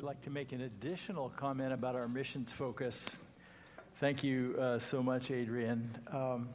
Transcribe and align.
I'd 0.00 0.06
like 0.06 0.22
to 0.22 0.30
make 0.30 0.52
an 0.52 0.62
additional 0.62 1.28
comment 1.36 1.74
about 1.74 1.94
our 1.94 2.08
missions 2.08 2.50
focus. 2.50 3.04
Thank 3.98 4.24
you 4.24 4.56
uh, 4.58 4.78
so 4.78 5.02
much, 5.02 5.30
Adrian. 5.30 5.94
Um, 6.10 6.48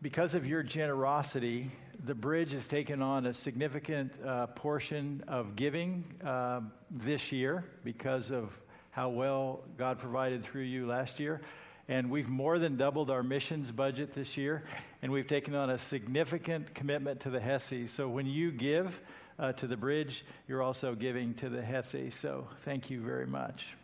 because 0.00 0.34
of 0.34 0.46
your 0.46 0.62
generosity, 0.62 1.70
the 2.02 2.14
bridge 2.14 2.52
has 2.52 2.66
taken 2.66 3.02
on 3.02 3.26
a 3.26 3.34
significant 3.34 4.12
uh, 4.24 4.46
portion 4.46 5.22
of 5.28 5.54
giving 5.54 6.02
uh, 6.24 6.62
this 6.90 7.30
year 7.30 7.62
because 7.84 8.30
of 8.30 8.58
how 8.90 9.10
well 9.10 9.60
God 9.76 9.98
provided 9.98 10.42
through 10.42 10.62
you 10.62 10.86
last 10.86 11.20
year. 11.20 11.42
And 11.88 12.10
we've 12.10 12.28
more 12.28 12.58
than 12.58 12.78
doubled 12.78 13.10
our 13.10 13.22
missions 13.22 13.70
budget 13.70 14.14
this 14.14 14.34
year, 14.34 14.64
and 15.02 15.12
we've 15.12 15.28
taken 15.28 15.54
on 15.54 15.68
a 15.68 15.76
significant 15.76 16.74
commitment 16.74 17.20
to 17.20 17.30
the 17.30 17.38
HESI. 17.38 17.86
So 17.86 18.08
when 18.08 18.24
you 18.24 18.50
give 18.50 18.98
uh, 19.38 19.52
to 19.52 19.66
the 19.66 19.76
bridge, 19.76 20.24
you're 20.48 20.62
also 20.62 20.94
giving 20.94 21.34
to 21.34 21.48
the 21.48 21.60
HESI. 21.60 22.12
So 22.12 22.48
thank 22.64 22.90
you 22.90 23.00
very 23.00 23.26
much. 23.26 23.74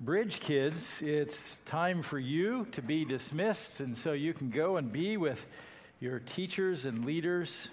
Bridge 0.00 0.40
kids, 0.40 1.00
it's 1.00 1.56
time 1.64 2.02
for 2.02 2.18
you 2.18 2.66
to 2.72 2.82
be 2.82 3.04
dismissed, 3.04 3.80
and 3.80 3.96
so 3.96 4.12
you 4.12 4.34
can 4.34 4.50
go 4.50 4.76
and 4.76 4.92
be 4.92 5.16
with 5.16 5.46
your 6.00 6.18
teachers 6.18 6.84
and 6.84 7.04
leaders. 7.04 7.68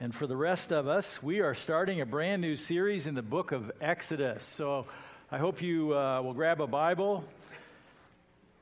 And 0.00 0.14
for 0.14 0.26
the 0.26 0.36
rest 0.36 0.72
of 0.72 0.86
us, 0.86 1.22
we 1.22 1.40
are 1.40 1.54
starting 1.54 2.00
a 2.00 2.06
brand 2.06 2.40
new 2.40 2.56
series 2.56 3.06
in 3.06 3.14
the 3.14 3.22
book 3.22 3.52
of 3.52 3.72
Exodus. 3.80 4.44
So 4.44 4.86
I 5.30 5.38
hope 5.38 5.60
you 5.60 5.94
uh, 5.96 6.22
will 6.22 6.34
grab 6.34 6.60
a 6.60 6.66
Bible 6.66 7.24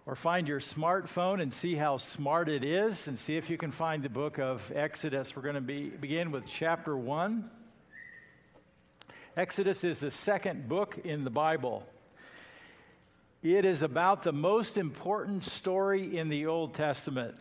or 0.06 0.14
find 0.14 0.48
your 0.48 0.60
smartphone 0.60 1.40
and 1.40 1.52
see 1.52 1.74
how 1.74 1.96
smart 1.96 2.48
it 2.48 2.64
is 2.64 3.06
and 3.06 3.18
see 3.18 3.36
if 3.36 3.50
you 3.50 3.56
can 3.56 3.70
find 3.70 4.02
the 4.02 4.08
book 4.08 4.38
of 4.38 4.70
Exodus. 4.74 5.36
We're 5.36 5.42
going 5.42 5.54
to 5.56 5.60
be, 5.60 5.88
begin 5.88 6.30
with 6.30 6.46
chapter 6.46 6.96
1. 6.96 7.50
Exodus 9.36 9.84
is 9.84 10.00
the 10.00 10.10
second 10.10 10.68
book 10.68 10.98
in 11.04 11.24
the 11.24 11.30
Bible. 11.30 11.86
It 13.42 13.64
is 13.64 13.82
about 13.82 14.22
the 14.22 14.32
most 14.32 14.76
important 14.76 15.44
story 15.44 16.18
in 16.18 16.28
the 16.28 16.46
Old 16.46 16.74
Testament. 16.74 17.36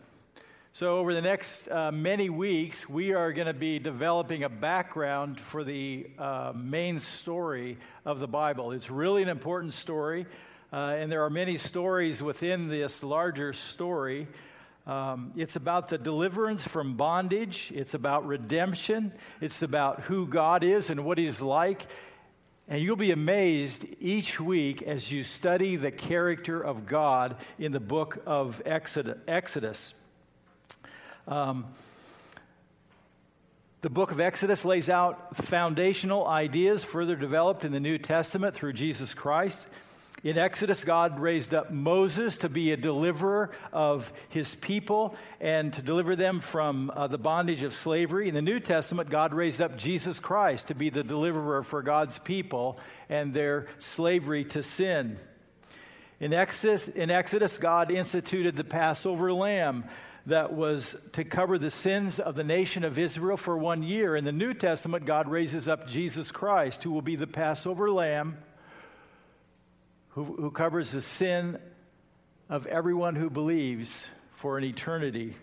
So, 0.72 0.98
over 0.98 1.12
the 1.12 1.20
next 1.20 1.68
uh, 1.68 1.90
many 1.90 2.30
weeks, 2.30 2.88
we 2.88 3.12
are 3.12 3.32
going 3.32 3.48
to 3.48 3.52
be 3.52 3.80
developing 3.80 4.44
a 4.44 4.48
background 4.48 5.40
for 5.40 5.64
the 5.64 6.06
uh, 6.16 6.52
main 6.54 7.00
story 7.00 7.76
of 8.04 8.20
the 8.20 8.28
Bible. 8.28 8.70
It's 8.70 8.88
really 8.88 9.22
an 9.22 9.28
important 9.28 9.72
story, 9.72 10.26
uh, 10.72 10.94
and 10.98 11.10
there 11.10 11.24
are 11.24 11.30
many 11.30 11.56
stories 11.56 12.22
within 12.22 12.68
this 12.68 13.02
larger 13.02 13.52
story. 13.52 14.28
Um, 14.86 15.32
it's 15.36 15.56
about 15.56 15.88
the 15.88 15.98
deliverance 15.98 16.66
from 16.66 16.96
bondage, 16.96 17.72
it's 17.74 17.94
about 17.94 18.26
redemption, 18.26 19.12
it's 19.40 19.62
about 19.62 20.02
who 20.02 20.26
God 20.26 20.62
is 20.62 20.88
and 20.88 21.04
what 21.04 21.18
He's 21.18 21.42
like. 21.42 21.86
And 22.68 22.80
you'll 22.80 22.94
be 22.94 23.10
amazed 23.10 23.84
each 23.98 24.38
week 24.38 24.82
as 24.82 25.10
you 25.10 25.24
study 25.24 25.74
the 25.74 25.90
character 25.90 26.60
of 26.60 26.86
God 26.86 27.36
in 27.58 27.72
the 27.72 27.80
book 27.80 28.22
of 28.26 28.62
Exodus. 28.64 29.92
Um, 31.26 31.66
the 33.82 33.90
book 33.90 34.12
of 34.12 34.20
Exodus 34.20 34.64
lays 34.64 34.88
out 34.88 35.36
foundational 35.36 36.28
ideas 36.28 36.84
further 36.84 37.16
developed 37.16 37.64
in 37.64 37.72
the 37.72 37.80
New 37.80 37.98
Testament 37.98 38.54
through 38.54 38.74
Jesus 38.74 39.14
Christ. 39.14 39.66
In 40.22 40.36
Exodus, 40.36 40.84
God 40.84 41.18
raised 41.18 41.54
up 41.54 41.70
Moses 41.70 42.36
to 42.38 42.50
be 42.50 42.72
a 42.72 42.76
deliverer 42.76 43.52
of 43.72 44.12
his 44.28 44.54
people 44.56 45.14
and 45.40 45.72
to 45.72 45.80
deliver 45.80 46.14
them 46.14 46.40
from 46.40 46.90
uh, 46.94 47.06
the 47.06 47.16
bondage 47.16 47.62
of 47.62 47.74
slavery. 47.74 48.28
In 48.28 48.34
the 48.34 48.42
New 48.42 48.60
Testament, 48.60 49.08
God 49.08 49.32
raised 49.32 49.62
up 49.62 49.78
Jesus 49.78 50.18
Christ 50.18 50.66
to 50.66 50.74
be 50.74 50.90
the 50.90 51.02
deliverer 51.02 51.62
for 51.62 51.80
God's 51.80 52.18
people 52.18 52.78
and 53.08 53.32
their 53.32 53.68
slavery 53.78 54.44
to 54.46 54.62
sin. 54.62 55.18
In 56.20 56.34
Exodus, 56.34 56.88
in 56.88 57.10
Exodus 57.10 57.56
God 57.56 57.90
instituted 57.90 58.56
the 58.56 58.64
Passover 58.64 59.32
lamb 59.32 59.84
that 60.26 60.52
was 60.52 60.96
to 61.12 61.24
cover 61.24 61.58
the 61.58 61.70
sins 61.70 62.20
of 62.20 62.34
the 62.34 62.44
nation 62.44 62.84
of 62.84 62.98
Israel 62.98 63.38
for 63.38 63.56
one 63.56 63.82
year. 63.82 64.14
In 64.16 64.26
the 64.26 64.32
New 64.32 64.52
Testament, 64.52 65.06
God 65.06 65.30
raises 65.30 65.66
up 65.66 65.88
Jesus 65.88 66.30
Christ, 66.30 66.82
who 66.82 66.90
will 66.90 67.00
be 67.00 67.16
the 67.16 67.26
Passover 67.26 67.90
lamb, 67.90 68.36
who, 70.24 70.34
who 70.34 70.50
covers 70.50 70.90
the 70.90 71.00
sin 71.00 71.58
of 72.50 72.66
everyone 72.66 73.16
who 73.16 73.30
believes 73.30 74.06
for 74.36 74.58
an 74.58 74.64
eternity. 74.64 75.34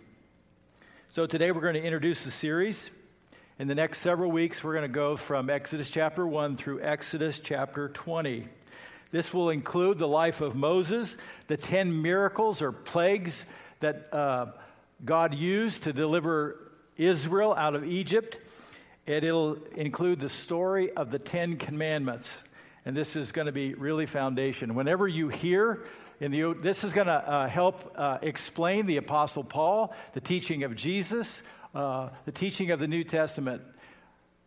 So 1.10 1.26
today 1.26 1.52
we're 1.52 1.62
going 1.62 1.74
to 1.74 1.84
introduce 1.84 2.24
the 2.24 2.30
series. 2.30 2.92
In 3.58 3.68
the 3.68 3.74
next 3.74 4.02
several 4.02 4.30
weeks, 4.30 4.64
we're 4.64 4.74
going 4.74 4.84
to 4.84 4.88
go 4.88 5.18
from 5.18 5.50
Exodus 5.50 5.90
chapter 5.90 6.28
1 6.28 6.58
through 6.58 6.82
Exodus 6.84 7.40
chapter 7.44 7.90
20. 7.90 8.48
This 9.10 9.34
will 9.34 9.50
include 9.50 9.98
the 9.98 10.08
life 10.08 10.42
of 10.42 10.56
Moses, 10.56 11.18
the 11.48 11.58
10 11.58 12.04
miracles 12.04 12.62
or 12.62 12.72
plagues 12.72 13.46
that 13.80 14.14
uh, 14.14 14.48
God 15.04 15.34
used 15.34 15.84
to 15.84 15.94
deliver 15.94 16.72
Israel 16.98 17.56
out 17.56 17.74
of 17.74 17.84
Egypt. 17.84 18.38
And 19.08 19.24
it'll 19.24 19.58
include 19.76 20.20
the 20.20 20.30
story 20.30 20.92
of 20.92 21.10
the 21.10 21.20
Ten 21.20 21.58
Commandments. 21.58 22.30
And 22.88 22.96
this 22.96 23.18
is 23.18 23.34
going 23.34 23.48
to 23.48 23.52
be 23.52 23.74
really 23.74 24.06
foundation. 24.06 24.74
Whenever 24.74 25.10
you 25.10 25.28
hear 25.28 25.84
in 26.22 26.32
the, 26.32 26.54
this 26.54 26.86
is 26.86 26.94
going 26.94 27.08
to 27.08 27.14
uh, 27.14 27.50
help 27.50 27.92
uh, 27.98 28.20
explain 28.22 28.86
the 28.86 28.96
Apostle 28.96 29.44
Paul, 29.44 29.94
the 30.14 30.22
teaching 30.22 30.64
of 30.64 30.74
Jesus, 30.74 31.44
uh, 31.76 32.08
the 32.24 32.32
teaching 32.32 32.72
of 32.72 32.80
the 32.80 32.88
New 32.88 33.04
Testament. 33.04 33.62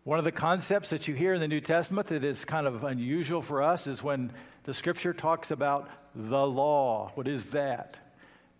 One 0.05 0.19
of 0.19 0.25
the 0.25 0.33
concepts 0.33 0.89
that 0.89 1.07
you 1.07 1.15
hear 1.15 1.35
in 1.35 1.41
the 1.43 1.49
New 1.49 1.61
Testament 1.61 2.07
that 2.07 2.25
is 2.25 2.47
kind 2.47 2.67
of 2.67 2.83
unusual 2.83 3.43
for 3.43 3.63
us 3.63 3.87
is 3.87 4.03
when 4.03 4.33
the 4.65 4.73
scripture 4.73 5.13
talks 5.13 5.51
about 5.51 5.91
the 6.15 6.47
law. 6.47 7.13
What 7.17 7.29
is 7.29 7.45
that? 7.51 7.99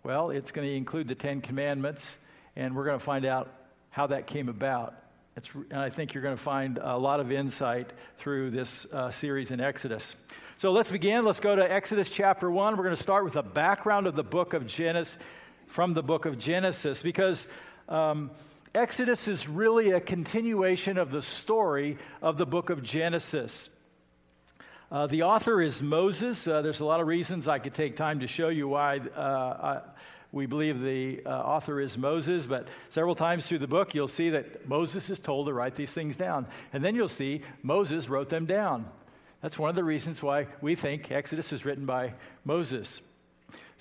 Well, 0.03 0.29
it's 0.29 0.53
going 0.53 0.69
to 0.69 0.75
include 0.75 1.09
the 1.09 1.15
Ten 1.15 1.41
Commandments, 1.41 2.19
and 2.55 2.77
we're 2.77 2.85
going 2.85 2.99
to 2.99 3.05
find 3.07 3.25
out 3.25 3.51
how 3.89 4.09
that 4.09 4.27
came 4.27 4.51
about. 4.51 4.95
It's, 5.41 5.49
and 5.55 5.81
I 5.81 5.89
think 5.89 6.13
you're 6.13 6.23
going 6.23 6.37
to 6.37 6.43
find 6.43 6.77
a 6.77 6.99
lot 6.99 7.19
of 7.19 7.33
insight 7.33 7.95
through 8.19 8.51
this 8.51 8.85
uh, 8.93 9.11
series 9.11 9.51
in 9.51 9.59
Exodus. 9.59 10.15
So 10.59 10.71
let's 10.71 10.91
begin. 10.91 11.25
Let's 11.25 11.41
go 11.41 11.57
to 11.57 11.63
Exodus 11.63 12.11
chapter 12.11 12.51
1. 12.51 12.77
We're 12.77 12.85
going 12.85 12.95
to 12.95 13.03
start 13.03 13.25
with 13.25 13.37
a 13.37 13.43
background 13.43 14.07
of 14.07 14.15
the 14.15 14.23
book 14.23 14.53
of 14.53 14.67
Genesis, 14.67 15.17
from 15.67 15.95
the 15.95 16.03
book 16.03 16.27
of 16.27 16.39
Genesis, 16.39 17.03
because 17.03 17.49
um, 17.89 18.31
Exodus 18.75 19.29
is 19.29 19.49
really 19.49 19.93
a 19.93 20.01
continuation 20.01 20.99
of 20.99 21.11
the 21.11 21.23
story 21.23 21.97
of 22.21 22.37
the 22.37 22.45
book 22.45 22.69
of 22.69 22.83
Genesis. 22.83 23.71
Uh, 24.93 25.07
the 25.07 25.23
author 25.23 25.63
is 25.63 25.81
Moses. 25.81 26.47
Uh, 26.47 26.61
there's 26.61 26.81
a 26.81 26.85
lot 26.85 27.01
of 27.01 27.07
reasons 27.07 27.49
I 27.49 27.61
could 27.61 27.73
take 27.73 27.97
time 27.97 28.21
to 28.21 28.27
show 28.27 28.51
you 28.51 28.69
why 28.69 28.99
uh, 28.99 29.81
we 30.33 30.47
believe 30.47 30.81
the 30.81 31.23
uh, 31.27 31.31
author 31.31 31.81
is 31.81 31.99
Moses, 31.99 32.47
but 32.47 32.69
several 32.89 33.15
times 33.15 33.47
through 33.47 33.59
the 33.59 33.67
book, 33.67 33.95
you'll 33.95 34.09
see 34.09 34.31
that 34.31 34.69
Moses 34.69 35.11
is 35.11 35.19
told 35.19 35.47
to 35.47 35.53
write 35.53 35.75
these 35.75 35.93
things 35.93 36.17
down. 36.17 36.47
And 36.73 36.85
then 36.85 36.95
you'll 36.95 37.09
see 37.09 37.43
Moses 37.63 38.09
wrote 38.09 38.29
them 38.29 38.47
down. 38.47 38.87
That's 39.43 39.59
one 39.59 39.71
of 39.71 39.77
the 39.77 39.85
reasons 39.85 40.23
why 40.23 40.47
we 40.61 40.75
think 40.75 41.11
Exodus 41.11 41.53
is 41.53 41.65
written 41.65 41.87
by 41.87 42.15
Moses. 42.45 43.01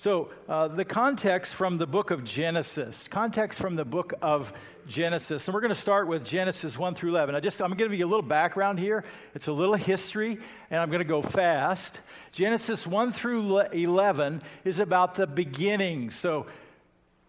So, 0.00 0.30
uh, 0.48 0.68
the 0.68 0.86
context 0.86 1.54
from 1.54 1.76
the 1.76 1.86
book 1.86 2.10
of 2.10 2.24
Genesis, 2.24 3.06
context 3.06 3.58
from 3.58 3.76
the 3.76 3.84
book 3.84 4.14
of 4.22 4.50
Genesis, 4.88 5.46
and 5.46 5.52
we're 5.52 5.60
going 5.60 5.74
to 5.74 5.78
start 5.78 6.08
with 6.08 6.24
Genesis 6.24 6.78
1 6.78 6.94
through 6.94 7.10
11. 7.10 7.34
I 7.34 7.40
just, 7.40 7.60
I'm 7.60 7.68
going 7.68 7.76
to 7.76 7.84
give 7.84 7.92
you 7.92 8.06
a 8.06 8.08
little 8.08 8.22
background 8.22 8.78
here. 8.78 9.04
It's 9.34 9.48
a 9.48 9.52
little 9.52 9.74
history, 9.74 10.38
and 10.70 10.80
I'm 10.80 10.88
going 10.88 11.00
to 11.00 11.04
go 11.04 11.20
fast. 11.20 12.00
Genesis 12.32 12.86
1 12.86 13.12
through 13.12 13.58
11 13.58 14.40
is 14.64 14.78
about 14.78 15.16
the 15.16 15.26
beginning. 15.26 16.08
So, 16.08 16.46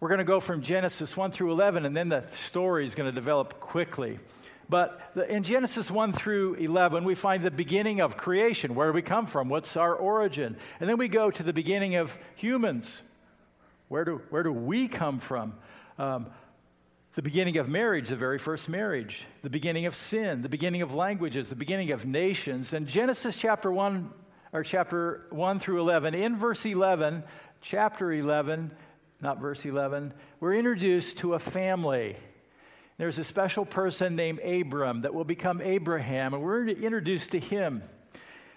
we're 0.00 0.08
going 0.08 0.20
to 0.20 0.24
go 0.24 0.40
from 0.40 0.62
Genesis 0.62 1.14
1 1.14 1.30
through 1.30 1.52
11, 1.52 1.84
and 1.84 1.94
then 1.94 2.08
the 2.08 2.24
story 2.46 2.86
is 2.86 2.94
going 2.94 3.06
to 3.06 3.14
develop 3.14 3.60
quickly. 3.60 4.18
But 4.72 5.12
in 5.28 5.42
Genesis 5.42 5.90
1 5.90 6.14
through 6.14 6.54
11, 6.54 7.04
we 7.04 7.14
find 7.14 7.42
the 7.42 7.50
beginning 7.50 8.00
of 8.00 8.16
creation. 8.16 8.74
Where 8.74 8.86
do 8.86 8.94
we 8.94 9.02
come 9.02 9.26
from? 9.26 9.50
What's 9.50 9.76
our 9.76 9.94
origin? 9.94 10.56
And 10.80 10.88
then 10.88 10.96
we 10.96 11.08
go 11.08 11.30
to 11.30 11.42
the 11.42 11.52
beginning 11.52 11.96
of 11.96 12.18
humans. 12.36 13.02
Where 13.88 14.06
do, 14.06 14.22
where 14.30 14.42
do 14.42 14.50
we 14.50 14.88
come 14.88 15.20
from? 15.20 15.52
Um, 15.98 16.28
the 17.16 17.20
beginning 17.20 17.58
of 17.58 17.68
marriage, 17.68 18.08
the 18.08 18.16
very 18.16 18.38
first 18.38 18.66
marriage, 18.66 19.26
the 19.42 19.50
beginning 19.50 19.84
of 19.84 19.94
sin, 19.94 20.40
the 20.40 20.48
beginning 20.48 20.80
of 20.80 20.94
languages, 20.94 21.50
the 21.50 21.54
beginning 21.54 21.90
of 21.90 22.06
nations. 22.06 22.72
And 22.72 22.86
Genesis 22.86 23.36
chapter 23.36 23.70
1, 23.70 24.10
or 24.54 24.62
chapter 24.62 25.26
1 25.28 25.60
through 25.60 25.80
11, 25.82 26.14
in 26.14 26.38
verse 26.38 26.64
11, 26.64 27.24
chapter 27.60 28.10
11, 28.10 28.70
not 29.20 29.38
verse 29.38 29.66
11, 29.66 30.14
we're 30.40 30.54
introduced 30.54 31.18
to 31.18 31.34
a 31.34 31.38
family. 31.38 32.16
There's 33.02 33.18
a 33.18 33.24
special 33.24 33.66
person 33.66 34.14
named 34.14 34.38
Abram 34.38 35.00
that 35.00 35.12
will 35.12 35.24
become 35.24 35.60
Abraham, 35.60 36.34
and 36.34 36.40
we're 36.40 36.68
introduced 36.68 37.32
to 37.32 37.40
him. 37.40 37.82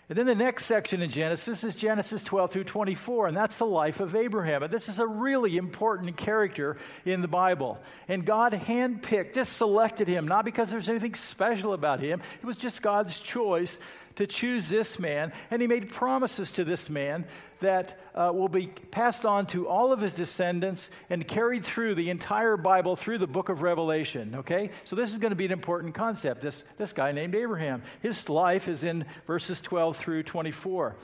And 0.07 0.15
then 0.15 0.27
the 0.27 0.36
next 0.36 0.68
section 0.68 1.01
in 1.01 1.09
Genesis 1.09 1.63
is 1.63 1.75
Genesis 1.75 2.24
12 2.24 2.51
through 2.51 2.65
24, 2.65 3.30
and 3.30 3.36
that's 3.36 3.57
the 3.57 3.65
life 3.65 4.01
of 4.01 4.15
Abraham. 4.15 4.62
And 4.62 4.71
this 4.71 4.88
is 4.88 5.00
a 5.00 5.07
really 5.07 5.57
important 5.57 6.15
character 6.15 6.77
in 7.06 7.24
the 7.24 7.27
Bible. 7.27 7.80
And 8.07 8.24
God 8.24 8.53
handpicked, 8.53 9.33
just 9.33 9.53
selected 9.53 10.07
him, 10.07 10.27
not 10.27 10.45
because 10.45 10.69
there's 10.69 10.89
anything 10.89 11.15
special 11.15 11.74
about 11.74 12.00
him, 12.00 12.21
it 12.39 12.45
was 12.45 12.56
just 12.56 12.83
God's 12.83 13.19
choice 13.19 13.80
to 14.16 14.28
choose 14.28 14.70
this 14.70 14.98
man, 15.00 15.34
and 15.52 15.62
he 15.62 15.68
made 15.68 15.90
promises 15.90 16.52
to 16.52 16.64
this 16.64 16.90
man 16.90 17.26
that 17.60 18.00
uh, 18.14 18.32
will 18.34 18.50
be 18.50 18.68
passed 18.68 19.26
on 19.26 19.46
to 19.48 19.68
all 19.68 19.92
of 19.92 20.00
his 20.00 20.14
descendants 20.14 20.90
and 21.10 21.28
carried 21.28 21.66
through 21.66 21.96
the 21.96 22.10
entire 22.10 22.58
Bible 22.58 22.96
through 22.96 23.18
the 23.18 23.28
book 23.28 23.50
of 23.50 23.62
Revelation. 23.62 24.36
Okay? 24.36 24.70
So, 24.84 24.96
this 24.96 25.12
is 25.12 25.18
going 25.18 25.32
to 25.32 25.36
be 25.36 25.46
an 25.46 25.52
important 25.52 25.96
concept. 25.96 26.42
This, 26.42 26.64
this 26.78 26.94
guy 26.94 27.12
named 27.12 27.36
Abraham. 27.36 27.82
His 28.02 28.30
life 28.30 28.68
is 28.68 28.84
in 28.84 29.06
verses 29.28 29.62
12 29.62 29.98
through 29.98 30.24
24. 30.24 30.96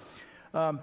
Um, 0.54 0.80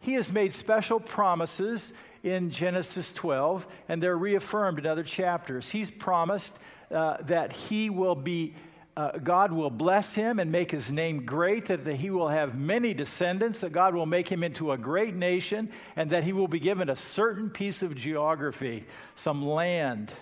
he 0.00 0.14
has 0.14 0.32
made 0.32 0.54
special 0.54 0.98
promises 0.98 1.92
in 2.22 2.50
Genesis 2.50 3.12
12, 3.12 3.66
and 3.88 4.02
they're 4.02 4.16
reaffirmed 4.16 4.78
in 4.78 4.86
other 4.86 5.02
chapters. 5.02 5.70
He's 5.70 5.90
promised 5.90 6.58
uh, 6.90 7.18
that 7.22 7.52
he 7.52 7.90
will 7.90 8.14
be 8.14 8.54
uh, 8.96 9.18
God 9.18 9.52
will 9.52 9.70
bless 9.70 10.14
him 10.14 10.38
and 10.38 10.50
make 10.50 10.70
his 10.70 10.90
name 10.90 11.24
great, 11.24 11.66
that 11.66 11.86
he 11.86 12.10
will 12.10 12.28
have 12.28 12.54
many 12.54 12.92
descendants, 12.92 13.60
that 13.60 13.72
God 13.72 13.94
will 13.94 14.06
make 14.06 14.28
him 14.28 14.42
into 14.42 14.72
a 14.72 14.78
great 14.78 15.14
nation, 15.14 15.70
and 15.96 16.10
that 16.10 16.24
he 16.24 16.32
will 16.32 16.48
be 16.48 16.58
given 16.58 16.90
a 16.90 16.96
certain 16.96 17.50
piece 17.50 17.82
of 17.82 17.94
geography, 17.94 18.84
some 19.14 19.46
land. 19.46 20.12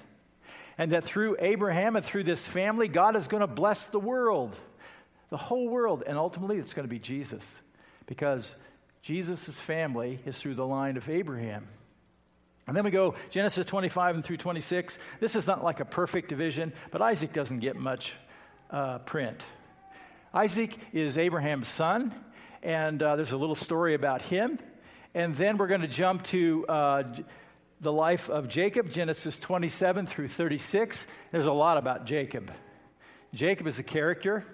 And 0.77 0.93
that 0.93 1.05
through 1.05 1.37
Abraham 1.41 1.97
and 1.97 2.05
through 2.05 2.25
this 2.25 2.47
family, 2.47 2.89
God 2.89 3.17
is 3.17 3.27
going 3.27 3.41
to 3.41 3.49
bless 3.49 3.87
the 3.87 3.99
world, 3.99 4.55
the 5.31 5.37
whole 5.37 5.69
world. 5.69 6.05
And 6.07 6.19
ultimately, 6.19 6.59
it's 6.59 6.75
going 6.75 6.87
to 6.87 6.91
be 6.91 7.01
Jesus, 7.01 7.57
because 8.07 8.55
Jesus' 9.03 9.57
family 9.57 10.21
is 10.27 10.39
through 10.39 10.55
the 10.55 10.67
line 10.67 10.97
of 10.97 11.09
Abraham. 11.09 11.67
And 12.67 12.77
then 12.77 12.85
we 12.85 12.91
go 12.91 13.15
Genesis 13.31 13.67
25 13.67 14.17
and 14.17 14.25
through 14.25 14.37
26. 14.37 14.99
This 15.21 15.35
is 15.35 15.47
not 15.47 15.65
like 15.65 15.81
a 15.81 15.87
perfect 15.87 16.29
division, 16.29 16.75
but 16.91 17.01
Isaac 17.01 17.33
doesn't 17.33 17.61
get 17.61 17.77
much 17.77 18.15
uh, 18.71 18.99
print. 18.99 19.47
Isaac 20.33 20.77
is 20.93 21.17
Abraham's 21.17 21.69
son, 21.69 22.15
and 22.63 23.03
uh, 23.03 23.17
there's 23.17 23.33
a 23.33 23.37
little 23.37 23.55
story 23.55 23.95
about 23.95 24.23
him. 24.23 24.59
And 25.15 25.35
then 25.35 25.57
we're 25.57 25.69
going 25.69 25.81
to 25.81 25.89
jump 25.89 26.23
to 26.25 26.67
uh, 26.69 27.03
the 27.81 27.93
life 27.93 28.29
of 28.29 28.49
Jacob, 28.49 28.91
Genesis 28.91 29.39
27 29.39 30.07
through 30.07 30.29
36. 30.29 31.07
There's 31.33 31.47
a 31.47 31.53
lot 31.53 31.79
about 31.79 32.05
Jacob. 32.05 32.53
Jacob 33.35 33.67
is 33.67 33.79
a 33.79 33.83
character, 33.83 34.45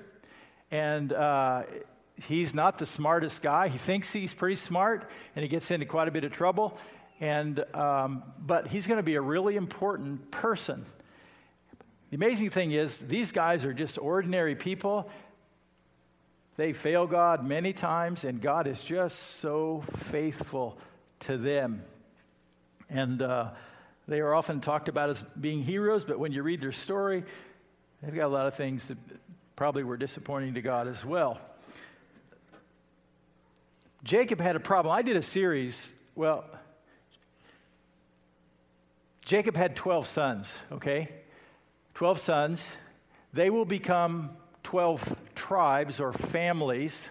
and 0.71 1.13
uh, 1.13 1.65
he's 2.29 2.55
not 2.55 2.79
the 2.79 2.87
smartest 2.87 3.43
guy. 3.43 3.69
He 3.69 3.79
thinks 3.79 4.13
he's 4.13 4.33
pretty 4.33 4.57
smart, 4.57 5.11
and 5.35 5.43
he 5.43 5.49
gets 5.49 5.71
into 5.71 5.87
quite 5.87 6.09
a 6.09 6.11
bit 6.11 6.25
of 6.25 6.33
trouble. 6.33 6.79
And, 7.21 7.65
um, 7.75 8.23
but 8.39 8.69
he's 8.69 8.87
going 8.87 8.99
to 8.99 9.05
be 9.05 9.15
a 9.15 9.21
really 9.21 9.57
important 9.57 10.31
person 10.31 10.85
the 12.15 12.25
amazing 12.25 12.51
thing 12.51 12.71
is, 12.71 12.97
these 12.97 13.33
guys 13.33 13.65
are 13.65 13.73
just 13.73 13.99
ordinary 13.99 14.55
people. 14.55 15.11
They 16.55 16.73
fail 16.73 17.09
God 17.09 17.45
many 17.45 17.73
times, 17.73 18.23
and 18.23 18.41
God 18.41 18.69
is 18.69 18.85
just 18.85 19.41
so 19.41 19.83
faithful 19.97 20.79
to 21.27 21.37
them. 21.37 21.83
And 22.89 23.21
uh, 23.21 23.51
they 24.07 24.21
are 24.21 24.33
often 24.33 24.61
talked 24.61 24.89
about 24.89 25.11
as 25.11 25.25
being 25.41 25.65
heroes, 25.65 26.05
but 26.05 26.21
when 26.21 26.31
you 26.31 26.45
read 26.45 26.61
their 26.61 26.71
story, 26.71 27.25
they've 28.01 28.15
got 28.15 28.27
a 28.27 28.29
lot 28.29 28.47
of 28.47 28.55
things 28.55 28.87
that 28.87 28.99
probably 29.57 29.83
were 29.83 29.97
disappointing 29.97 30.55
to 30.55 30.63
God 30.63 30.87
as 30.87 31.05
well. 31.05 31.41
Jacob 34.05 34.41
had 34.41 34.55
a 34.55 34.61
problem. 34.61 34.95
I 34.95 35.03
did 35.03 35.17
a 35.17 35.23
series, 35.23 35.93
well, 36.15 36.45
Jacob 39.25 39.57
had 39.57 39.75
12 39.75 40.07
sons, 40.07 40.55
okay? 40.71 41.24
12 41.95 42.19
sons. 42.19 42.73
They 43.33 43.51
will 43.51 43.65
become 43.65 44.31
12 44.65 45.17
tribes 45.35 46.01
or 46.01 46.13
families. 46.13 47.09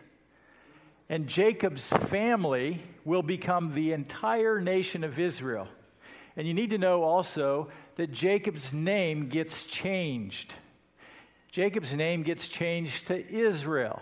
And 1.10 1.28
Jacob's 1.28 1.88
family 1.88 2.82
will 3.06 3.24
become 3.24 3.74
the 3.74 3.94
entire 3.94 4.60
nation 4.60 5.04
of 5.04 5.20
Israel. 5.20 5.68
And 6.36 6.48
you 6.48 6.54
need 6.54 6.72
to 6.72 6.78
know 6.78 7.04
also 7.04 7.70
that 7.96 8.12
Jacob's 8.12 8.74
name 8.74 9.28
gets 9.28 9.64
changed. 9.64 10.54
Jacob's 11.52 11.94
name 11.94 12.24
gets 12.24 12.48
changed 12.48 13.08
to 13.08 13.34
Israel. 13.34 14.02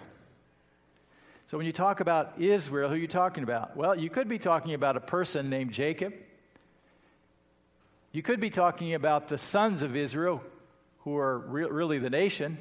So 1.48 1.58
when 1.58 1.66
you 1.66 1.74
talk 1.74 2.00
about 2.00 2.40
Israel, 2.40 2.88
who 2.88 2.96
are 2.96 2.98
you 2.98 3.10
talking 3.10 3.44
about? 3.44 3.76
Well, 3.76 4.00
you 4.00 4.10
could 4.10 4.30
be 4.30 4.40
talking 4.40 4.74
about 4.74 4.96
a 4.96 5.02
person 5.02 5.50
named 5.50 5.74
Jacob. 5.74 6.14
You 8.14 8.22
could 8.22 8.40
be 8.40 8.50
talking 8.50 8.94
about 8.94 9.28
the 9.28 9.38
sons 9.38 9.82
of 9.82 9.98
Israel, 9.98 10.42
who 11.04 11.18
are 11.18 11.40
re- 11.40 11.66
really 11.66 12.00
the 12.00 12.10
nation. 12.10 12.58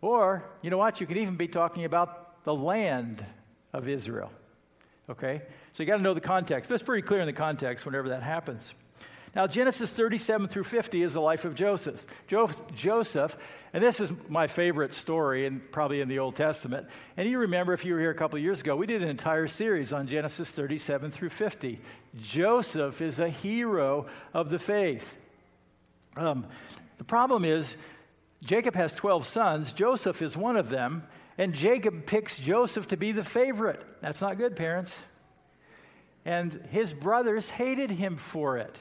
Or, 0.00 0.44
you 0.62 0.70
know 0.70 0.78
what, 0.78 1.00
you 1.00 1.06
could 1.06 1.16
even 1.18 1.36
be 1.36 1.48
talking 1.48 1.84
about 1.84 2.44
the 2.44 2.54
land 2.54 3.24
of 3.72 3.88
Israel. 3.88 4.30
Okay? 5.08 5.42
So 5.72 5.82
you 5.82 5.86
got 5.86 5.96
to 5.96 6.02
know 6.02 6.14
the 6.14 6.20
context. 6.20 6.68
But 6.68 6.74
it's 6.74 6.84
pretty 6.84 7.06
clear 7.06 7.20
in 7.20 7.26
the 7.26 7.32
context 7.32 7.84
whenever 7.86 8.10
that 8.10 8.22
happens. 8.22 8.72
Now, 9.36 9.46
Genesis 9.46 9.90
37 9.90 10.48
through 10.48 10.64
50 10.64 11.02
is 11.02 11.12
the 11.12 11.20
life 11.20 11.44
of 11.44 11.54
Joseph. 11.54 12.06
Jo- 12.26 12.50
Joseph, 12.74 13.36
and 13.74 13.84
this 13.84 14.00
is 14.00 14.10
my 14.30 14.46
favorite 14.46 14.94
story, 14.94 15.44
and 15.44 15.60
probably 15.70 16.00
in 16.00 16.08
the 16.08 16.20
Old 16.20 16.36
Testament. 16.36 16.86
And 17.18 17.28
you 17.28 17.40
remember, 17.40 17.74
if 17.74 17.84
you 17.84 17.92
were 17.92 18.00
here 18.00 18.10
a 18.10 18.14
couple 18.14 18.38
years 18.38 18.62
ago, 18.62 18.76
we 18.76 18.86
did 18.86 19.02
an 19.02 19.10
entire 19.10 19.46
series 19.46 19.92
on 19.92 20.08
Genesis 20.08 20.50
37 20.50 21.10
through 21.10 21.28
50. 21.28 21.80
Joseph 22.16 23.02
is 23.02 23.18
a 23.18 23.28
hero 23.28 24.06
of 24.32 24.48
the 24.48 24.58
faith. 24.58 25.14
Um, 26.16 26.46
the 26.98 27.04
problem 27.04 27.44
is, 27.44 27.76
Jacob 28.44 28.74
has 28.74 28.92
12 28.92 29.26
sons, 29.26 29.72
Joseph 29.72 30.22
is 30.22 30.36
one 30.36 30.56
of 30.56 30.68
them, 30.68 31.02
and 31.38 31.54
Jacob 31.54 32.06
picks 32.06 32.38
Joseph 32.38 32.88
to 32.88 32.96
be 32.96 33.12
the 33.12 33.24
favorite. 33.24 33.84
That's 34.00 34.20
not 34.20 34.38
good, 34.38 34.56
parents. 34.56 34.96
And 36.24 36.60
his 36.70 36.92
brothers 36.92 37.50
hated 37.50 37.90
him 37.90 38.16
for 38.16 38.58
it. 38.58 38.78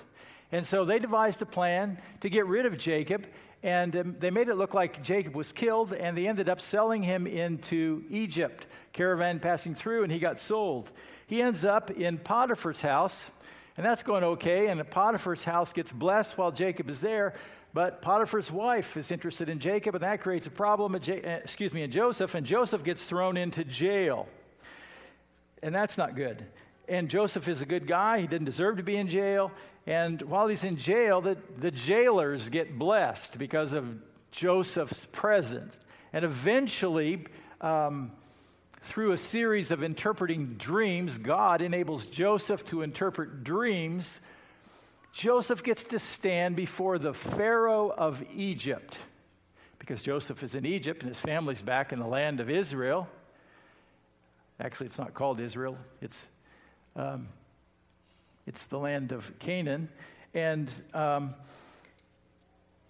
And 0.51 0.65
so 0.65 0.85
they 0.85 0.99
devised 0.99 1.41
a 1.41 1.45
plan 1.45 1.99
to 2.21 2.29
get 2.29 2.45
rid 2.45 2.65
of 2.65 2.77
Jacob, 2.77 3.27
and 3.63 3.95
um, 3.95 4.15
they 4.19 4.29
made 4.29 4.47
it 4.47 4.55
look 4.55 4.73
like 4.73 5.01
Jacob 5.01 5.35
was 5.35 5.51
killed, 5.51 5.91
and 5.91 6.17
they 6.17 6.27
ended 6.27 6.49
up 6.49 6.61
selling 6.61 7.01
him 7.03 7.25
into 7.25 8.03
Egypt. 8.09 8.67
Caravan 8.93 9.39
passing 9.39 9.75
through, 9.75 10.03
and 10.03 10.11
he 10.11 10.19
got 10.19 10.39
sold. 10.39 10.91
He 11.27 11.41
ends 11.41 11.65
up 11.65 11.89
in 11.91 12.19
Potiphar's 12.19 12.81
house, 12.81 13.27
and 13.75 13.85
that's 13.85 14.03
going 14.03 14.23
okay, 14.23 14.67
and 14.67 14.79
Potiphar's 14.89 15.43
house 15.43 15.73
gets 15.73 15.91
blessed 15.91 16.37
while 16.37 16.51
Jacob 16.51 16.89
is 16.89 17.01
there. 17.01 17.33
But 17.75 18.01
Potiphar's 18.01 18.49
wife 18.49 18.95
is 18.95 19.11
interested 19.11 19.49
in 19.49 19.59
Jacob, 19.59 19.95
and 19.95 20.03
that 20.05 20.21
creates 20.21 20.47
a 20.47 20.49
problem, 20.49 20.95
uh, 20.95 20.97
excuse 20.97 21.73
me, 21.73 21.81
in 21.81 21.91
Joseph, 21.91 22.33
and 22.33 22.45
Joseph 22.45 22.85
gets 22.85 23.03
thrown 23.03 23.35
into 23.35 23.65
jail. 23.65 24.29
And 25.61 25.75
that's 25.75 25.97
not 25.97 26.15
good. 26.15 26.45
And 26.87 27.09
Joseph 27.09 27.49
is 27.49 27.61
a 27.61 27.65
good 27.65 27.85
guy. 27.85 28.21
He 28.21 28.27
didn't 28.27 28.45
deserve 28.45 28.77
to 28.77 28.83
be 28.83 28.95
in 28.95 29.09
jail. 29.09 29.51
And 29.85 30.21
while 30.21 30.47
he's 30.47 30.63
in 30.63 30.77
jail, 30.77 31.19
the, 31.19 31.37
the 31.57 31.69
jailers 31.69 32.47
get 32.47 32.79
blessed 32.79 33.37
because 33.37 33.73
of 33.73 33.85
Joseph's 34.31 35.05
presence. 35.11 35.77
And 36.13 36.23
eventually, 36.23 37.25
um, 37.59 38.13
through 38.83 39.11
a 39.11 39.17
series 39.17 39.71
of 39.71 39.83
interpreting 39.83 40.55
dreams, 40.57 41.17
God 41.17 41.61
enables 41.61 42.05
Joseph 42.05 42.63
to 42.67 42.83
interpret 42.83 43.43
dreams 43.43 44.21
Joseph 45.15 45.63
gets 45.63 45.85
to 45.85 45.97
stand 45.97 46.57
before 46.57 46.99
the 46.99 47.13
Pharaoh 47.13 47.89
of 47.89 48.21
Egypt 48.35 48.97
because 49.79 50.01
Joseph 50.01 50.43
is 50.43 50.55
in 50.55 50.65
Egypt 50.65 51.03
and 51.03 51.09
his 51.09 51.17
family's 51.17 51.61
back 51.61 51.93
in 51.93 51.99
the 51.99 52.05
land 52.05 52.41
of 52.41 52.49
Israel. 52.49 53.07
Actually, 54.59 54.87
it's 54.87 54.97
not 54.97 55.13
called 55.13 55.39
Israel, 55.39 55.77
it's, 56.01 56.25
um, 56.97 57.29
it's 58.45 58.65
the 58.65 58.77
land 58.77 59.13
of 59.13 59.39
Canaan. 59.39 59.87
And 60.33 60.69
um, 60.93 61.33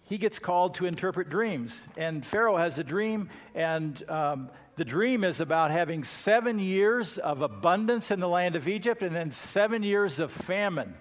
he 0.02 0.18
gets 0.18 0.40
called 0.40 0.74
to 0.76 0.88
interpret 0.88 1.30
dreams. 1.30 1.84
And 1.96 2.26
Pharaoh 2.26 2.58
has 2.58 2.80
a 2.80 2.84
dream, 2.84 3.30
and 3.54 4.04
um, 4.10 4.50
the 4.78 4.86
dream 4.86 5.24
is 5.24 5.42
about 5.42 5.70
having 5.70 6.04
seven 6.04 6.58
years 6.58 7.20
of 7.20 7.42
abundance 7.42 8.10
in 8.10 8.20
the 8.20 8.28
land 8.28 8.56
of 8.56 8.68
Egypt 8.68 9.04
and 9.04 9.16
then 9.16 9.30
seven 9.30 9.84
years 9.84 10.18
of 10.18 10.32
famine. 10.32 10.96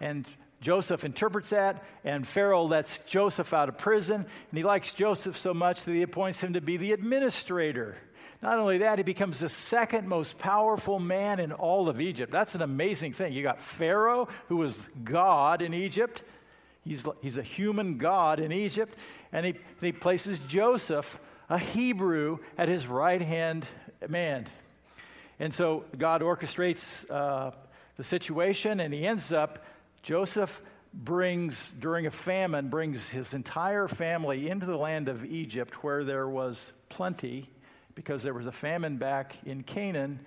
And 0.00 0.26
Joseph 0.60 1.04
interprets 1.04 1.50
that, 1.50 1.84
and 2.04 2.26
Pharaoh 2.26 2.64
lets 2.64 3.00
Joseph 3.00 3.52
out 3.52 3.68
of 3.68 3.78
prison. 3.78 4.26
And 4.50 4.58
he 4.58 4.64
likes 4.64 4.92
Joseph 4.92 5.36
so 5.38 5.54
much 5.54 5.82
that 5.82 5.92
he 5.92 6.02
appoints 6.02 6.40
him 6.40 6.54
to 6.54 6.60
be 6.60 6.76
the 6.76 6.92
administrator. 6.92 7.96
Not 8.42 8.58
only 8.58 8.78
that, 8.78 8.98
he 8.98 9.04
becomes 9.04 9.38
the 9.38 9.48
second 9.48 10.08
most 10.08 10.38
powerful 10.38 10.98
man 10.98 11.40
in 11.40 11.52
all 11.52 11.88
of 11.88 12.00
Egypt. 12.00 12.32
That's 12.32 12.54
an 12.54 12.62
amazing 12.62 13.12
thing. 13.12 13.32
You 13.32 13.42
got 13.42 13.60
Pharaoh, 13.60 14.28
who 14.48 14.56
was 14.56 14.78
God 15.02 15.60
in 15.62 15.74
Egypt. 15.74 16.22
He's, 16.84 17.04
he's 17.20 17.36
a 17.36 17.42
human 17.42 17.98
God 17.98 18.38
in 18.38 18.52
Egypt. 18.52 18.96
And 19.32 19.44
he, 19.44 19.52
and 19.52 19.60
he 19.80 19.92
places 19.92 20.38
Joseph, 20.46 21.20
a 21.50 21.58
Hebrew, 21.58 22.38
at 22.56 22.68
his 22.68 22.86
right 22.86 23.20
hand 23.20 23.66
man. 24.08 24.46
And 25.40 25.52
so 25.54 25.84
God 25.96 26.20
orchestrates 26.20 27.08
uh, 27.10 27.52
the 27.96 28.04
situation, 28.04 28.80
and 28.80 28.94
he 28.94 29.06
ends 29.06 29.32
up, 29.32 29.64
Joseph 30.08 30.62
brings, 30.94 31.70
during 31.78 32.06
a 32.06 32.10
famine, 32.10 32.70
brings 32.70 33.10
his 33.10 33.34
entire 33.34 33.86
family 33.86 34.48
into 34.48 34.64
the 34.64 34.78
land 34.78 35.06
of 35.06 35.22
Egypt 35.22 35.84
where 35.84 36.02
there 36.02 36.26
was 36.26 36.72
plenty 36.88 37.50
because 37.94 38.22
there 38.22 38.32
was 38.32 38.46
a 38.46 38.52
famine 38.52 38.96
back 38.96 39.34
in 39.44 39.62
Canaan. 39.62 40.20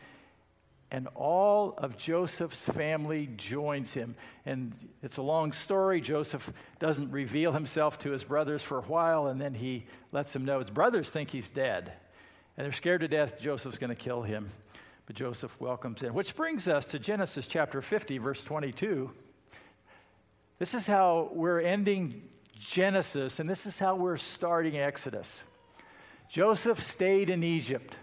And 0.91 1.07
all 1.15 1.73
of 1.79 1.97
Joseph's 1.97 2.61
family 2.61 3.27
joins 3.37 3.91
him. 3.91 4.13
And 4.45 4.75
it's 5.01 5.17
a 5.17 5.23
long 5.23 5.51
story. 5.51 5.99
Joseph 5.99 6.53
doesn't 6.77 7.09
reveal 7.09 7.51
himself 7.51 7.97
to 8.01 8.11
his 8.11 8.23
brothers 8.23 8.61
for 8.61 8.77
a 8.77 8.83
while, 8.83 9.25
and 9.25 9.41
then 9.41 9.55
he 9.55 9.87
lets 10.11 10.31
them 10.31 10.45
know 10.45 10.59
his 10.59 10.69
brothers 10.69 11.09
think 11.09 11.31
he's 11.31 11.49
dead. 11.49 11.91
And 12.55 12.65
they're 12.65 12.71
scared 12.71 13.01
to 13.01 13.07
death 13.07 13.39
Joseph's 13.41 13.79
going 13.79 13.89
to 13.89 13.95
kill 13.95 14.21
him. 14.21 14.51
But 15.07 15.15
Joseph 15.15 15.59
welcomes 15.59 16.03
in. 16.03 16.13
Which 16.13 16.35
brings 16.35 16.67
us 16.67 16.85
to 16.85 16.99
Genesis 16.99 17.47
chapter 17.47 17.81
50, 17.81 18.19
verse 18.19 18.43
22. 18.43 19.09
This 20.61 20.75
is 20.75 20.85
how 20.85 21.31
we're 21.33 21.59
ending 21.59 22.21
Genesis, 22.59 23.39
and 23.39 23.49
this 23.49 23.65
is 23.65 23.79
how 23.79 23.95
we're 23.95 24.17
starting 24.17 24.77
Exodus. 24.77 25.43
Joseph 26.29 26.83
stayed 26.83 27.31
in 27.31 27.43
Egypt 27.43 27.97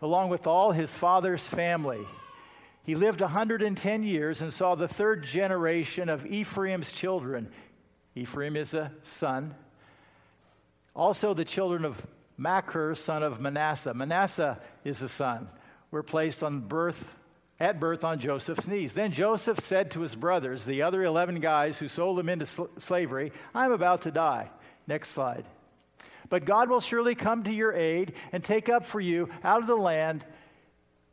along 0.00 0.30
with 0.30 0.46
all 0.46 0.72
his 0.72 0.90
father's 0.90 1.46
family. 1.46 2.00
He 2.84 2.94
lived 2.94 3.20
110 3.20 4.02
years 4.04 4.40
and 4.40 4.50
saw 4.50 4.74
the 4.74 4.88
third 4.88 5.22
generation 5.22 6.08
of 6.08 6.24
Ephraim's 6.24 6.92
children. 6.92 7.50
Ephraim 8.14 8.56
is 8.56 8.72
a 8.72 8.90
son. 9.02 9.54
Also, 10.96 11.34
the 11.34 11.44
children 11.44 11.84
of 11.84 12.02
Machir, 12.38 12.94
son 12.94 13.22
of 13.22 13.38
Manasseh. 13.38 13.92
Manasseh 13.92 14.58
is 14.82 15.02
a 15.02 15.10
son. 15.10 15.46
Were 15.90 16.02
placed 16.02 16.42
on 16.42 16.60
birth 16.60 17.06
at 17.60 17.80
birth 17.80 18.04
on 18.04 18.20
Joseph's 18.20 18.68
knees. 18.68 18.92
Then 18.92 19.12
Joseph 19.12 19.60
said 19.60 19.90
to 19.92 20.00
his 20.00 20.14
brothers, 20.14 20.64
the 20.64 20.82
other 20.82 21.02
11 21.02 21.40
guys 21.40 21.78
who 21.78 21.88
sold 21.88 22.18
him 22.18 22.28
into 22.28 22.46
sl- 22.46 22.64
slavery, 22.78 23.32
I'm 23.54 23.72
about 23.72 24.02
to 24.02 24.10
die. 24.10 24.50
Next 24.86 25.10
slide. 25.10 25.44
But 26.28 26.44
God 26.44 26.68
will 26.68 26.80
surely 26.80 27.14
come 27.14 27.44
to 27.44 27.52
your 27.52 27.72
aid 27.72 28.12
and 28.32 28.44
take 28.44 28.68
up 28.68 28.84
for 28.84 29.00
you 29.00 29.28
out 29.42 29.60
of 29.60 29.66
the 29.66 29.76
land 29.76 30.24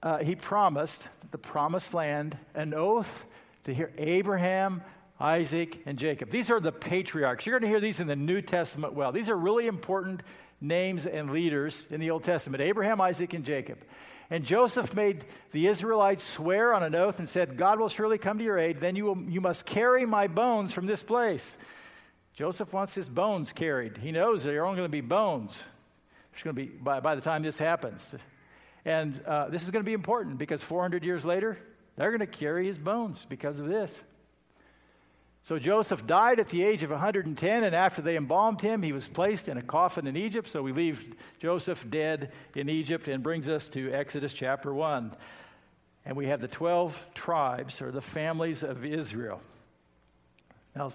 uh, 0.03 0.19
he 0.19 0.35
promised, 0.35 1.03
the 1.31 1.37
promised 1.37 1.93
land, 1.93 2.37
an 2.53 2.73
oath 2.75 3.25
to 3.63 3.73
hear 3.73 3.91
Abraham, 3.97 4.83
Isaac, 5.19 5.81
and 5.87 5.97
Jacob. 5.97 6.29
These 6.29 6.51
are 6.51 6.59
the 6.59 6.71
patriarchs. 6.71 7.45
You're 7.45 7.59
going 7.59 7.67
to 7.67 7.73
hear 7.73 7.81
these 7.81 7.99
in 7.99 8.05
the 8.05 8.15
New 8.15 8.41
Testament 8.41 8.93
well. 8.93 9.11
These 9.11 9.29
are 9.29 9.35
really 9.35 9.65
important 9.65 10.21
names 10.67 11.05
and 11.05 11.31
leaders 11.31 11.86
in 11.89 12.00
the 12.00 12.12
Old 12.12 12.24
Testament 12.24 12.62
Abraham, 12.62 13.01
Isaac, 13.01 13.34
and 13.34 13.45
Jacob. 13.45 13.79
And 14.29 14.43
Joseph 14.43 14.93
made 14.93 15.25
the 15.51 15.67
Israelites 15.67 16.24
swear 16.24 16.74
on 16.74 16.84
an 16.84 16.95
oath 16.95 17.19
and 17.19 17.29
said, 17.29 17.57
God 17.57 17.79
will 17.79 17.89
surely 17.89 18.17
come 18.17 18.39
to 18.39 18.43
your 18.43 18.57
aid. 18.57 18.81
Then 18.81 18.95
you, 18.95 19.05
will, 19.05 19.22
you 19.29 19.39
must 19.39 19.65
carry 19.65 20.05
my 20.05 20.27
bones 20.27 20.72
from 20.72 20.88
this 20.88 21.03
place. 21.03 21.57
Joseph 22.34 22.74
wants 22.74 22.95
his 22.95 23.07
bones 23.07 23.53
carried. 23.53 23.98
He 23.98 24.12
knows 24.12 24.43
they're 24.43 24.65
only 24.65 24.77
going 24.77 24.89
to 24.89 24.91
be 24.91 25.01
bones. 25.01 25.63
There's 26.31 26.43
going 26.43 26.55
to 26.55 26.62
be, 26.62 26.67
by, 26.67 27.00
by 27.00 27.15
the 27.15 27.22
time 27.22 27.43
this 27.43 27.57
happens. 27.57 28.13
And 28.84 29.22
uh, 29.25 29.50
this 29.50 29.63
is 29.63 29.69
going 29.69 29.84
to 29.84 29.88
be 29.88 29.93
important 29.93 30.38
because 30.38 30.62
400 30.62 31.03
years 31.03 31.24
later, 31.24 31.57
they're 31.95 32.10
going 32.10 32.19
to 32.19 32.27
carry 32.27 32.67
his 32.67 32.77
bones 32.77 33.25
because 33.29 33.60
of 33.60 33.67
this. 33.67 34.01
So 35.45 35.59
Joseph 35.59 36.07
died 36.07 36.39
at 36.39 36.49
the 36.49 36.63
age 36.63 36.81
of 36.81 36.89
110, 36.89 37.63
and 37.63 37.75
after 37.75 38.01
they 38.01 38.17
embalmed 38.17 38.61
him, 38.61 38.81
he 38.81 38.91
was 38.91 39.07
placed 39.07 39.47
in 39.47 39.59
a 39.59 39.61
coffin 39.61 40.07
in 40.07 40.17
Egypt. 40.17 40.49
So 40.49 40.63
we 40.63 40.71
leave 40.71 41.13
Joseph 41.39 41.85
dead 41.87 42.31
in 42.55 42.67
Egypt 42.67 43.07
and 43.07 43.21
brings 43.21 43.47
us 43.47 43.69
to 43.69 43.93
Exodus 43.93 44.33
chapter 44.33 44.73
1. 44.73 45.15
And 46.03 46.17
we 46.17 46.25
have 46.27 46.41
the 46.41 46.47
12 46.47 46.99
tribes, 47.13 47.79
or 47.79 47.91
the 47.91 48.01
families 48.01 48.63
of 48.63 48.83
Israel. 48.83 49.39
Now, 50.75 50.91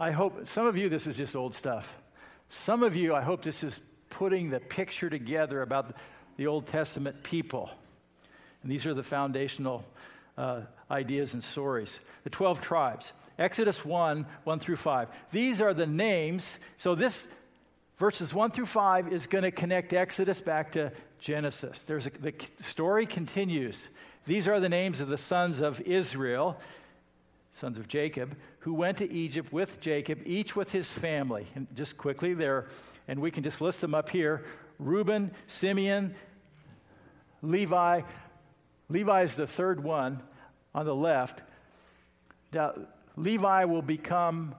I 0.00 0.10
hope, 0.10 0.48
some 0.48 0.66
of 0.66 0.76
you, 0.76 0.88
this 0.88 1.06
is 1.06 1.16
just 1.16 1.36
old 1.36 1.54
stuff. 1.54 1.96
Some 2.48 2.82
of 2.82 2.96
you, 2.96 3.14
I 3.14 3.22
hope 3.22 3.42
this 3.42 3.62
is 3.62 3.80
putting 4.10 4.50
the 4.50 4.58
picture 4.58 5.08
together 5.08 5.62
about 5.62 5.94
the 6.38 6.48
Old 6.48 6.66
Testament 6.66 7.22
people. 7.22 7.70
And 8.64 8.72
these 8.72 8.84
are 8.84 8.94
the 8.94 9.04
foundational 9.04 9.84
uh, 10.36 10.62
ideas 10.90 11.34
and 11.34 11.44
stories. 11.44 12.00
The 12.24 12.30
12 12.30 12.60
tribes. 12.60 13.12
Exodus 13.38 13.84
1, 13.84 14.26
1 14.44 14.58
through 14.60 14.76
5. 14.76 15.08
These 15.32 15.60
are 15.60 15.74
the 15.74 15.86
names. 15.86 16.58
So 16.76 16.94
this 16.94 17.26
verses 17.98 18.32
1 18.32 18.52
through 18.52 18.66
5 18.66 19.12
is 19.12 19.26
going 19.26 19.44
to 19.44 19.50
connect 19.50 19.92
Exodus 19.92 20.40
back 20.40 20.72
to 20.72 20.92
Genesis. 21.18 21.82
There's 21.82 22.06
a, 22.06 22.10
the 22.10 22.32
story 22.62 23.06
continues. 23.06 23.88
These 24.26 24.48
are 24.48 24.60
the 24.60 24.68
names 24.68 25.00
of 25.00 25.08
the 25.08 25.18
sons 25.18 25.60
of 25.60 25.80
Israel, 25.82 26.58
sons 27.52 27.78
of 27.78 27.88
Jacob, 27.88 28.36
who 28.60 28.74
went 28.74 28.98
to 28.98 29.12
Egypt 29.12 29.52
with 29.52 29.80
Jacob, 29.80 30.20
each 30.24 30.56
with 30.56 30.72
his 30.72 30.90
family. 30.90 31.46
And 31.54 31.66
just 31.74 31.98
quickly 31.98 32.34
there, 32.34 32.66
and 33.08 33.20
we 33.20 33.30
can 33.30 33.42
just 33.42 33.60
list 33.60 33.80
them 33.80 33.94
up 33.94 34.08
here 34.08 34.44
Reuben, 34.78 35.30
Simeon, 35.46 36.14
Levi. 37.42 38.02
Levi 38.88 39.22
is 39.22 39.34
the 39.34 39.46
third 39.46 39.82
one 39.82 40.20
on 40.74 40.84
the 40.84 40.94
left. 40.94 41.42
Now, 42.52 42.74
Levi 43.16 43.64
will 43.64 43.82
become 43.82 44.54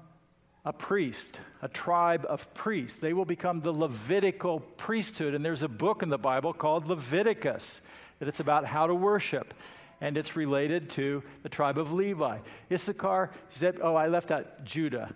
a 0.65 0.73
priest, 0.73 1.39
a 1.61 1.67
tribe 1.67 2.25
of 2.27 2.51
priests. 2.53 2.99
They 2.99 3.13
will 3.13 3.25
become 3.25 3.61
the 3.61 3.71
Levitical 3.71 4.61
priesthood. 4.77 5.35
And 5.35 5.45
there's 5.45 5.61
a 5.61 5.67
book 5.67 6.01
in 6.01 6.09
the 6.09 6.17
Bible 6.17 6.53
called 6.53 6.87
Leviticus 6.87 7.81
that 8.19 8.27
it's 8.27 8.39
about 8.39 8.65
how 8.65 8.87
to 8.87 8.95
worship. 8.95 9.53
And 10.01 10.17
it's 10.17 10.35
related 10.35 10.89
to 10.91 11.23
the 11.43 11.49
tribe 11.49 11.77
of 11.77 11.93
Levi. 11.93 12.39
Issachar, 12.71 13.31
Zeb, 13.53 13.79
oh, 13.81 13.95
I 13.95 14.07
left 14.07 14.31
out 14.31 14.65
Judah. 14.65 15.13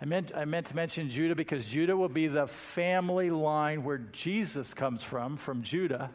I 0.00 0.04
meant, 0.04 0.32
I 0.34 0.44
meant 0.44 0.66
to 0.66 0.76
mention 0.76 1.10
Judah 1.10 1.34
because 1.34 1.64
Judah 1.64 1.96
will 1.96 2.08
be 2.08 2.26
the 2.26 2.48
family 2.48 3.30
line 3.30 3.84
where 3.84 3.98
Jesus 3.98 4.74
comes 4.74 5.02
from, 5.02 5.36
from 5.36 5.62
Judah. 5.62 6.10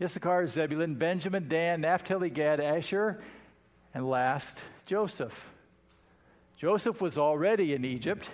Issachar, 0.00 0.46
Zebulun, 0.48 0.96
Benjamin, 0.96 1.46
Dan, 1.46 1.80
Naphtali, 1.80 2.30
Gad, 2.30 2.60
Asher, 2.60 3.20
and 3.94 4.08
last, 4.08 4.58
Joseph. 4.86 5.51
Joseph 6.62 7.00
was 7.00 7.18
already 7.18 7.74
in 7.74 7.84
Egypt, 7.84 8.30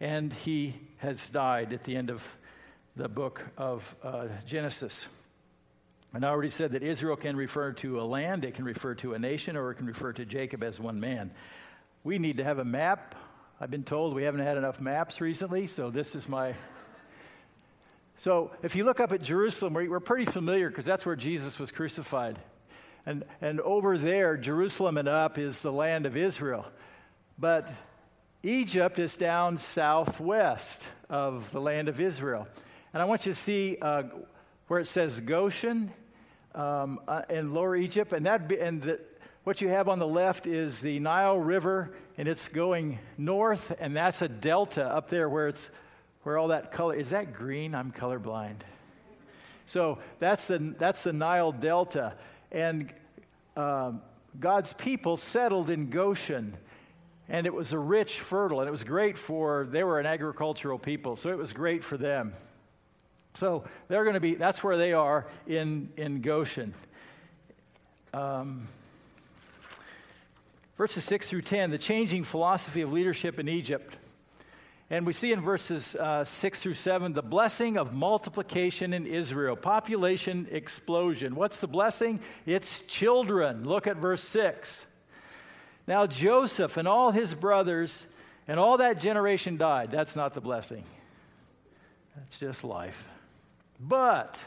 and 0.00 0.32
he 0.32 0.74
has 0.96 1.28
died 1.28 1.74
at 1.74 1.84
the 1.84 1.94
end 1.94 2.08
of 2.08 2.26
the 2.96 3.10
book 3.10 3.42
of 3.58 3.94
uh, 4.02 4.28
Genesis. 4.46 5.04
And 6.14 6.24
I 6.24 6.30
already 6.30 6.48
said 6.48 6.72
that 6.72 6.82
Israel 6.82 7.14
can 7.14 7.36
refer 7.36 7.72
to 7.74 8.00
a 8.00 8.04
land, 8.04 8.46
it 8.46 8.54
can 8.54 8.64
refer 8.64 8.94
to 8.94 9.12
a 9.12 9.18
nation, 9.18 9.54
or 9.54 9.70
it 9.70 9.74
can 9.74 9.86
refer 9.86 10.14
to 10.14 10.24
Jacob 10.24 10.62
as 10.62 10.80
one 10.80 10.98
man. 10.98 11.30
We 12.04 12.18
need 12.18 12.38
to 12.38 12.44
have 12.44 12.58
a 12.58 12.64
map. 12.64 13.14
I've 13.60 13.70
been 13.70 13.84
told 13.84 14.14
we 14.14 14.22
haven't 14.22 14.40
had 14.40 14.56
enough 14.56 14.80
maps 14.80 15.20
recently, 15.20 15.66
so 15.66 15.90
this 15.90 16.14
is 16.14 16.26
my. 16.30 16.54
So 18.16 18.50
if 18.62 18.74
you 18.74 18.84
look 18.84 18.98
up 18.98 19.12
at 19.12 19.20
Jerusalem, 19.20 19.74
we're 19.74 20.00
pretty 20.00 20.24
familiar 20.24 20.70
because 20.70 20.86
that's 20.86 21.04
where 21.04 21.16
Jesus 21.16 21.58
was 21.58 21.70
crucified. 21.70 22.38
And, 23.04 23.24
and 23.42 23.60
over 23.60 23.98
there, 23.98 24.38
Jerusalem 24.38 24.96
and 24.96 25.06
up, 25.06 25.36
is 25.36 25.58
the 25.58 25.70
land 25.70 26.06
of 26.06 26.16
Israel. 26.16 26.64
But 27.38 27.70
Egypt 28.42 28.98
is 28.98 29.16
down 29.16 29.58
southwest 29.58 30.86
of 31.10 31.50
the 31.52 31.60
land 31.60 31.88
of 31.88 32.00
Israel. 32.00 32.48
And 32.92 33.02
I 33.02 33.06
want 33.06 33.26
you 33.26 33.34
to 33.34 33.38
see 33.38 33.76
uh, 33.80 34.04
where 34.68 34.80
it 34.80 34.88
says 34.88 35.20
Goshen 35.20 35.92
um, 36.54 37.00
uh, 37.06 37.22
in 37.28 37.52
Lower 37.52 37.76
Egypt. 37.76 38.12
And, 38.12 38.26
that 38.26 38.48
be, 38.48 38.58
and 38.58 38.82
the, 38.82 39.00
what 39.44 39.60
you 39.60 39.68
have 39.68 39.88
on 39.88 39.98
the 39.98 40.06
left 40.06 40.46
is 40.46 40.80
the 40.80 40.98
Nile 40.98 41.38
River, 41.38 41.94
and 42.16 42.26
it's 42.26 42.48
going 42.48 42.98
north, 43.18 43.72
and 43.78 43.94
that's 43.94 44.22
a 44.22 44.28
delta 44.28 44.84
up 44.84 45.10
there 45.10 45.28
where 45.28 45.48
it's 45.48 45.68
where 46.22 46.38
all 46.38 46.48
that 46.48 46.72
color 46.72 46.94
is 46.94 47.10
that 47.10 47.32
green? 47.32 47.72
I'm 47.72 47.92
colorblind. 47.92 48.56
So 49.66 49.98
that's 50.18 50.46
the 50.48 50.74
that's 50.76 51.04
the 51.04 51.12
Nile 51.12 51.52
Delta, 51.52 52.14
and 52.50 52.92
um, 53.56 54.02
God's 54.40 54.72
people 54.72 55.16
settled 55.16 55.70
in 55.70 55.90
Goshen 55.90 56.56
and 57.28 57.46
it 57.46 57.54
was 57.54 57.72
a 57.72 57.78
rich, 57.78 58.20
fertile, 58.20 58.60
and 58.60 58.68
it 58.68 58.72
was 58.72 58.84
great 58.84 59.18
for, 59.18 59.66
they 59.70 59.82
were 59.82 59.98
an 59.98 60.06
agricultural 60.06 60.78
people, 60.78 61.16
so 61.16 61.30
it 61.30 61.38
was 61.38 61.52
great 61.52 61.82
for 61.82 61.96
them. 61.96 62.32
So 63.34 63.64
they're 63.88 64.04
going 64.04 64.14
to 64.14 64.20
be, 64.20 64.34
that's 64.34 64.62
where 64.62 64.78
they 64.78 64.92
are 64.92 65.26
in, 65.46 65.90
in 65.96 66.22
Goshen. 66.22 66.72
Um, 68.14 68.68
verses 70.78 71.04
6 71.04 71.28
through 71.28 71.42
10, 71.42 71.70
the 71.70 71.78
changing 71.78 72.24
philosophy 72.24 72.80
of 72.80 72.92
leadership 72.92 73.38
in 73.38 73.48
Egypt. 73.48 73.96
And 74.88 75.04
we 75.04 75.12
see 75.12 75.32
in 75.32 75.40
verses 75.40 75.96
uh, 75.96 76.24
6 76.24 76.60
through 76.60 76.74
7 76.74 77.12
the 77.12 77.22
blessing 77.22 77.76
of 77.76 77.92
multiplication 77.92 78.92
in 78.92 79.06
Israel, 79.06 79.56
population 79.56 80.46
explosion. 80.50 81.34
What's 81.34 81.58
the 81.58 81.66
blessing? 81.66 82.20
It's 82.46 82.80
children. 82.82 83.64
Look 83.64 83.88
at 83.88 83.96
verse 83.96 84.22
6. 84.22 84.85
Now, 85.86 86.06
Joseph 86.06 86.76
and 86.76 86.88
all 86.88 87.10
his 87.10 87.32
brothers 87.34 88.06
and 88.48 88.58
all 88.58 88.78
that 88.78 89.00
generation 89.00 89.56
died. 89.56 89.90
That's 89.90 90.16
not 90.16 90.34
the 90.34 90.40
blessing, 90.40 90.84
that's 92.16 92.38
just 92.38 92.64
life. 92.64 93.08
But 93.78 94.40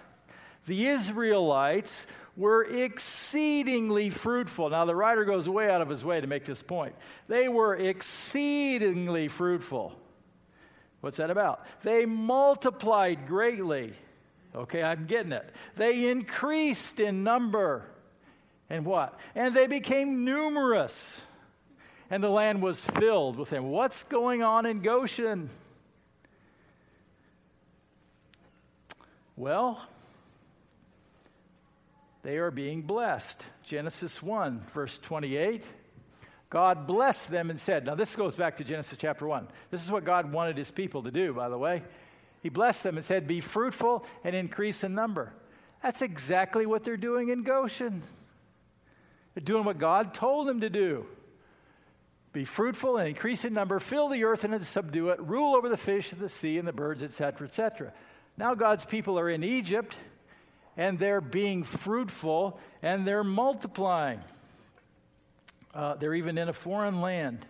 the 0.65 0.87
Israelites 0.87 2.07
were 2.35 2.63
exceedingly 2.63 4.09
fruitful. 4.09 4.69
Now, 4.69 4.85
the 4.85 4.95
writer 4.95 5.25
goes 5.25 5.47
way 5.47 5.69
out 5.69 5.81
of 5.81 5.89
his 5.89 6.05
way 6.05 6.21
to 6.21 6.27
make 6.27 6.45
this 6.45 6.63
point. 6.63 6.95
They 7.27 7.47
were 7.47 7.75
exceedingly 7.75 9.27
fruitful. 9.27 9.93
What's 11.01 11.17
that 11.17 11.29
about? 11.29 11.65
They 11.83 12.05
multiplied 12.05 13.27
greatly. 13.27 13.93
Okay, 14.55 14.81
I'm 14.81 15.05
getting 15.05 15.31
it. 15.31 15.49
They 15.75 16.09
increased 16.09 16.99
in 16.99 17.23
number. 17.23 17.85
And 18.69 18.85
what? 18.85 19.17
And 19.35 19.55
they 19.55 19.67
became 19.67 20.25
numerous. 20.25 21.21
And 22.09 22.23
the 22.23 22.29
land 22.29 22.61
was 22.61 22.83
filled 22.83 23.37
with 23.37 23.49
them. 23.49 23.69
What's 23.69 24.03
going 24.03 24.41
on 24.41 24.65
in 24.65 24.81
Goshen? 24.81 25.49
Well, 29.35 29.81
they 32.23 32.37
are 32.37 32.51
being 32.51 32.81
blessed. 32.81 33.45
Genesis 33.63 34.21
1, 34.21 34.65
verse 34.73 34.97
28. 34.97 35.65
God 36.49 36.87
blessed 36.87 37.29
them 37.29 37.49
and 37.49 37.59
said, 37.59 37.85
Now, 37.85 37.95
this 37.95 38.15
goes 38.15 38.35
back 38.35 38.57
to 38.57 38.63
Genesis 38.63 38.97
chapter 38.99 39.27
1. 39.27 39.47
This 39.69 39.83
is 39.83 39.91
what 39.91 40.03
God 40.03 40.31
wanted 40.31 40.57
his 40.57 40.71
people 40.71 41.03
to 41.03 41.11
do, 41.11 41.33
by 41.33 41.47
the 41.47 41.57
way. 41.57 41.83
He 42.41 42.49
blessed 42.49 42.83
them 42.83 42.97
and 42.97 43.05
said, 43.05 43.27
Be 43.27 43.39
fruitful 43.39 44.05
and 44.23 44.35
increase 44.35 44.83
in 44.83 44.95
number. 44.95 45.31
That's 45.83 46.01
exactly 46.01 46.65
what 46.65 46.83
they're 46.83 46.97
doing 46.97 47.29
in 47.29 47.43
Goshen. 47.43 48.01
They're 49.33 49.43
doing 49.43 49.63
what 49.63 49.77
God 49.77 50.13
told 50.13 50.47
them 50.47 50.61
to 50.61 50.69
do. 50.69 51.05
Be 52.31 52.45
fruitful 52.45 52.97
and 52.97 53.07
increase 53.07 53.43
in 53.43 53.53
number, 53.53 53.79
fill 53.79 54.07
the 54.07 54.23
earth 54.23 54.43
and 54.43 54.63
subdue 54.65 55.09
it, 55.09 55.19
rule 55.19 55.55
over 55.55 55.67
the 55.67 55.77
fish 55.77 56.11
of 56.11 56.19
the 56.19 56.29
sea 56.29 56.57
and 56.57 56.67
the 56.67 56.73
birds, 56.73 57.01
etc., 57.01 57.47
etc. 57.47 57.93
Now 58.37 58.53
God's 58.53 58.85
people 58.85 59.19
are 59.19 59.29
in 59.29 59.43
Egypt 59.43 59.97
and 60.77 60.99
they're 60.99 61.21
being 61.21 61.63
fruitful 61.63 62.59
and 62.81 63.05
they're 63.05 63.23
multiplying. 63.23 64.19
Uh, 65.73 65.95
they're 65.95 66.15
even 66.15 66.37
in 66.37 66.49
a 66.49 66.53
foreign 66.53 67.01
land. 67.01 67.45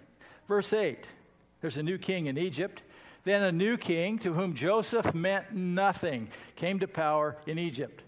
Verse 0.47 0.73
8 0.73 1.07
there's 1.61 1.77
a 1.77 1.83
new 1.83 1.97
king 1.97 2.27
in 2.27 2.37
Egypt. 2.37 2.83
Then 3.25 3.43
a 3.43 3.51
new 3.51 3.77
king 3.77 4.17
to 4.19 4.33
whom 4.33 4.55
Joseph 4.55 5.13
meant 5.13 5.53
nothing 5.53 6.29
came 6.55 6.79
to 6.79 6.87
power 6.87 7.37
in 7.45 7.59
Egypt. 7.59 8.01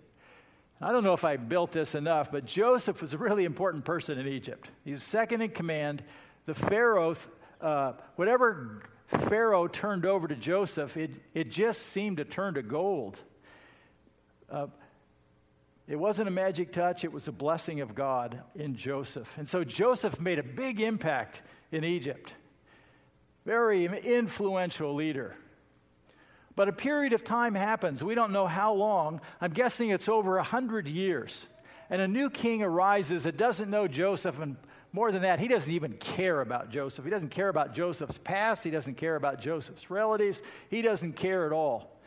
I 0.82 0.92
don't 0.92 1.04
know 1.04 1.14
if 1.14 1.26
I 1.26 1.38
built 1.38 1.72
this 1.72 1.94
enough, 1.94 2.32
but 2.32 2.46
Joseph 2.46 3.02
was 3.02 3.14
a 3.14 3.18
really 3.18 3.46
important 3.46 3.86
person 3.86 4.18
in 4.18 4.28
Egypt. 4.28 4.70
He 4.84 4.92
was 4.92 5.04
second 5.04 5.42
in 5.42 5.52
command. 5.52 6.02
The 6.46 6.54
Pharaoh, 6.56 7.16
uh, 7.62 7.94
whatever 8.16 8.82
Pharaoh 9.08 9.68
turned 9.68 10.06
over 10.06 10.28
to 10.28 10.36
Joseph, 10.36 10.98
it, 10.98 11.12
it 11.34 11.52
just 11.52 11.82
seemed 11.82 12.18
to 12.18 12.26
turn 12.26 12.56
to 12.56 12.62
gold. 12.62 13.20
Uh, 14.50 14.68
it 15.88 15.98
wasn't 15.98 16.28
a 16.28 16.32
magic 16.32 16.72
touch, 16.72 17.04
it 17.04 17.12
was 17.12 17.28
a 17.28 17.32
blessing 17.32 17.82
of 17.82 17.94
God 17.94 18.42
in 18.56 18.76
Joseph. 18.76 19.32
And 19.38 19.48
so 19.48 19.64
Joseph 19.64 20.20
made 20.20 20.40
a 20.40 20.44
big 20.44 20.80
impact 20.80 21.42
in 21.72 21.84
Egypt. 21.84 22.34
Very 23.46 23.86
influential 23.86 24.96
leader. 24.96 25.36
But 26.56 26.70
a 26.70 26.74
period 26.74 27.14
of 27.14 27.24
time 27.24 27.56
happens. 27.56 28.04
We 28.04 28.16
don't 28.16 28.32
know 28.32 28.48
how 28.48 28.74
long. 28.74 29.22
I'm 29.40 29.52
guessing 29.52 29.90
it's 29.90 30.10
over 30.10 30.38
a 30.38 30.44
hundred 30.44 30.88
years. 30.88 31.48
And 31.90 32.02
a 32.02 32.08
new 32.08 32.30
king 32.30 32.62
arises 32.62 33.24
that 33.24 33.38
doesn't 33.38 33.70
know 33.70 33.88
Joseph, 33.88 34.40
and 34.40 34.56
more 34.94 35.12
than 35.12 35.22
that, 35.22 35.40
he 35.40 35.48
doesn't 35.48 35.72
even 35.72 35.94
care 35.94 36.42
about 36.42 36.70
Joseph. 36.70 37.06
He 37.06 37.12
doesn't 37.12 37.30
care 37.30 37.48
about 37.48 37.74
Joseph's 37.74 38.18
past. 38.18 38.64
He 38.64 38.72
doesn't 38.72 38.96
care 38.96 39.16
about 39.16 39.40
Joseph's 39.40 39.90
relatives. 39.90 40.42
He 40.70 40.82
doesn't 40.82 41.14
care 41.14 41.46
at 41.46 41.54
all. 41.54 41.98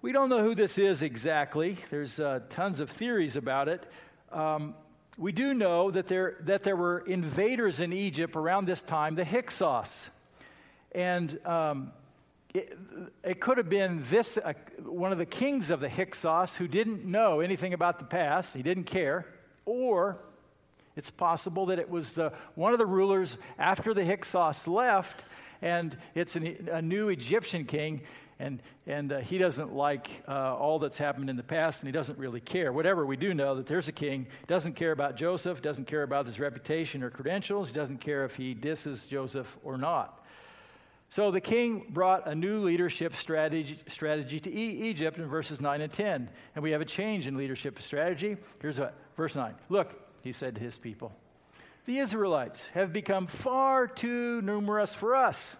We 0.00 0.12
don't 0.12 0.28
know 0.28 0.42
who 0.42 0.54
this 0.54 0.78
is 0.78 1.02
exactly. 1.02 1.76
There's 1.90 2.18
uh, 2.18 2.40
tons 2.48 2.80
of 2.80 2.90
theories 2.90 3.36
about 3.36 3.68
it. 3.68 3.84
Um, 4.32 4.74
we 5.18 5.32
do 5.32 5.52
know 5.52 5.90
that 5.90 6.08
there, 6.08 6.36
that 6.40 6.62
there 6.62 6.76
were 6.76 7.00
invaders 7.00 7.80
in 7.80 7.92
Egypt 7.92 8.36
around 8.36 8.66
this 8.66 8.82
time, 8.82 9.14
the 9.14 9.24
Hyksos. 9.24 10.08
And 10.92 11.38
um, 11.46 11.92
it, 12.54 12.78
it, 13.22 13.40
could 13.40 13.58
have 13.58 13.68
been 13.68 14.02
this, 14.08 14.38
uh, 14.38 14.54
one 14.82 15.12
of 15.12 15.18
the 15.18 15.26
kings 15.26 15.70
of 15.70 15.80
the 15.80 15.88
Hyksos 15.88 16.54
who 16.54 16.68
didn't 16.68 17.04
know 17.04 17.40
anything 17.40 17.74
about 17.74 17.98
the 17.98 18.04
past, 18.04 18.54
he 18.54 18.62
didn't 18.62 18.84
care, 18.84 19.26
or 19.64 20.18
it's 20.96 21.10
possible 21.10 21.66
that 21.66 21.78
it 21.78 21.90
was 21.90 22.12
the, 22.12 22.32
one 22.54 22.72
of 22.72 22.78
the 22.78 22.86
rulers 22.86 23.38
after 23.58 23.94
the 23.94 24.04
Hyksos 24.04 24.66
left, 24.66 25.24
and 25.62 25.96
it's 26.14 26.36
an, 26.36 26.68
a 26.72 26.82
new 26.82 27.08
Egyptian 27.08 27.64
king 27.64 28.02
and, 28.38 28.60
and 28.86 29.12
uh, 29.12 29.18
he 29.20 29.38
doesn't 29.38 29.74
like 29.74 30.10
uh, 30.28 30.54
all 30.54 30.78
that's 30.78 30.98
happened 30.98 31.30
in 31.30 31.36
the 31.36 31.42
past, 31.42 31.80
and 31.80 31.88
he 31.88 31.92
doesn't 31.92 32.18
really 32.18 32.40
care. 32.40 32.70
Whatever, 32.72 33.06
we 33.06 33.16
do 33.16 33.32
know 33.32 33.54
that 33.54 33.66
there's 33.66 33.88
a 33.88 33.92
king, 33.92 34.26
doesn't 34.46 34.74
care 34.74 34.92
about 34.92 35.16
Joseph, 35.16 35.62
doesn't 35.62 35.86
care 35.86 36.02
about 36.02 36.26
his 36.26 36.38
reputation 36.38 37.02
or 37.02 37.08
credentials, 37.08 37.72
doesn't 37.72 37.98
care 37.98 38.24
if 38.24 38.34
he 38.34 38.52
disses 38.52 39.06
Joseph 39.06 39.56
or 39.64 39.78
not. 39.78 40.22
So 41.08 41.30
the 41.30 41.40
king 41.40 41.86
brought 41.90 42.26
a 42.28 42.34
new 42.34 42.62
leadership 42.62 43.14
strategy, 43.14 43.78
strategy 43.86 44.40
to 44.40 44.50
e- 44.50 44.90
Egypt 44.90 45.18
in 45.18 45.26
verses 45.26 45.60
9 45.60 45.80
and 45.80 45.92
10. 45.92 46.28
And 46.54 46.62
we 46.62 46.72
have 46.72 46.80
a 46.80 46.86
change 46.86 47.26
in 47.26 47.36
leadership 47.36 47.80
strategy. 47.80 48.36
Here's 48.60 48.78
what, 48.78 48.94
verse 49.16 49.34
9. 49.34 49.54
Look, 49.70 49.94
he 50.26 50.32
said 50.32 50.56
to 50.56 50.60
his 50.60 50.76
people, 50.76 51.12
the 51.86 52.00
Israelites 52.00 52.60
have 52.74 52.92
become 52.92 53.28
far 53.28 53.86
too 53.86 54.42
numerous 54.42 54.92
for 54.92 55.14
us. 55.14 55.54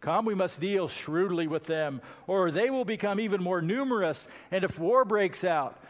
Come, 0.00 0.24
we 0.24 0.34
must 0.34 0.58
deal 0.58 0.88
shrewdly 0.88 1.46
with 1.46 1.66
them, 1.66 2.00
or 2.26 2.50
they 2.50 2.68
will 2.68 2.84
become 2.84 3.20
even 3.20 3.40
more 3.40 3.62
numerous. 3.62 4.26
And 4.50 4.64
if 4.64 4.76
war 4.76 5.04
breaks 5.04 5.44
out, 5.44 5.80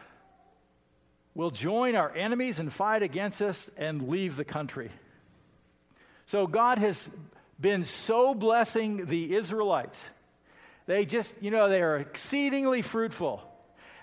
we'll 1.33 1.49
join 1.49 1.95
our 1.95 2.15
enemies 2.15 2.59
and 2.59 2.71
fight 2.71 3.01
against 3.01 3.41
us 3.41 3.67
and 3.75 4.07
leave 4.07 4.35
the 4.35 4.45
country. 4.45 4.91
So 6.27 6.45
God 6.45 6.77
has 6.77 7.09
been 7.59 7.83
so 7.83 8.35
blessing 8.35 9.07
the 9.07 9.35
Israelites. 9.35 10.05
They 10.85 11.05
just, 11.05 11.33
you 11.41 11.49
know, 11.49 11.67
they 11.67 11.81
are 11.81 11.97
exceedingly 11.97 12.83
fruitful. 12.83 13.41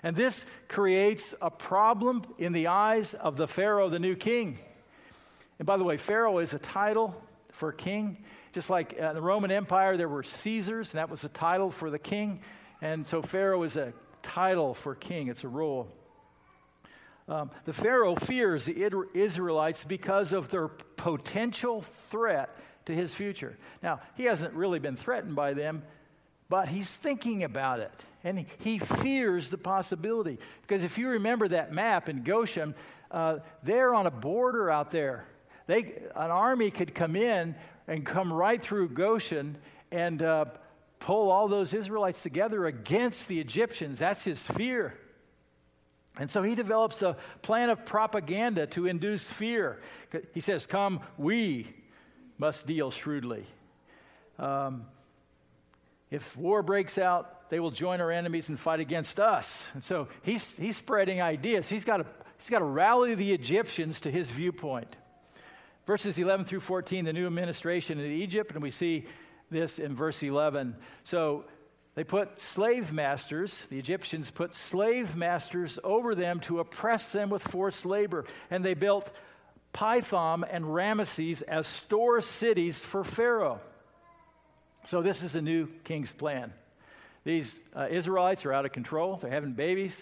And 0.03 0.15
this 0.15 0.43
creates 0.67 1.33
a 1.41 1.51
problem 1.51 2.23
in 2.37 2.53
the 2.53 2.67
eyes 2.67 3.13
of 3.13 3.37
the 3.37 3.47
Pharaoh, 3.47 3.89
the 3.89 3.99
new 3.99 4.15
king. 4.15 4.57
And 5.59 5.65
by 5.65 5.77
the 5.77 5.83
way, 5.83 5.97
Pharaoh 5.97 6.39
is 6.39 6.53
a 6.53 6.59
title 6.59 7.15
for 7.51 7.71
king. 7.71 8.23
Just 8.51 8.69
like 8.69 8.99
uh, 8.99 9.13
the 9.13 9.21
Roman 9.21 9.51
Empire, 9.51 9.95
there 9.95 10.09
were 10.09 10.23
Caesars, 10.23 10.91
and 10.91 10.97
that 10.97 11.09
was 11.09 11.23
a 11.23 11.29
title 11.29 11.71
for 11.71 11.89
the 11.89 11.99
king. 11.99 12.41
And 12.81 13.05
so 13.05 13.21
Pharaoh 13.21 13.63
is 13.63 13.77
a 13.77 13.93
title 14.23 14.73
for 14.73 14.95
king, 14.95 15.27
it's 15.27 15.43
a 15.43 15.47
role. 15.47 15.87
Um, 17.27 17.51
the 17.65 17.73
Pharaoh 17.73 18.15
fears 18.15 18.65
the 18.65 19.07
Israelites 19.13 19.83
because 19.83 20.33
of 20.33 20.49
their 20.49 20.67
potential 20.67 21.81
threat 22.09 22.57
to 22.85 22.93
his 22.93 23.13
future. 23.13 23.57
Now, 23.81 24.01
he 24.15 24.25
hasn't 24.25 24.53
really 24.53 24.79
been 24.79 24.97
threatened 24.97 25.35
by 25.35 25.53
them, 25.53 25.83
but 26.51 26.67
he's 26.67 26.89
thinking 26.89 27.45
about 27.45 27.79
it. 27.79 27.93
And 28.25 28.45
he 28.59 28.77
fears 28.77 29.47
the 29.47 29.57
possibility. 29.57 30.37
Because 30.63 30.83
if 30.83 30.97
you 30.97 31.07
remember 31.07 31.47
that 31.47 31.71
map 31.71 32.09
in 32.09 32.23
Goshen, 32.23 32.75
uh, 33.09 33.37
they're 33.63 33.95
on 33.95 34.05
a 34.05 34.11
border 34.11 34.69
out 34.69 34.91
there. 34.91 35.23
They, 35.67 35.93
an 36.13 36.29
army 36.29 36.69
could 36.69 36.93
come 36.93 37.15
in 37.15 37.55
and 37.87 38.05
come 38.05 38.33
right 38.33 38.61
through 38.61 38.89
Goshen 38.89 39.59
and 39.93 40.21
uh, 40.21 40.45
pull 40.99 41.31
all 41.31 41.47
those 41.47 41.73
Israelites 41.73 42.21
together 42.21 42.65
against 42.65 43.29
the 43.29 43.39
Egyptians. 43.39 43.99
That's 43.99 44.25
his 44.25 44.45
fear. 44.45 44.93
And 46.17 46.29
so 46.29 46.43
he 46.43 46.55
develops 46.55 47.01
a 47.01 47.15
plan 47.43 47.69
of 47.69 47.85
propaganda 47.85 48.67
to 48.67 48.87
induce 48.87 49.23
fear. 49.23 49.79
He 50.33 50.41
says, 50.41 50.65
Come, 50.65 50.99
we 51.17 51.73
must 52.37 52.67
deal 52.67 52.91
shrewdly. 52.91 53.45
Um, 54.37 54.85
if 56.11 56.37
war 56.37 56.61
breaks 56.61 56.99
out, 56.99 57.49
they 57.49 57.59
will 57.59 57.71
join 57.71 58.01
our 58.01 58.11
enemies 58.11 58.49
and 58.49 58.59
fight 58.59 58.79
against 58.79 59.19
us. 59.19 59.65
And 59.73 59.83
so 59.83 60.07
he's, 60.21 60.51
he's 60.51 60.77
spreading 60.77 61.21
ideas. 61.21 61.67
He's 61.67 61.85
got, 61.85 61.97
to, 61.97 62.05
he's 62.37 62.49
got 62.49 62.59
to 62.59 62.65
rally 62.65 63.15
the 63.15 63.33
Egyptians 63.33 64.01
to 64.01 64.11
his 64.11 64.29
viewpoint 64.29 64.95
verses 65.85 66.17
11 66.17 66.45
through 66.45 66.59
14, 66.59 67.05
the 67.05 67.13
new 67.13 67.25
administration 67.25 67.99
in 67.99 68.11
Egypt, 68.11 68.53
and 68.53 68.61
we 68.61 68.71
see 68.71 69.05
this 69.49 69.79
in 69.79 69.95
verse 69.95 70.23
11. 70.23 70.75
So 71.03 71.45
they 71.95 72.03
put 72.03 72.39
slave 72.39 72.91
masters, 72.93 73.61
the 73.69 73.79
Egyptians 73.79 74.31
put 74.31 74.53
slave 74.53 75.15
masters 75.15 75.79
over 75.83 76.15
them 76.15 76.39
to 76.41 76.59
oppress 76.59 77.11
them 77.11 77.29
with 77.29 77.43
forced 77.43 77.85
labor, 77.85 78.25
and 78.49 78.63
they 78.63 78.73
built 78.73 79.11
Pithom 79.73 80.43
and 80.49 80.65
Ramesses 80.65 81.41
as 81.43 81.67
store 81.67 82.21
cities 82.21 82.79
for 82.79 83.03
Pharaoh. 83.03 83.59
So 84.87 85.01
this 85.01 85.21
is 85.21 85.35
a 85.35 85.41
new 85.41 85.67
king's 85.83 86.11
plan. 86.11 86.53
These 87.23 87.59
uh, 87.75 87.87
Israelites 87.91 88.45
are 88.45 88.53
out 88.53 88.65
of 88.65 88.71
control. 88.71 89.17
They're 89.17 89.31
having 89.31 89.53
babies. 89.53 90.01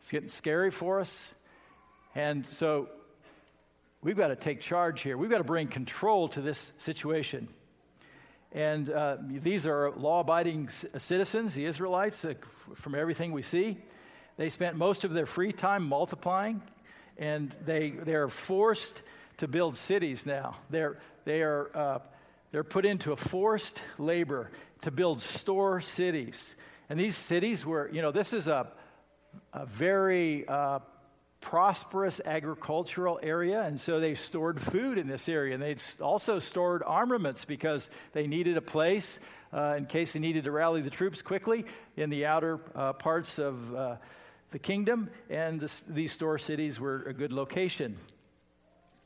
It's 0.00 0.10
getting 0.10 0.30
scary 0.30 0.70
for 0.70 1.00
us. 1.00 1.34
And 2.14 2.46
so 2.46 2.88
we've 4.02 4.16
got 4.16 4.28
to 4.28 4.36
take 4.36 4.60
charge 4.60 5.02
here. 5.02 5.18
We've 5.18 5.30
got 5.30 5.38
to 5.38 5.44
bring 5.44 5.68
control 5.68 6.28
to 6.30 6.40
this 6.40 6.72
situation. 6.78 7.48
And 8.52 8.88
uh, 8.88 9.18
these 9.20 9.66
are 9.66 9.90
law 9.90 10.20
abiding 10.20 10.70
citizens, 10.96 11.54
the 11.54 11.66
Israelites, 11.66 12.24
uh, 12.24 12.34
from 12.76 12.94
everything 12.94 13.32
we 13.32 13.42
see. 13.42 13.76
They 14.38 14.48
spent 14.48 14.76
most 14.76 15.04
of 15.04 15.12
their 15.12 15.26
free 15.26 15.52
time 15.52 15.86
multiplying, 15.86 16.62
and 17.18 17.54
they, 17.66 17.90
they 17.90 18.14
are 18.14 18.28
forced 18.28 19.02
to 19.38 19.48
build 19.48 19.76
cities 19.76 20.24
now. 20.24 20.56
They're, 20.70 20.98
they 21.26 21.42
are, 21.42 21.70
uh, 21.74 21.98
they're 22.50 22.64
put 22.64 22.86
into 22.86 23.12
a 23.12 23.16
forced 23.16 23.80
labor 23.98 24.50
to 24.82 24.90
build 24.90 25.20
store 25.20 25.80
cities. 25.80 26.54
And 26.88 26.98
these 26.98 27.16
cities 27.16 27.66
were, 27.66 27.90
you 27.92 28.00
know, 28.00 28.10
this 28.10 28.32
is 28.32 28.48
a, 28.48 28.68
a 29.52 29.66
very 29.66 30.46
uh, 30.48 30.78
prosperous 31.40 32.20
agricultural 32.24 33.20
area, 33.22 33.62
and 33.62 33.80
so 33.80 34.00
they 34.00 34.14
stored 34.14 34.60
food 34.60 34.98
in 34.98 35.06
this 35.06 35.28
area. 35.28 35.54
And 35.54 35.62
they 35.62 35.76
also 36.00 36.38
stored 36.38 36.82
armaments 36.84 37.44
because 37.44 37.88
they 38.12 38.26
needed 38.26 38.56
a 38.56 38.62
place 38.62 39.18
uh, 39.52 39.74
in 39.76 39.86
case 39.86 40.12
they 40.12 40.18
needed 40.18 40.44
to 40.44 40.50
rally 40.50 40.80
the 40.80 40.90
troops 40.90 41.22
quickly 41.22 41.64
in 41.96 42.10
the 42.10 42.26
outer 42.26 42.60
uh, 42.74 42.92
parts 42.94 43.38
of 43.38 43.74
uh, 43.74 43.96
the 44.50 44.58
kingdom. 44.58 45.10
And 45.30 45.60
this, 45.60 45.82
these 45.88 46.12
store 46.12 46.38
cities 46.38 46.80
were 46.80 47.02
a 47.02 47.12
good 47.12 47.32
location. 47.32 47.96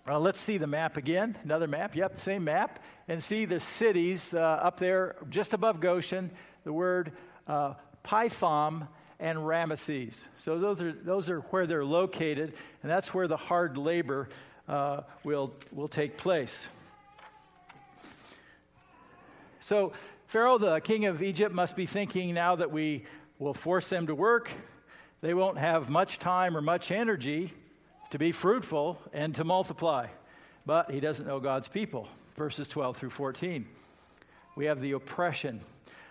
Uh, 0.05 0.19
let's 0.19 0.41
see 0.41 0.59
the 0.59 0.67
map 0.67 0.97
again. 0.97 1.39
Another 1.45 1.69
map. 1.69 1.95
Yep, 1.95 2.19
same 2.19 2.43
map. 2.45 2.83
And 3.07 3.23
see 3.23 3.45
the 3.45 3.61
cities 3.61 4.35
uh, 4.35 4.41
up 4.41 4.81
there 4.81 5.15
just 5.31 5.53
above 5.53 5.79
Goshen. 5.79 6.33
The 6.65 6.73
word 6.73 7.13
uh, 7.47 7.75
Pithom 8.03 8.89
and 9.21 9.39
Ramesses. 9.39 10.25
So 10.39 10.59
those 10.59 10.83
are, 10.83 10.93
those 10.93 11.31
are 11.31 11.41
where 11.41 11.69
they're 11.69 11.85
located, 11.85 12.55
and 12.83 12.91
that's 12.91 13.15
where 13.15 13.29
the 13.29 13.37
hard 13.37 13.79
labor 13.79 14.29
uh, 14.69 15.03
will, 15.23 15.55
will 15.71 15.87
take 15.87 16.17
place. 16.17 16.65
So 19.61 19.93
Pharaoh, 20.27 20.59
the 20.59 20.81
king 20.81 21.05
of 21.05 21.23
Egypt, 21.23 21.55
must 21.55 21.77
be 21.77 21.87
thinking 21.87 22.35
now 22.35 22.57
that 22.57 22.73
we 22.73 23.05
will 23.39 23.55
force 23.55 23.89
them 23.89 24.09
to 24.09 24.15
work, 24.17 24.51
they 25.21 25.35
won't 25.35 25.59
have 25.59 25.89
much 25.89 26.19
time 26.19 26.57
or 26.57 26.61
much 26.61 26.91
energy 26.91 27.55
to 28.13 28.19
be 28.19 28.31
fruitful 28.31 28.99
and 29.15 29.35
to 29.35 29.43
multiply. 29.43 30.07
But 30.67 30.91
he 30.91 31.01
doesn't 31.01 31.27
know 31.27 31.41
God's 31.41 31.67
people. 31.67 32.09
Verses 32.37 32.69
12 32.69 32.99
through 32.99 33.11
14. 33.11 33.67
We 34.55 34.67
have 34.67 34.83
the 34.83 34.93
oppression. 34.93 35.61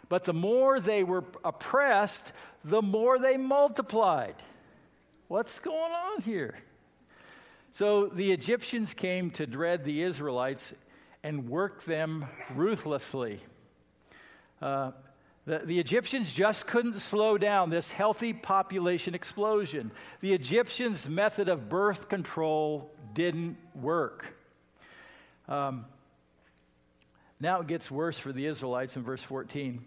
But 0.10 0.26
the 0.26 0.34
more 0.34 0.80
they 0.80 1.04
were 1.04 1.24
oppressed, 1.46 2.34
the 2.66 2.82
more 2.82 3.20
they 3.20 3.38
multiplied. 3.38 4.34
What's 5.28 5.60
going 5.60 5.92
on 5.92 6.22
here? 6.24 6.58
So 7.72 8.08
the 8.08 8.32
Egyptians 8.32 8.96
came 8.96 9.30
to 9.32 9.46
dread 9.46 9.86
the 9.86 10.02
Israelites 10.02 10.74
and 11.24 11.48
worked 11.48 11.86
them 11.86 12.26
ruthlessly. 12.56 13.42
Uh, 14.60 14.92
the, 15.46 15.60
the, 15.66 15.80
Egyptians 15.80 16.32
just 16.32 16.68
couldn't 16.68 16.94
slow 16.94 17.38
down 17.38 17.72
this 17.72 17.92
healthy 17.92 18.32
population 18.32 19.16
explosion. 19.16 19.92
The 20.22 20.34
Egyptians' 20.34 21.10
method 21.10 21.50
of 21.50 21.68
birth 21.68 22.10
control 22.10 22.92
didn't 23.14 23.58
work. 23.74 24.26
Um, 25.48 25.86
now 27.40 27.62
it 27.62 27.68
gets 27.68 27.90
worse 27.90 28.20
for 28.20 28.32
the 28.32 28.46
Israelites 28.46 28.96
in 28.96 29.04
verse 29.04 29.24
14. 29.24 29.84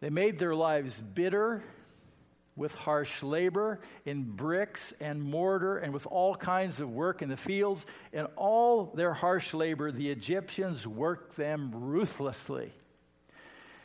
They 0.00 0.10
made 0.10 0.38
their 0.38 0.54
lives 0.54 1.00
bitter 1.00 1.62
with 2.56 2.74
harsh 2.74 3.22
labor 3.22 3.80
in 4.04 4.24
bricks 4.24 4.92
and 5.00 5.22
mortar 5.22 5.78
and 5.78 5.92
with 5.92 6.06
all 6.06 6.34
kinds 6.34 6.80
of 6.80 6.90
work 6.90 7.22
in 7.22 7.28
the 7.28 7.36
fields. 7.36 7.84
And 8.12 8.26
all 8.36 8.86
their 8.94 9.12
harsh 9.12 9.52
labor, 9.52 9.92
the 9.92 10.10
Egyptians 10.10 10.86
worked 10.86 11.36
them 11.36 11.70
ruthlessly. 11.74 12.72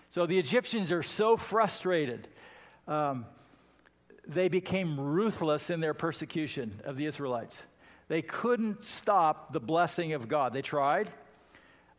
So 0.09 0.25
the 0.25 0.39
Egyptians 0.39 0.91
are 0.91 1.03
so 1.03 1.37
frustrated. 1.37 2.27
Um, 2.87 3.25
they 4.27 4.47
became 4.47 4.99
ruthless 4.99 5.69
in 5.69 5.79
their 5.79 5.93
persecution 5.93 6.81
of 6.83 6.97
the 6.97 7.05
Israelites. 7.05 7.61
They 8.07 8.21
couldn't 8.21 8.83
stop 8.83 9.51
the 9.53 9.59
blessing 9.59 10.13
of 10.13 10.27
God. 10.27 10.53
They 10.53 10.61
tried, 10.61 11.09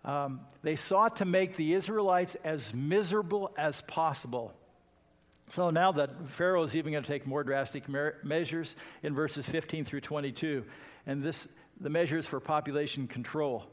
um, 0.04 0.40
they 0.62 0.76
sought 0.76 1.16
to 1.16 1.24
make 1.24 1.56
the 1.56 1.74
Israelites 1.74 2.36
as 2.44 2.72
miserable 2.72 3.52
as 3.58 3.82
possible. 3.82 4.54
So 5.50 5.70
now 5.70 5.92
that 5.92 6.30
Pharaoh 6.30 6.62
is 6.62 6.76
even 6.76 6.92
going 6.92 7.04
to 7.04 7.08
take 7.08 7.26
more 7.26 7.42
drastic 7.42 7.84
measures 8.22 8.74
in 9.02 9.14
verses 9.14 9.46
15 9.46 9.84
through 9.84 10.02
22, 10.02 10.64
and 11.06 11.22
this 11.22 11.48
the 11.80 11.90
measures 11.90 12.26
for 12.26 12.40
population 12.40 13.06
control. 13.06 13.64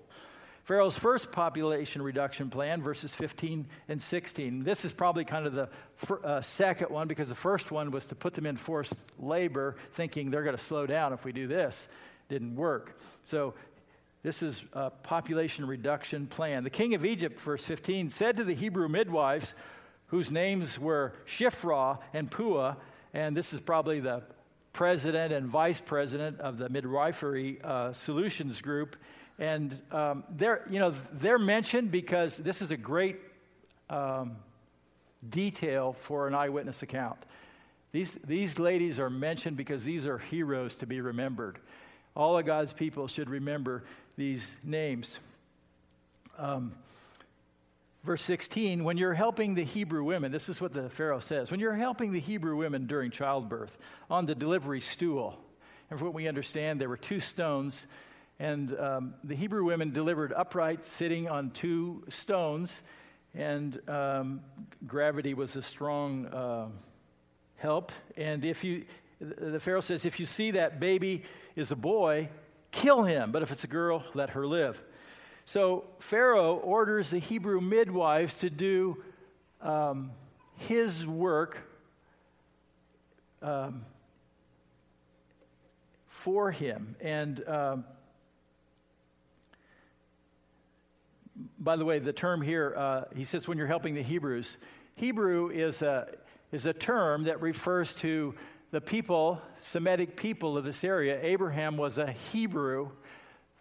Pharaoh's 0.65 0.97
first 0.97 1.32
population 1.32 2.01
reduction 2.01 2.49
plan, 2.49 2.82
verses 2.82 3.13
15 3.13 3.67
and 3.88 4.01
16. 4.01 4.63
This 4.63 4.84
is 4.84 4.91
probably 4.91 5.23
kind 5.23 5.45
of 5.45 5.54
the 5.54 5.69
uh, 6.23 6.41
second 6.41 6.89
one 6.89 7.08
because 7.08 7.30
the 7.30 7.36
first 7.36 7.69
one 7.69 7.91
was 7.91 8.06
to 8.06 8.15
put 8.15 8.34
them 8.34 8.47
in 8.47 8.58
forced 8.58 8.95
labor, 9.19 9.75
thinking 9.93 10.32
they're 10.32 10.43
going 10.43 10.58
to 10.58 10.63
slow 10.63 10.88
down 10.88 11.13
if 11.13 11.23
we 11.23 11.32
do 11.32 11.45
this. 11.45 11.88
Didn't 12.30 12.56
work. 12.56 12.97
So 13.25 13.54
this 14.23 14.41
is 14.41 14.63
a 14.73 14.89
population 14.89 15.67
reduction 15.67 16.25
plan. 16.25 16.63
The 16.63 16.71
king 16.71 16.95
of 16.95 17.06
Egypt, 17.06 17.39
verse 17.41 17.63
15, 17.63 18.10
said 18.10 18.38
to 18.38 18.43
the 18.43 18.56
Hebrew 18.56 18.89
midwives, 18.89 19.54
whose 20.08 20.32
names 20.32 20.80
were 20.80 21.13
Shiphrah 21.28 21.99
and 22.12 22.30
Puah, 22.30 22.75
and 23.13 23.38
this 23.38 23.54
is 23.54 23.60
probably 23.60 23.99
the 23.99 24.23
president 24.73 25.32
and 25.32 25.45
vice 25.45 25.80
president 25.80 26.39
of 26.39 26.58
the 26.58 26.69
midwifery 26.69 27.60
uh, 27.63 27.93
solutions 27.93 28.62
group. 28.62 28.95
And 29.38 29.78
um, 29.91 30.24
they're, 30.30 30.65
you 30.69 30.80
know, 30.80 30.93
they're 31.13 31.39
mentioned 31.39 31.91
because 31.91 32.38
this 32.38 32.62
is 32.62 32.71
a 32.71 32.78
great 32.78 33.19
um, 33.89 34.38
detail 35.30 35.95
for 36.02 36.28
an 36.28 36.36
eyewitness 36.36 36.82
account. 36.82 37.17
These, 37.91 38.17
these 38.26 38.60
ladies 38.60 39.00
are 39.00 39.10
mentioned 39.10 39.58
because 39.58 39.84
these 39.84 40.06
are 40.06 40.17
heroes 40.17 40.76
to 40.76 40.86
be 40.86 41.02
remembered. 41.02 41.60
All 42.15 42.38
of 42.38 42.45
God's 42.45 42.74
people 42.74 43.08
should 43.08 43.30
remember 43.30 43.84
these 44.17 44.52
names. 44.63 45.17
Um, 46.38 46.74
verse 48.04 48.24
16 48.24 48.84
when 48.84 48.98
you're 48.98 49.13
helping 49.13 49.56
the 49.56 49.63
Hebrew 49.63 50.04
women, 50.04 50.32
this 50.32 50.50
is 50.50 50.62
what 50.62 50.74
the 50.74 50.89
Pharaoh 50.89 51.19
says 51.19 51.52
when 51.52 51.60
you're 51.60 51.76
helping 51.76 52.12
the 52.12 52.19
Hebrew 52.19 52.56
women 52.56 52.86
during 52.88 53.12
childbirth 53.12 53.76
on 54.10 54.26
the 54.26 54.36
delivery 54.36 54.82
stool, 54.82 55.39
and 55.89 56.00
from 56.00 56.08
what 56.08 56.15
we 56.15 56.28
understand, 56.28 56.80
there 56.80 56.89
were 56.89 56.98
two 56.98 57.19
stones, 57.19 57.86
and 58.39 58.78
um, 58.80 59.13
the 59.24 59.36
Hebrew 59.36 59.63
women 59.63 59.91
delivered 59.91 60.34
upright, 60.34 60.86
sitting 60.86 61.30
on 61.30 61.52
two 61.52 62.04
stones, 62.10 62.82
and 63.34 63.80
um, 63.89 64.41
gravity 64.86 65.34
was 65.34 65.56
a 65.56 65.62
strong 65.62 66.26
uh, 66.28 66.67
help. 67.58 67.91
And 68.17 68.43
if 68.43 68.63
you, 68.63 68.86
the 69.19 69.60
Pharaoh 69.60 69.82
says, 69.82 70.06
if 70.06 70.19
you 70.19 70.26
see 70.26 70.52
that 70.52 70.80
baby 70.80 71.24
is 71.56 71.71
a 71.71 71.76
boy, 71.76 72.30
kill 72.71 73.04
him, 73.04 73.32
but 73.32 73.41
if 73.41 73.52
it's 73.52 73.63
a 73.63 73.67
girl, 73.67 74.04
let 74.13 74.32
her 74.32 74.45
live. 74.45 74.82
So 75.45 75.86
Pharaoh 76.00 76.58
orders 76.58 77.12
the 77.12 77.19
Hebrew 77.19 77.62
midwives 77.62 78.34
to 78.36 78.50
do 78.50 79.04
um, 79.62 80.12
his 80.58 81.08
work 81.08 81.60
um, 83.41 83.86
for 86.08 86.52
him. 86.52 86.95
And 87.00 87.48
um, 87.48 87.86
by 91.65 91.75
the 91.75 91.84
way, 91.84 91.97
the 91.97 92.13
term 92.13 92.43
here, 92.43 92.75
uh, 92.78 93.01
he 93.15 93.23
says 93.23 93.47
when 93.47 93.58
you're 93.58 93.65
helping 93.65 93.95
the 93.95 94.04
Hebrews, 94.04 94.58
Hebrew 94.93 95.49
is 95.49 95.82
a, 95.82 96.08
is 96.51 96.67
a 96.67 96.73
term 96.73 97.23
that 97.23 97.41
refers 97.41 97.95
to 97.95 98.36
the 98.69 98.80
people, 98.80 99.41
Semitic 99.60 100.15
people 100.15 100.58
of 100.58 100.63
this 100.63 100.84
area, 100.84 101.19
Abraham 101.23 101.75
was 101.75 101.97
a 101.97 102.12
Hebrew. 102.32 102.91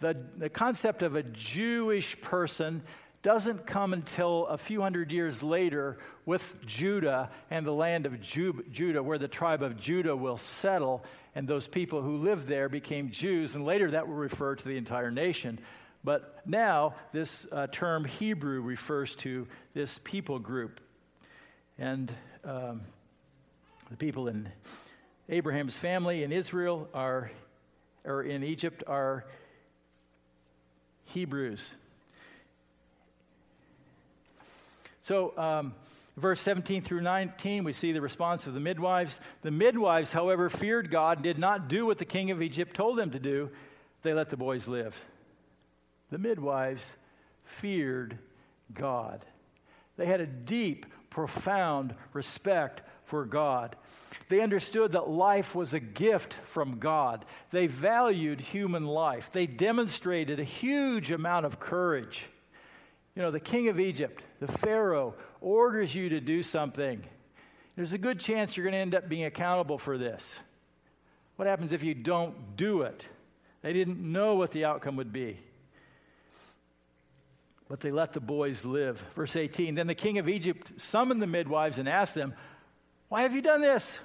The, 0.00 0.18
the 0.36 0.50
concept 0.50 1.02
of 1.02 1.16
a 1.16 1.22
Jewish 1.22 2.20
person 2.20 2.82
doesn't 3.22 3.66
come 3.66 3.94
until 3.94 4.48
a 4.48 4.58
few 4.58 4.82
hundred 4.82 5.10
years 5.10 5.42
later 5.42 5.96
with 6.26 6.54
Judah 6.66 7.30
and 7.50 7.64
the 7.64 7.72
land 7.72 8.04
of 8.04 8.20
Ju- 8.20 8.66
Judah, 8.70 9.02
where 9.02 9.16
the 9.16 9.28
tribe 9.28 9.62
of 9.62 9.80
Judah 9.80 10.14
will 10.14 10.36
settle, 10.36 11.02
and 11.34 11.48
those 11.48 11.66
people 11.66 12.02
who 12.02 12.18
lived 12.18 12.48
there 12.48 12.68
became 12.68 13.10
Jews, 13.10 13.54
and 13.54 13.64
later 13.64 13.92
that 13.92 14.06
will 14.06 14.14
refer 14.14 14.56
to 14.56 14.64
the 14.64 14.76
entire 14.76 15.10
nation. 15.10 15.58
But 16.04 16.42
now, 16.44 16.94
this 17.12 17.46
uh, 17.50 17.66
term 17.68 18.04
Hebrew 18.04 18.60
refers 18.60 19.16
to 19.16 19.48
this 19.72 19.98
people 20.04 20.38
group. 20.38 20.80
And 21.78 22.12
um, 22.44 22.82
the 23.90 23.96
people 23.96 24.28
in 24.28 24.48
Abraham's 25.30 25.76
family 25.76 26.22
in 26.22 26.30
Israel 26.30 26.88
are, 26.92 27.30
or 28.04 28.22
in 28.22 28.44
Egypt 28.44 28.84
are 28.86 29.24
Hebrews. 31.06 31.70
So, 35.00 35.36
um, 35.38 35.74
verse 36.18 36.40
17 36.42 36.82
through 36.82 37.00
19, 37.00 37.64
we 37.64 37.72
see 37.72 37.92
the 37.92 38.00
response 38.02 38.46
of 38.46 38.52
the 38.52 38.60
midwives. 38.60 39.18
The 39.40 39.50
midwives, 39.50 40.12
however, 40.12 40.50
feared 40.50 40.90
God, 40.90 41.18
and 41.18 41.24
did 41.24 41.38
not 41.38 41.68
do 41.68 41.86
what 41.86 41.96
the 41.96 42.04
king 42.04 42.30
of 42.30 42.42
Egypt 42.42 42.76
told 42.76 42.98
them 42.98 43.10
to 43.12 43.18
do. 43.18 43.48
They 44.02 44.12
let 44.12 44.28
the 44.28 44.36
boys 44.36 44.68
live. 44.68 45.00
The 46.14 46.18
midwives 46.18 46.86
feared 47.42 48.18
God. 48.72 49.24
They 49.96 50.06
had 50.06 50.20
a 50.20 50.28
deep, 50.28 50.86
profound 51.10 51.92
respect 52.12 52.82
for 53.06 53.24
God. 53.24 53.74
They 54.28 54.40
understood 54.40 54.92
that 54.92 55.08
life 55.08 55.56
was 55.56 55.74
a 55.74 55.80
gift 55.80 56.34
from 56.52 56.78
God. 56.78 57.24
They 57.50 57.66
valued 57.66 58.40
human 58.40 58.86
life. 58.86 59.30
They 59.32 59.48
demonstrated 59.48 60.38
a 60.38 60.44
huge 60.44 61.10
amount 61.10 61.46
of 61.46 61.58
courage. 61.58 62.26
You 63.16 63.22
know, 63.22 63.32
the 63.32 63.40
king 63.40 63.66
of 63.66 63.80
Egypt, 63.80 64.22
the 64.38 64.46
Pharaoh, 64.46 65.16
orders 65.40 65.96
you 65.96 66.10
to 66.10 66.20
do 66.20 66.44
something. 66.44 67.02
There's 67.74 67.92
a 67.92 67.98
good 67.98 68.20
chance 68.20 68.56
you're 68.56 68.62
going 68.62 68.74
to 68.74 68.78
end 68.78 68.94
up 68.94 69.08
being 69.08 69.24
accountable 69.24 69.78
for 69.78 69.98
this. 69.98 70.36
What 71.34 71.48
happens 71.48 71.72
if 71.72 71.82
you 71.82 71.92
don't 71.92 72.56
do 72.56 72.82
it? 72.82 73.04
They 73.62 73.72
didn't 73.72 73.98
know 73.98 74.36
what 74.36 74.52
the 74.52 74.64
outcome 74.64 74.94
would 74.94 75.12
be. 75.12 75.40
But 77.68 77.80
they 77.80 77.90
let 77.90 78.12
the 78.12 78.20
boys 78.20 78.64
live. 78.64 79.02
Verse 79.14 79.36
18 79.36 79.74
Then 79.74 79.86
the 79.86 79.94
king 79.94 80.18
of 80.18 80.28
Egypt 80.28 80.72
summoned 80.76 81.22
the 81.22 81.26
midwives 81.26 81.78
and 81.78 81.88
asked 81.88 82.14
them, 82.14 82.34
Why 83.08 83.22
have 83.22 83.34
you 83.34 83.42
done 83.42 83.60
this? 83.60 83.98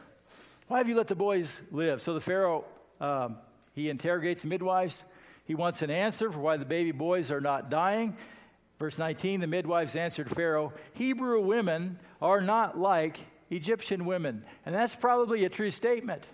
Why 0.67 0.77
have 0.77 0.87
you 0.87 0.95
let 0.95 1.07
the 1.07 1.15
boys 1.15 1.61
live? 1.71 2.01
So 2.01 2.13
the 2.13 2.21
Pharaoh, 2.21 2.63
um, 3.01 3.37
he 3.73 3.89
interrogates 3.89 4.43
the 4.43 4.47
midwives. 4.47 5.03
He 5.45 5.55
wants 5.55 5.81
an 5.81 5.89
answer 5.89 6.31
for 6.31 6.39
why 6.39 6.57
the 6.57 6.65
baby 6.65 6.91
boys 6.91 7.31
are 7.31 7.41
not 7.41 7.69
dying. 7.71 8.15
Verse 8.77 8.97
19 8.97 9.41
the 9.41 9.47
midwives 9.47 9.95
answered 9.95 10.29
Pharaoh, 10.29 10.73
Hebrew 10.93 11.41
women 11.41 11.99
are 12.21 12.39
not 12.39 12.77
like 12.77 13.19
Egyptian 13.49 14.05
women. 14.05 14.45
And 14.65 14.73
that's 14.73 14.95
probably 14.95 15.43
a 15.43 15.49
true 15.49 15.71
statement. 15.71 16.29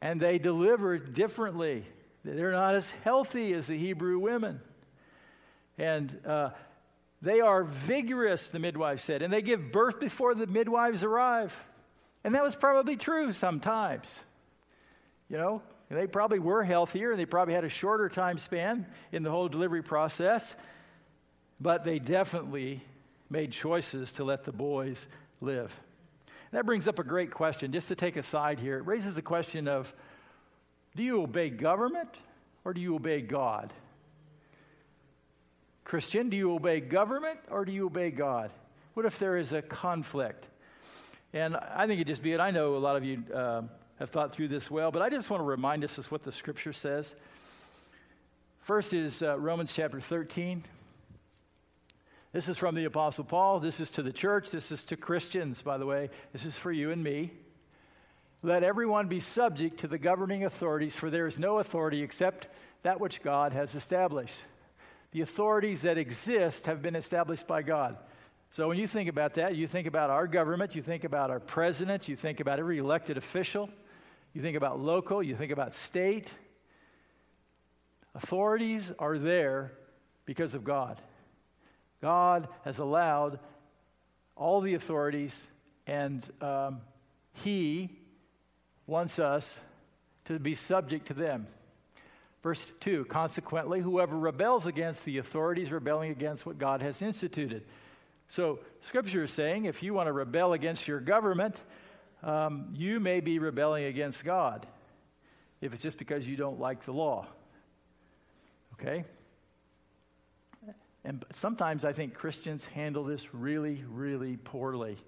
And 0.00 0.20
they 0.20 0.38
deliver 0.38 0.98
differently. 0.98 1.84
They're 2.24 2.52
not 2.52 2.74
as 2.74 2.90
healthy 3.02 3.52
as 3.52 3.66
the 3.66 3.76
Hebrew 3.76 4.18
women. 4.18 4.60
And 5.78 6.18
uh, 6.26 6.50
they 7.22 7.40
are 7.40 7.64
vigorous, 7.64 8.48
the 8.48 8.58
midwife 8.58 9.00
said, 9.00 9.22
and 9.22 9.32
they 9.32 9.42
give 9.42 9.72
birth 9.72 10.00
before 10.00 10.34
the 10.34 10.46
midwives 10.46 11.02
arrive. 11.02 11.54
And 12.24 12.34
that 12.34 12.42
was 12.42 12.54
probably 12.54 12.96
true 12.96 13.32
sometimes. 13.32 14.20
You 15.28 15.38
know, 15.38 15.62
they 15.90 16.06
probably 16.06 16.38
were 16.38 16.64
healthier 16.64 17.10
and 17.10 17.20
they 17.20 17.26
probably 17.26 17.54
had 17.54 17.64
a 17.64 17.68
shorter 17.68 18.08
time 18.08 18.38
span 18.38 18.86
in 19.12 19.22
the 19.22 19.30
whole 19.30 19.48
delivery 19.48 19.82
process, 19.82 20.54
but 21.60 21.84
they 21.84 21.98
definitely 21.98 22.82
made 23.30 23.52
choices 23.52 24.12
to 24.12 24.24
let 24.24 24.44
the 24.44 24.52
boys 24.52 25.06
live. 25.40 25.78
That 26.52 26.64
brings 26.64 26.88
up 26.88 26.98
a 26.98 27.04
great 27.04 27.30
question, 27.30 27.72
just 27.72 27.88
to 27.88 27.94
take 27.94 28.16
a 28.16 28.22
side 28.22 28.60
here. 28.60 28.78
It 28.78 28.86
raises 28.86 29.14
the 29.14 29.22
question 29.22 29.68
of 29.68 29.92
do 30.94 31.02
you 31.02 31.22
obey 31.22 31.50
government 31.50 32.08
or 32.64 32.72
do 32.72 32.80
you 32.80 32.94
obey 32.94 33.20
God? 33.20 33.72
Christian, 35.86 36.28
do 36.30 36.36
you 36.36 36.52
obey 36.52 36.80
government 36.80 37.38
or 37.48 37.64
do 37.64 37.70
you 37.70 37.86
obey 37.86 38.10
God? 38.10 38.50
What 38.94 39.06
if 39.06 39.20
there 39.20 39.36
is 39.36 39.52
a 39.52 39.62
conflict? 39.62 40.48
And 41.32 41.56
I 41.56 41.86
think 41.86 42.00
it 42.00 42.08
just 42.08 42.24
be 42.24 42.32
it. 42.32 42.40
I 42.40 42.50
know 42.50 42.74
a 42.74 42.78
lot 42.78 42.96
of 42.96 43.04
you 43.04 43.22
uh, 43.32 43.62
have 44.00 44.10
thought 44.10 44.34
through 44.34 44.48
this 44.48 44.68
well, 44.68 44.90
but 44.90 45.00
I 45.00 45.10
just 45.10 45.30
want 45.30 45.42
to 45.42 45.44
remind 45.44 45.84
us 45.84 45.96
of 45.96 46.10
what 46.10 46.24
the 46.24 46.32
scripture 46.32 46.72
says. 46.72 47.14
First 48.62 48.94
is 48.94 49.22
uh, 49.22 49.38
Romans 49.38 49.72
chapter 49.72 50.00
13. 50.00 50.64
This 52.32 52.48
is 52.48 52.56
from 52.56 52.74
the 52.74 52.86
Apostle 52.86 53.22
Paul. 53.22 53.60
This 53.60 53.78
is 53.78 53.88
to 53.90 54.02
the 54.02 54.12
church. 54.12 54.50
This 54.50 54.72
is 54.72 54.82
to 54.84 54.96
Christians, 54.96 55.62
by 55.62 55.78
the 55.78 55.86
way. 55.86 56.10
This 56.32 56.44
is 56.44 56.56
for 56.56 56.72
you 56.72 56.90
and 56.90 57.04
me. 57.04 57.30
Let 58.42 58.64
everyone 58.64 59.06
be 59.06 59.20
subject 59.20 59.78
to 59.80 59.86
the 59.86 59.98
governing 59.98 60.44
authorities, 60.44 60.96
for 60.96 61.10
there 61.10 61.28
is 61.28 61.38
no 61.38 61.60
authority 61.60 62.02
except 62.02 62.48
that 62.82 62.98
which 62.98 63.22
God 63.22 63.52
has 63.52 63.76
established. 63.76 64.36
The 65.16 65.22
authorities 65.22 65.80
that 65.80 65.96
exist 65.96 66.66
have 66.66 66.82
been 66.82 66.94
established 66.94 67.46
by 67.46 67.62
God. 67.62 67.96
So 68.50 68.68
when 68.68 68.76
you 68.76 68.86
think 68.86 69.08
about 69.08 69.32
that, 69.36 69.56
you 69.56 69.66
think 69.66 69.86
about 69.86 70.10
our 70.10 70.26
government, 70.26 70.74
you 70.74 70.82
think 70.82 71.04
about 71.04 71.30
our 71.30 71.40
president, 71.40 72.06
you 72.06 72.16
think 72.16 72.38
about 72.38 72.58
every 72.58 72.76
elected 72.76 73.16
official, 73.16 73.70
you 74.34 74.42
think 74.42 74.58
about 74.58 74.78
local, 74.78 75.22
you 75.22 75.34
think 75.34 75.52
about 75.52 75.74
state. 75.74 76.30
Authorities 78.14 78.92
are 78.98 79.16
there 79.16 79.72
because 80.26 80.52
of 80.52 80.64
God. 80.64 81.00
God 82.02 82.48
has 82.66 82.78
allowed 82.78 83.38
all 84.36 84.60
the 84.60 84.74
authorities, 84.74 85.46
and 85.86 86.30
um, 86.42 86.82
He 87.32 87.88
wants 88.86 89.18
us 89.18 89.60
to 90.26 90.38
be 90.38 90.54
subject 90.54 91.06
to 91.06 91.14
them. 91.14 91.46
Verse 92.46 92.70
2 92.78 93.06
Consequently, 93.06 93.80
whoever 93.80 94.16
rebels 94.16 94.66
against 94.66 95.04
the 95.04 95.18
authorities, 95.18 95.72
rebelling 95.72 96.12
against 96.12 96.46
what 96.46 96.58
God 96.58 96.80
has 96.80 97.02
instituted. 97.02 97.64
So, 98.28 98.60
Scripture 98.82 99.24
is 99.24 99.32
saying 99.32 99.64
if 99.64 99.82
you 99.82 99.92
want 99.92 100.06
to 100.06 100.12
rebel 100.12 100.52
against 100.52 100.86
your 100.86 101.00
government, 101.00 101.60
um, 102.22 102.72
you 102.72 103.00
may 103.00 103.18
be 103.18 103.40
rebelling 103.40 103.86
against 103.86 104.24
God 104.24 104.64
if 105.60 105.72
it's 105.72 105.82
just 105.82 105.98
because 105.98 106.28
you 106.28 106.36
don't 106.36 106.60
like 106.60 106.84
the 106.84 106.92
law. 106.92 107.26
Okay? 108.74 109.04
And 111.04 111.24
sometimes 111.32 111.84
I 111.84 111.92
think 111.92 112.14
Christians 112.14 112.64
handle 112.66 113.02
this 113.02 113.34
really, 113.34 113.82
really 113.88 114.36
poorly. 114.36 114.98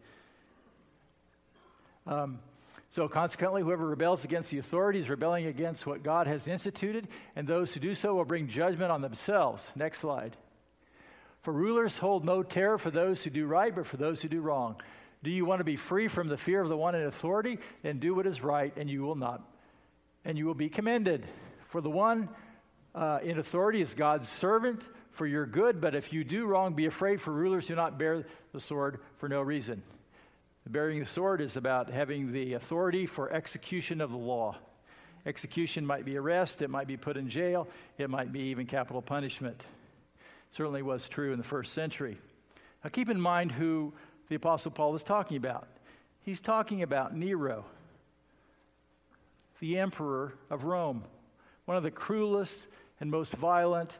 Um, 2.04 2.40
so, 2.90 3.06
consequently, 3.06 3.60
whoever 3.60 3.86
rebels 3.86 4.24
against 4.24 4.50
the 4.50 4.58
authority 4.58 4.98
is 4.98 5.10
rebelling 5.10 5.44
against 5.44 5.86
what 5.86 6.02
God 6.02 6.26
has 6.26 6.48
instituted, 6.48 7.06
and 7.36 7.46
those 7.46 7.74
who 7.74 7.80
do 7.80 7.94
so 7.94 8.14
will 8.14 8.24
bring 8.24 8.48
judgment 8.48 8.90
on 8.90 9.02
themselves. 9.02 9.68
Next 9.76 9.98
slide. 9.98 10.36
For 11.42 11.52
rulers 11.52 11.98
hold 11.98 12.24
no 12.24 12.42
terror 12.42 12.78
for 12.78 12.90
those 12.90 13.22
who 13.22 13.30
do 13.30 13.46
right, 13.46 13.74
but 13.74 13.86
for 13.86 13.98
those 13.98 14.22
who 14.22 14.28
do 14.28 14.40
wrong. 14.40 14.76
Do 15.22 15.30
you 15.30 15.44
want 15.44 15.60
to 15.60 15.64
be 15.64 15.76
free 15.76 16.08
from 16.08 16.28
the 16.28 16.38
fear 16.38 16.62
of 16.62 16.70
the 16.70 16.76
one 16.76 16.94
in 16.94 17.02
authority? 17.02 17.58
Then 17.82 17.98
do 17.98 18.14
what 18.14 18.26
is 18.26 18.42
right, 18.42 18.74
and 18.76 18.88
you 18.88 19.02
will 19.02 19.16
not, 19.16 19.42
and 20.24 20.38
you 20.38 20.46
will 20.46 20.54
be 20.54 20.70
commended. 20.70 21.26
For 21.68 21.82
the 21.82 21.90
one 21.90 22.30
uh, 22.94 23.18
in 23.22 23.38
authority 23.38 23.82
is 23.82 23.94
God's 23.94 24.30
servant 24.30 24.80
for 25.10 25.26
your 25.26 25.44
good, 25.44 25.80
but 25.80 25.94
if 25.94 26.12
you 26.12 26.24
do 26.24 26.46
wrong, 26.46 26.72
be 26.72 26.86
afraid, 26.86 27.20
for 27.20 27.32
rulers 27.32 27.66
do 27.66 27.74
not 27.74 27.98
bear 27.98 28.24
the 28.52 28.60
sword 28.60 29.00
for 29.18 29.28
no 29.28 29.42
reason. 29.42 29.82
Bearing 30.70 31.00
the 31.00 31.06
sword 31.06 31.40
is 31.40 31.56
about 31.56 31.88
having 31.88 32.30
the 32.30 32.52
authority 32.52 33.06
for 33.06 33.32
execution 33.32 34.02
of 34.02 34.10
the 34.10 34.18
law. 34.18 34.58
Execution 35.24 35.86
might 35.86 36.04
be 36.04 36.18
arrest, 36.18 36.60
it 36.60 36.68
might 36.68 36.86
be 36.86 36.98
put 36.98 37.16
in 37.16 37.30
jail, 37.30 37.66
it 37.96 38.10
might 38.10 38.32
be 38.34 38.40
even 38.40 38.66
capital 38.66 39.00
punishment. 39.00 39.64
Certainly 40.52 40.82
was 40.82 41.08
true 41.08 41.32
in 41.32 41.38
the 41.38 41.44
first 41.44 41.72
century. 41.72 42.18
Now 42.84 42.90
keep 42.90 43.08
in 43.08 43.18
mind 43.18 43.52
who 43.52 43.94
the 44.28 44.34
Apostle 44.34 44.70
Paul 44.70 44.94
is 44.94 45.02
talking 45.02 45.38
about. 45.38 45.66
He's 46.20 46.38
talking 46.40 46.82
about 46.82 47.16
Nero, 47.16 47.64
the 49.60 49.78
emperor 49.78 50.34
of 50.50 50.64
Rome, 50.64 51.02
one 51.64 51.78
of 51.78 51.82
the 51.82 51.90
cruelest 51.90 52.66
and 53.00 53.10
most 53.10 53.32
violent 53.32 53.96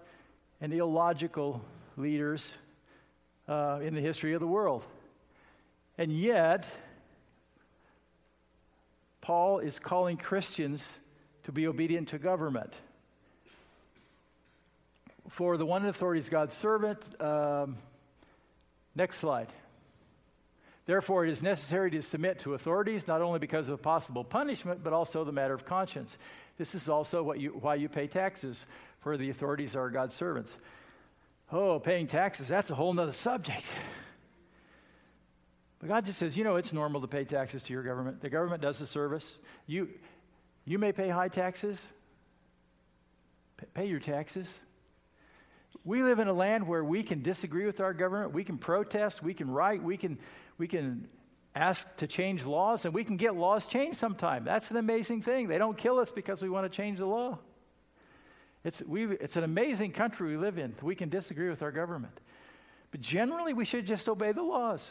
and 0.60 0.74
illogical 0.74 1.64
leaders 1.96 2.52
uh, 3.48 3.78
in 3.82 3.94
the 3.94 4.02
history 4.02 4.34
of 4.34 4.40
the 4.40 4.46
world. 4.46 4.84
And 5.98 6.12
yet, 6.12 6.64
Paul 9.20 9.58
is 9.58 9.80
calling 9.80 10.16
Christians 10.16 10.88
to 11.42 11.52
be 11.52 11.66
obedient 11.66 12.08
to 12.10 12.18
government. 12.18 12.72
For 15.28 15.56
the 15.56 15.66
one 15.66 15.82
in 15.82 15.88
authority 15.88 16.20
is 16.20 16.28
God's 16.28 16.56
servant. 16.56 17.00
Um, 17.20 17.76
next 18.94 19.18
slide. 19.18 19.48
Therefore, 20.86 21.26
it 21.26 21.30
is 21.30 21.42
necessary 21.42 21.90
to 21.90 22.00
submit 22.00 22.38
to 22.40 22.54
authorities, 22.54 23.06
not 23.06 23.20
only 23.20 23.38
because 23.38 23.68
of 23.68 23.82
possible 23.82 24.24
punishment, 24.24 24.82
but 24.82 24.94
also 24.94 25.24
the 25.24 25.32
matter 25.32 25.52
of 25.52 25.66
conscience. 25.66 26.16
This 26.56 26.74
is 26.74 26.88
also 26.88 27.22
what 27.22 27.38
you, 27.38 27.50
why 27.50 27.74
you 27.74 27.90
pay 27.90 28.06
taxes, 28.06 28.64
for 29.00 29.18
the 29.18 29.28
authorities 29.28 29.76
are 29.76 29.90
God's 29.90 30.14
servants. 30.14 30.56
Oh, 31.52 31.78
paying 31.78 32.06
taxes, 32.06 32.48
that's 32.48 32.70
a 32.70 32.74
whole 32.74 32.98
other 32.98 33.12
subject. 33.12 33.66
But 35.78 35.88
God 35.88 36.04
just 36.04 36.18
says, 36.18 36.36
you 36.36 36.44
know, 36.44 36.56
it's 36.56 36.72
normal 36.72 37.00
to 37.00 37.06
pay 37.06 37.24
taxes 37.24 37.62
to 37.64 37.72
your 37.72 37.82
government. 37.82 38.20
The 38.20 38.30
government 38.30 38.62
does 38.62 38.78
the 38.78 38.86
service. 38.86 39.38
You, 39.66 39.88
you 40.64 40.78
may 40.78 40.92
pay 40.92 41.08
high 41.08 41.28
taxes. 41.28 41.80
pay 43.74 43.86
your 43.86 44.00
taxes. 44.00 44.52
We 45.84 46.02
live 46.02 46.18
in 46.18 46.28
a 46.28 46.32
land 46.32 46.66
where 46.66 46.82
we 46.84 47.02
can 47.02 47.22
disagree 47.22 47.64
with 47.64 47.80
our 47.80 47.94
government. 47.94 48.32
We 48.32 48.44
can 48.44 48.58
protest. 48.58 49.22
We 49.22 49.34
can 49.34 49.50
write. 49.50 49.82
We 49.82 49.96
can, 49.96 50.18
we 50.58 50.66
can 50.66 51.08
ask 51.54 51.86
to 51.96 52.06
change 52.06 52.44
laws, 52.44 52.84
and 52.84 52.94
we 52.94 53.04
can 53.04 53.16
get 53.16 53.36
laws 53.36 53.66
changed 53.66 53.98
sometime. 53.98 54.44
That's 54.44 54.70
an 54.70 54.76
amazing 54.76 55.22
thing. 55.22 55.48
They 55.48 55.58
don't 55.58 55.76
kill 55.76 55.98
us 55.98 56.10
because 56.10 56.42
we 56.42 56.48
want 56.48 56.70
to 56.70 56.76
change 56.76 56.98
the 56.98 57.06
law. 57.06 57.38
It's, 58.64 58.82
we, 58.82 59.06
it's 59.06 59.36
an 59.36 59.44
amazing 59.44 59.92
country 59.92 60.28
we 60.30 60.36
live 60.36 60.58
in. 60.58 60.74
We 60.82 60.94
can 60.94 61.08
disagree 61.08 61.48
with 61.48 61.62
our 61.62 61.72
government. 61.72 62.18
But 62.90 63.00
generally, 63.00 63.54
we 63.54 63.64
should 63.64 63.86
just 63.86 64.08
obey 64.08 64.32
the 64.32 64.42
laws. 64.42 64.88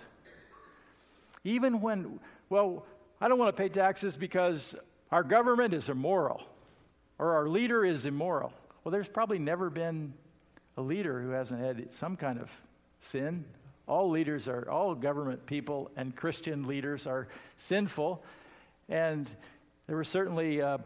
Even 1.48 1.80
when, 1.80 2.20
well, 2.50 2.86
I 3.22 3.30
don't 3.30 3.40
want 3.40 3.56
to 3.56 3.62
pay 3.62 3.70
taxes 3.70 4.18
because 4.18 4.76
our 5.14 5.24
government 5.24 5.74
is 5.74 5.88
immoral 5.88 6.44
or 7.18 7.36
our 7.36 7.48
leader 7.48 7.86
is 7.86 8.06
immoral. 8.06 8.52
Well, 8.84 8.92
there's 8.92 9.08
probably 9.08 9.40
never 9.40 9.70
been 9.70 10.14
a 10.76 10.82
leader 10.82 11.22
who 11.22 11.30
hasn't 11.30 11.62
had 11.62 11.94
some 11.94 12.18
kind 12.18 12.38
of 12.42 12.52
sin. 13.00 13.46
All 13.88 14.10
leaders 14.10 14.50
are, 14.50 14.70
all 14.70 14.94
government 14.94 15.46
people 15.46 15.90
and 15.96 16.14
Christian 16.14 16.68
leaders 16.68 17.08
are 17.08 17.30
sinful. 17.56 18.22
And 18.90 19.30
there 19.88 19.96
were 19.96 20.04
certainly 20.04 20.62
uh, 20.62 20.80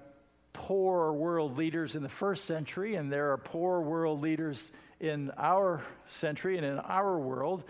poor 0.54 1.12
world 1.12 1.58
leaders 1.58 1.96
in 1.96 2.04
the 2.04 2.10
first 2.10 2.46
century, 2.46 2.94
and 2.94 3.12
there 3.12 3.32
are 3.32 3.38
poor 3.38 3.82
world 3.82 4.22
leaders 4.22 4.72
in 5.00 5.32
our 5.40 5.84
century 6.06 6.58
and 6.58 6.66
in 6.68 6.78
our 6.78 7.18
world. 7.18 7.64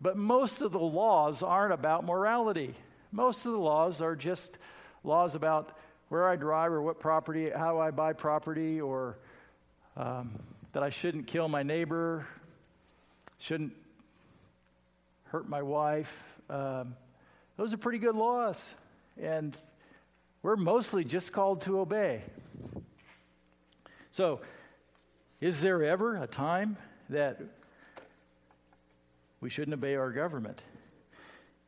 But 0.00 0.16
most 0.16 0.60
of 0.60 0.72
the 0.72 0.78
laws 0.78 1.42
aren't 1.42 1.72
about 1.72 2.04
morality. 2.04 2.74
Most 3.12 3.46
of 3.46 3.52
the 3.52 3.58
laws 3.58 4.00
are 4.00 4.16
just 4.16 4.58
laws 5.02 5.34
about 5.34 5.76
where 6.08 6.28
I 6.28 6.36
drive 6.36 6.72
or 6.72 6.82
what 6.82 7.00
property, 7.00 7.50
how 7.50 7.80
I 7.80 7.90
buy 7.90 8.12
property, 8.12 8.80
or 8.80 9.18
um, 9.96 10.38
that 10.72 10.82
I 10.82 10.90
shouldn't 10.90 11.26
kill 11.26 11.48
my 11.48 11.62
neighbor, 11.62 12.26
shouldn't 13.38 13.72
hurt 15.24 15.48
my 15.48 15.62
wife. 15.62 16.12
Um, 16.50 16.96
those 17.56 17.72
are 17.72 17.76
pretty 17.76 17.98
good 17.98 18.14
laws. 18.14 18.62
And 19.20 19.56
we're 20.42 20.56
mostly 20.56 21.04
just 21.04 21.32
called 21.32 21.62
to 21.62 21.80
obey. 21.80 22.22
So, 24.10 24.40
is 25.40 25.60
there 25.60 25.82
ever 25.82 26.16
a 26.16 26.26
time 26.26 26.76
that 27.08 27.40
we 29.44 29.50
shouldn't 29.50 29.74
obey 29.74 29.94
our 29.94 30.10
government? 30.10 30.62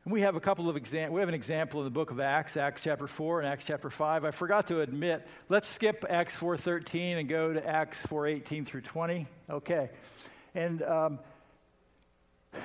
And 0.03 0.11
we 0.11 0.21
have 0.21 0.35
a 0.35 0.39
couple 0.39 0.67
of 0.67 0.77
examples. 0.77 1.13
We 1.13 1.21
have 1.21 1.29
an 1.29 1.35
example 1.35 1.79
in 1.81 1.83
the 1.83 1.91
book 1.91 2.09
of 2.09 2.19
Acts, 2.19 2.57
Acts 2.57 2.81
chapter 2.81 3.05
4 3.05 3.41
and 3.41 3.47
Acts 3.47 3.67
chapter 3.67 3.91
5. 3.91 4.25
I 4.25 4.31
forgot 4.31 4.65
to 4.69 4.81
admit, 4.81 5.27
let's 5.47 5.67
skip 5.67 6.03
Acts 6.09 6.33
4.13 6.33 7.19
and 7.19 7.29
go 7.29 7.53
to 7.53 7.63
Acts 7.63 8.01
4.18 8.07 8.65
through 8.65 8.81
20. 8.81 9.27
Okay. 9.47 9.91
And 10.55 10.81
um, 10.81 11.19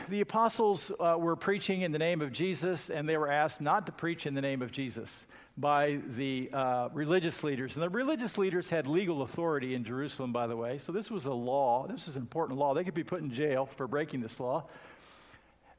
the 0.09 0.23
apostles 0.23 0.91
uh, 0.99 1.17
were 1.19 1.37
preaching 1.37 1.83
in 1.83 1.93
the 1.93 1.99
name 1.99 2.23
of 2.23 2.33
Jesus, 2.33 2.89
and 2.89 3.07
they 3.07 3.19
were 3.19 3.31
asked 3.31 3.61
not 3.61 3.85
to 3.87 3.93
preach 3.93 4.25
in 4.25 4.33
the 4.33 4.41
name 4.41 4.63
of 4.63 4.73
Jesus 4.73 5.27
by 5.59 5.99
the 6.17 6.49
uh, 6.55 6.89
religious 6.95 7.45
leaders. 7.45 7.75
And 7.75 7.83
the 7.83 7.91
religious 7.91 8.39
leaders 8.39 8.71
had 8.71 8.87
legal 8.87 9.21
authority 9.21 9.75
in 9.75 9.85
Jerusalem, 9.85 10.33
by 10.33 10.47
the 10.47 10.57
way. 10.57 10.79
So 10.79 10.93
this 10.93 11.11
was 11.11 11.27
a 11.27 11.33
law. 11.33 11.87
This 11.87 12.09
is 12.09 12.17
an 12.17 12.23
important 12.23 12.59
law. 12.59 12.73
They 12.73 12.85
could 12.85 12.95
be 12.95 13.05
put 13.05 13.21
in 13.21 13.31
jail 13.31 13.67
for 13.67 13.87
breaking 13.87 14.23
this 14.23 14.41
law. 14.41 14.65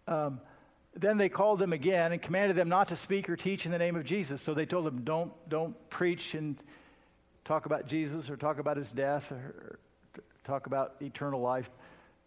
Um, 0.07 0.41
then 0.95 1.17
they 1.17 1.29
called 1.29 1.59
them 1.59 1.73
again 1.73 2.11
and 2.11 2.21
commanded 2.21 2.55
them 2.55 2.69
not 2.69 2.89
to 2.89 2.95
speak 2.95 3.29
or 3.29 3.35
teach 3.35 3.65
in 3.65 3.71
the 3.71 3.77
name 3.77 3.95
of 3.95 4.05
Jesus. 4.05 4.41
So 4.41 4.53
they 4.53 4.65
told 4.65 4.85
them, 4.85 5.01
don't, 5.03 5.31
don't 5.49 5.75
preach 5.89 6.35
and 6.35 6.57
talk 7.45 7.65
about 7.65 7.87
Jesus 7.87 8.29
or 8.29 8.37
talk 8.37 8.59
about 8.59 8.77
his 8.77 8.91
death 8.91 9.31
or 9.31 9.79
talk 10.43 10.67
about 10.67 10.95
eternal 11.01 11.41
life. 11.41 11.69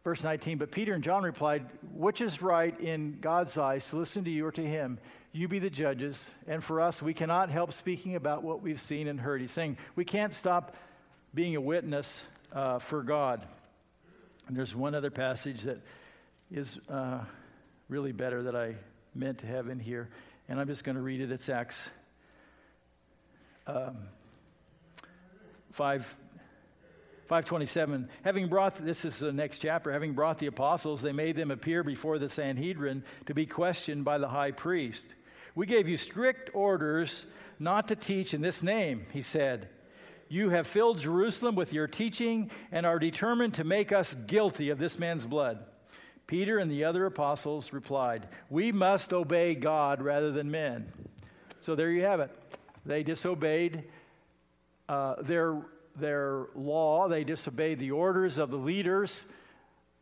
Verse 0.03 0.23
19, 0.23 0.59
but 0.59 0.71
Peter 0.71 0.95
and 0.95 1.03
John 1.03 1.25
replied, 1.25 1.67
Which 1.93 2.21
is 2.21 2.41
right 2.41 2.79
in 2.79 3.19
God's 3.21 3.59
eyes, 3.59 3.89
to 3.89 3.97
listen 3.97 4.25
to 4.25 4.31
you 4.31 4.47
or 4.47 4.53
to 4.53 4.65
him? 4.65 4.99
You 5.33 5.49
be 5.49 5.59
the 5.59 5.69
judges. 5.69 6.25
And 6.47 6.63
for 6.63 6.81
us, 6.81 7.03
we 7.03 7.13
cannot 7.13 7.51
help 7.51 7.73
speaking 7.73 8.15
about 8.15 8.45
what 8.45 8.63
we've 8.63 8.81
seen 8.81 9.09
and 9.09 9.21
heard. 9.21 9.41
He's 9.41 9.51
saying 9.51 9.79
we 9.97 10.05
can't 10.05 10.33
stop 10.33 10.77
being 11.35 11.57
a 11.57 11.61
witness 11.61 12.23
uh, 12.53 12.79
for 12.79 13.03
God. 13.03 13.45
And 14.47 14.57
there's 14.57 14.75
one 14.75 14.95
other 14.95 15.11
passage 15.11 15.63
that 15.63 15.81
is 16.53 16.79
uh, 16.89 17.21
really 17.89 18.13
better 18.13 18.43
that 18.45 18.57
I 18.57 18.77
meant 19.15 19.39
to 19.39 19.47
have 19.47 19.69
in 19.69 19.79
here. 19.79 20.09
And 20.49 20.61
I'm 20.61 20.67
just 20.67 20.85
going 20.85 20.97
to 20.97 21.03
read 21.03 21.21
it. 21.21 21.31
It's 21.31 21.49
Acts 21.49 21.89
um, 23.67 23.97
5. 25.73 26.17
527 27.29 28.09
having 28.23 28.47
brought 28.47 28.77
this 28.77 29.05
is 29.05 29.19
the 29.19 29.33
next 29.33 29.59
chapter 29.59 29.91
having 29.91 30.13
brought 30.13 30.39
the 30.39 30.47
apostles 30.47 31.03
they 31.03 31.11
made 31.11 31.35
them 31.35 31.51
appear 31.51 31.83
before 31.83 32.21
the 32.21 32.29
sanhedrin 32.29 33.03
to 33.27 33.35
be 33.35 33.45
questioned 33.45 34.05
by 34.05 34.17
the 34.17 34.29
high 34.29 34.53
priest 34.53 35.05
we 35.57 35.67
gave 35.67 35.89
you 35.89 35.97
strict 35.97 36.51
orders 36.55 37.25
not 37.59 37.89
to 37.89 37.97
teach 37.97 38.35
in 38.35 38.43
this 38.43 38.63
name, 38.63 39.07
he 39.13 39.23
said. 39.23 39.69
You 40.29 40.51
have 40.51 40.67
filled 40.67 40.99
Jerusalem 40.99 41.55
with 41.55 41.73
your 41.73 41.87
teaching 41.87 42.51
and 42.71 42.85
are 42.85 42.99
determined 42.99 43.55
to 43.55 43.65
make 43.65 43.91
us 43.91 44.15
guilty 44.27 44.71
of 44.71 44.79
this 44.79 44.99
man's 44.99 45.25
blood. 45.25 45.65
Peter 46.27 46.59
and 46.59 46.71
the 46.71 46.85
other 46.85 47.07
apostles 47.07 47.73
replied, 47.73 48.29
We 48.51 48.73
must 48.73 49.13
obey 49.13 49.55
God 49.55 50.03
rather 50.03 50.33
than 50.33 50.51
men. 50.51 50.93
So 51.61 51.75
there 51.75 51.91
you 51.91 52.03
have 52.03 52.21
it. 52.21 52.31
They 52.85 53.03
disobeyed 53.03 53.85
uh, 54.89 55.17
their, 55.23 55.61
their 55.97 56.47
law, 56.55 57.09
they 57.09 57.25
disobeyed 57.25 57.79
the 57.79 57.91
orders 57.93 58.39
of 58.39 58.51
the 58.51 58.57
leaders, 58.57 59.25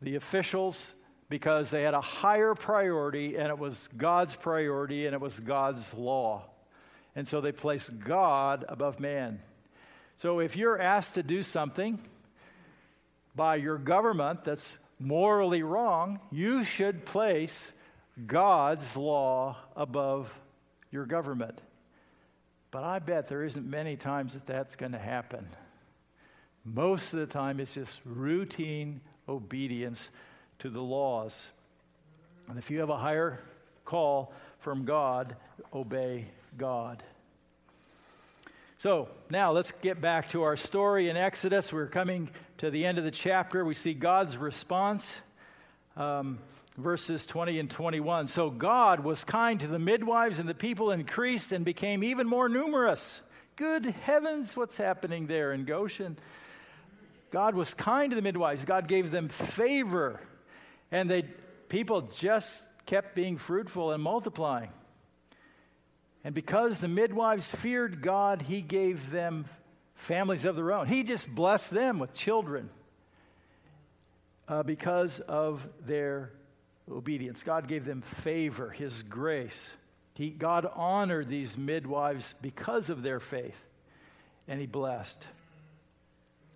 the 0.01 0.15
officials, 0.15 0.93
because 1.29 1.71
they 1.71 1.83
had 1.83 1.95
a 1.95 2.01
higher 2.01 2.53
priority, 2.53 3.35
and 3.35 3.47
it 3.47 3.57
was 3.57 3.89
God's 3.97 4.35
priority, 4.35 5.07
and 5.07 5.15
it 5.15 5.21
was 5.21 5.39
God's 5.39 5.93
law. 5.93 6.45
And 7.15 7.27
so 7.27 7.41
they 7.41 7.51
placed 7.51 7.99
God 7.99 8.65
above 8.67 8.99
man. 8.99 9.41
So 10.17 10.39
if 10.39 10.55
you're 10.55 10.79
asked 10.79 11.15
to 11.15 11.23
do 11.23 11.41
something 11.43 11.99
by 13.35 13.55
your 13.55 13.77
government 13.77 14.43
that's 14.43 14.77
morally 14.99 15.63
wrong, 15.63 16.19
you 16.31 16.63
should 16.63 17.05
place 17.05 17.71
God's 18.25 18.95
law 18.95 19.57
above 19.75 20.33
your 20.91 21.05
government. 21.05 21.59
But 22.71 22.83
I 22.83 22.99
bet 22.99 23.27
there 23.27 23.43
isn't 23.43 23.69
many 23.69 23.95
times 23.97 24.33
that 24.33 24.45
that's 24.45 24.75
going 24.75 24.93
to 24.93 24.99
happen. 24.99 25.47
Most 26.63 27.13
of 27.13 27.19
the 27.19 27.25
time, 27.25 27.59
it's 27.59 27.73
just 27.73 27.99
routine 28.05 29.01
obedience 29.29 30.09
to 30.59 30.69
the 30.69 30.81
laws. 30.81 31.45
And 32.47 32.57
if 32.57 32.69
you 32.71 32.79
have 32.79 32.89
a 32.89 32.97
higher 32.97 33.39
call 33.85 34.33
from 34.59 34.85
God, 34.85 35.35
obey 35.73 36.27
God. 36.57 37.03
So 38.77 39.07
now 39.29 39.51
let's 39.51 39.71
get 39.81 40.01
back 40.01 40.29
to 40.31 40.43
our 40.43 40.57
story 40.57 41.09
in 41.09 41.17
Exodus. 41.17 41.71
We're 41.71 41.87
coming 41.87 42.29
to 42.57 42.69
the 42.69 42.85
end 42.85 42.97
of 42.97 43.03
the 43.03 43.11
chapter. 43.11 43.63
We 43.63 43.73
see 43.73 43.93
God's 43.93 44.37
response, 44.37 45.15
um, 45.95 46.39
verses 46.77 47.25
20 47.25 47.59
and 47.59 47.69
21. 47.69 48.27
So 48.27 48.49
God 48.49 48.99
was 48.99 49.23
kind 49.23 49.59
to 49.61 49.67
the 49.67 49.79
midwives, 49.79 50.39
and 50.39 50.49
the 50.49 50.53
people 50.53 50.91
increased 50.91 51.51
and 51.51 51.63
became 51.63 52.03
even 52.03 52.27
more 52.27 52.49
numerous. 52.49 53.21
Good 53.55 53.85
heavens, 53.85 54.57
what's 54.57 54.75
happening 54.75 55.27
there 55.27 55.53
in 55.53 55.63
Goshen? 55.65 56.17
God 57.31 57.55
was 57.55 57.73
kind 57.73 58.09
to 58.09 58.15
the 58.15 58.21
midwives, 58.21 58.65
God 58.65 58.87
gave 58.87 59.09
them 59.11 59.29
favor 59.29 60.19
and 60.91 61.09
they, 61.09 61.23
people 61.69 62.03
just 62.03 62.63
kept 62.85 63.15
being 63.15 63.37
fruitful 63.37 63.91
and 63.91 64.01
multiplying. 64.01 64.69
And 66.25 66.33
because 66.33 66.79
the 66.79 66.87
midwives 66.87 67.47
feared 67.47 68.01
God, 68.01 68.41
he 68.41 68.61
gave 68.61 69.11
them 69.11 69.45
families 69.93 70.43
of 70.43 70.55
their 70.55 70.73
own. 70.73 70.87
He 70.87 71.03
just 71.03 71.29
blessed 71.33 71.69
them 71.69 71.99
with 71.99 72.13
children 72.13 72.71
uh, 74.47 74.63
because 74.63 75.19
of 75.19 75.67
their 75.85 76.31
obedience. 76.91 77.43
God 77.43 77.67
gave 77.67 77.85
them 77.85 78.01
favor, 78.01 78.71
his 78.71 79.03
grace. 79.03 79.71
He, 80.15 80.31
God 80.31 80.67
honored 80.75 81.29
these 81.29 81.55
midwives 81.57 82.33
because 82.41 82.89
of 82.89 83.03
their 83.03 83.19
faith, 83.19 83.61
and 84.47 84.59
he 84.59 84.65
blessed. 84.65 85.27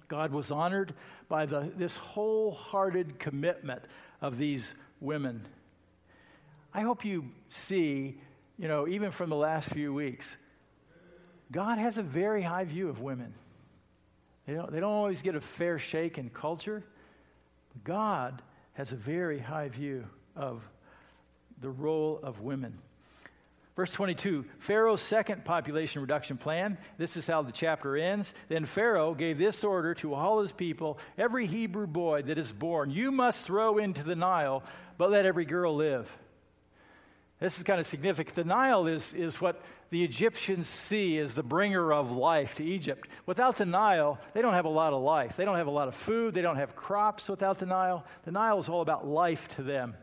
God 0.08 0.32
was 0.32 0.50
honored 0.50 0.96
by 1.28 1.46
the, 1.46 1.72
this 1.78 1.96
wholehearted 1.96 3.20
commitment 3.20 3.84
of 4.20 4.40
these 4.40 4.74
women. 5.00 5.48
I 6.74 6.82
hope 6.82 7.06
you 7.06 7.26
see, 7.50 8.20
you 8.60 8.68
know, 8.68 8.88
even 8.88 9.10
from 9.10 9.30
the 9.30 9.38
last 9.38 9.70
few 9.70 9.94
weeks, 9.94 10.36
God 11.50 11.78
has 11.78 11.98
a 11.98 12.04
very 12.04 12.44
high 12.44 12.66
view 12.66 12.90
of 12.90 13.00
women. 13.00 13.34
They 14.46 14.54
don't, 14.54 14.72
they 14.72 14.82
don't 14.82 14.92
always 14.92 15.22
get 15.22 15.36
a 15.36 15.42
fair 15.42 15.80
shake 15.80 16.18
in 16.18 16.30
culture. 16.30 16.84
God 17.86 18.42
has 18.74 18.92
a 18.92 18.98
very 18.98 19.40
high 19.40 19.70
view 19.70 20.06
of 20.36 20.62
the 21.62 21.70
role 21.70 22.20
of 22.22 22.42
women. 22.42 22.78
Verse 23.78 23.92
22 23.92 24.44
Pharaoh's 24.58 25.00
second 25.00 25.46
population 25.46 26.02
reduction 26.02 26.36
plan. 26.36 26.78
This 26.98 27.16
is 27.16 27.26
how 27.26 27.42
the 27.44 27.54
chapter 27.54 27.96
ends. 27.96 28.34
Then 28.50 28.66
Pharaoh 28.66 29.14
gave 29.14 29.38
this 29.38 29.64
order 29.64 29.94
to 29.96 30.14
all 30.14 30.42
his 30.42 30.52
people 30.52 31.00
Every 31.18 31.48
Hebrew 31.48 31.88
boy 31.88 32.24
that 32.24 32.38
is 32.38 32.52
born, 32.52 32.92
you 32.92 33.10
must 33.10 33.46
throw 33.46 33.78
into 33.78 34.04
the 34.04 34.16
Nile, 34.16 34.64
but 34.98 35.12
let 35.12 35.26
every 35.26 35.46
girl 35.46 35.76
live. 35.76 36.12
This 37.40 37.58
is 37.58 37.64
kind 37.64 37.80
of 37.80 37.88
significant. 37.88 38.36
The 38.36 38.44
Nile 38.44 38.86
is, 38.88 39.14
is 39.14 39.40
what 39.40 39.62
the 39.92 40.04
Egyptians 40.04 40.68
see 40.68 41.18
as 41.18 41.36
the 41.36 41.44
bringer 41.44 41.94
of 41.94 42.12
life 42.12 42.56
to 42.56 42.64
Egypt. 42.66 43.08
Without 43.26 43.58
the 43.58 43.66
Nile, 43.66 44.20
they 44.34 44.42
don't 44.42 44.54
have 44.54 44.66
a 44.66 44.70
lot 44.70 44.92
of 44.92 45.02
life. 45.02 45.38
They 45.38 45.46
don't 45.46 45.56
have 45.56 45.68
a 45.68 45.72
lot 45.72 45.88
of 45.88 45.96
food. 45.96 46.34
They 46.34 46.42
don't 46.42 46.58
have 46.58 46.76
crops 46.76 47.30
without 47.30 47.58
the 47.58 47.66
Nile. 47.66 48.06
The 48.26 48.32
Nile 48.32 48.60
is 48.60 48.68
all 48.68 48.82
about 48.82 49.08
life 49.08 49.48
to 49.56 49.64
them. 49.64 49.96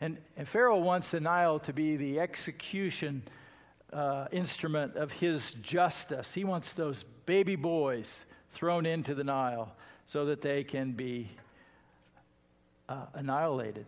And, 0.00 0.16
and 0.36 0.48
Pharaoh 0.48 0.78
wants 0.78 1.10
the 1.10 1.20
Nile 1.20 1.60
to 1.60 1.72
be 1.72 1.96
the 1.96 2.18
execution 2.18 3.22
uh, 3.92 4.26
instrument 4.32 4.96
of 4.96 5.12
his 5.12 5.52
justice. 5.60 6.32
He 6.32 6.44
wants 6.44 6.72
those 6.72 7.04
baby 7.26 7.56
boys 7.56 8.24
thrown 8.54 8.86
into 8.86 9.14
the 9.14 9.22
Nile 9.22 9.76
so 10.06 10.24
that 10.26 10.40
they 10.40 10.64
can 10.64 10.92
be 10.92 11.30
uh, 12.88 13.06
annihilated. 13.14 13.86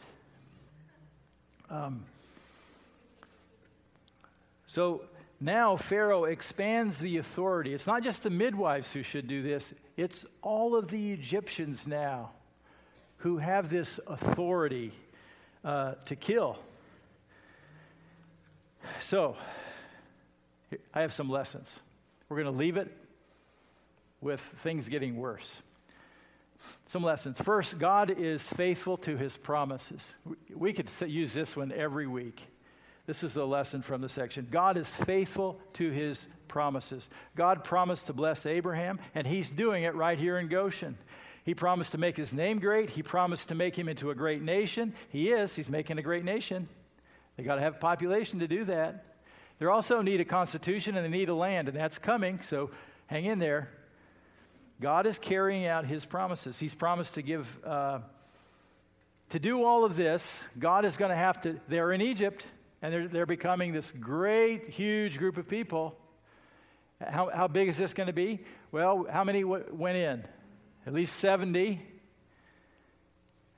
Um, 1.70 2.05
so 4.74 5.02
Now, 5.40 5.76
Pharaoh 5.76 6.24
expands 6.24 6.98
the 6.98 7.18
authority. 7.18 7.74
It's 7.74 7.86
not 7.86 8.02
just 8.02 8.24
the 8.24 8.30
midwives 8.30 8.92
who 8.92 9.04
should 9.04 9.28
do 9.28 9.40
this, 9.40 9.72
it's 9.96 10.24
all 10.42 10.74
of 10.74 10.88
the 10.88 11.12
Egyptians 11.12 11.86
now 11.86 12.30
who 13.18 13.38
have 13.38 13.70
this 13.70 14.00
authority 14.06 14.90
uh, 15.64 15.94
to 16.06 16.16
kill. 16.16 16.58
So, 19.00 19.36
I 20.92 21.02
have 21.02 21.12
some 21.12 21.30
lessons. 21.30 21.78
We're 22.28 22.42
going 22.42 22.52
to 22.52 22.58
leave 22.58 22.76
it 22.76 22.90
with 24.20 24.40
things 24.64 24.88
getting 24.88 25.16
worse. 25.16 25.62
Some 26.86 27.04
lessons. 27.04 27.40
First, 27.40 27.78
God 27.78 28.10
is 28.10 28.42
faithful 28.42 28.96
to 28.98 29.16
his 29.16 29.36
promises. 29.36 30.12
We 30.52 30.72
could 30.72 30.90
use 31.06 31.32
this 31.32 31.54
one 31.54 31.70
every 31.70 32.08
week. 32.08 32.42
This 33.07 33.22
is 33.22 33.36
a 33.36 33.44
lesson 33.44 33.82
from 33.82 34.00
the 34.00 34.09
section. 34.09 34.48
God 34.50 34.76
is 34.76 34.88
faithful 34.88 35.61
to 35.74 35.90
his 35.90 36.26
promises. 36.48 37.11
God 37.36 37.62
promised 37.62 38.07
to 38.07 38.12
bless 38.12 38.46
Abraham, 38.46 38.98
and 39.14 39.26
he's 39.26 39.50
doing 39.50 39.84
it 39.84 39.94
right 39.94 40.18
here 40.18 40.38
in 40.38 40.48
Goshen. 40.48 40.96
He 41.44 41.55
promised 41.55 41.92
to 41.92 41.98
make 41.98 42.16
his 42.16 42.32
name 42.32 42.59
great. 42.59 42.88
He 42.88 43.02
promised 43.02 43.48
to 43.48 43.55
make 43.55 43.76
him 43.76 43.88
into 43.88 44.11
a 44.11 44.14
great 44.14 44.40
nation. 44.40 44.94
He 45.11 45.30
is. 45.30 45.55
He's 45.55 45.68
making 45.68 45.98
a 45.98 46.02
great 46.02 46.24
nation. 46.24 46.68
They 47.36 47.42
got 47.42 47.57
to 47.57 47.61
have 47.61 47.80
population 47.80 48.38
to 48.38 48.48
do 48.48 48.64
that. 48.64 49.05
They 49.59 49.66
also 49.66 50.00
need 50.00 50.20
a 50.20 50.24
constitution 50.24 50.96
and 50.96 51.05
they 51.05 51.16
need 51.16 51.28
a 51.28 51.34
land, 51.34 51.68
and 51.68 51.76
that's 51.76 51.98
coming, 51.98 52.40
so 52.40 52.70
hang 53.07 53.26
in 53.26 53.38
there. 53.38 53.68
God 54.80 55.07
is 55.07 55.18
carrying 55.18 55.66
out 55.66 55.84
his 55.86 56.05
promises. 56.05 56.59
He's 56.59 56.74
promised 56.74 57.14
to 57.14 57.22
give, 57.22 57.59
uh, 57.64 58.00
to 59.30 59.38
do 59.38 59.62
all 59.62 59.84
of 59.84 59.94
this, 59.94 60.42
God 60.59 60.84
is 60.84 60.96
going 60.96 61.11
to 61.11 61.16
have 61.16 61.40
to, 61.42 61.61
they're 61.68 61.92
in 61.92 62.00
Egypt, 62.00 62.46
and 62.85 62.93
they're, 62.93 63.09
they're 63.09 63.26
becoming 63.26 63.72
this 63.72 63.91
great, 63.93 64.68
huge 64.68 65.16
group 65.16 65.39
of 65.39 65.49
people. 65.49 65.97
How, 67.01 67.30
how 67.35 67.49
big 67.49 67.68
is 67.68 67.78
this 67.78 67.95
going 67.95 68.09
to 68.09 68.12
be? 68.12 68.45
Well, 68.72 69.07
how 69.11 69.24
many 69.24 69.41
w- 69.41 69.64
went 69.72 69.97
in? 69.97 70.22
At 70.87 70.93
least 70.93 71.16
70. 71.16 71.80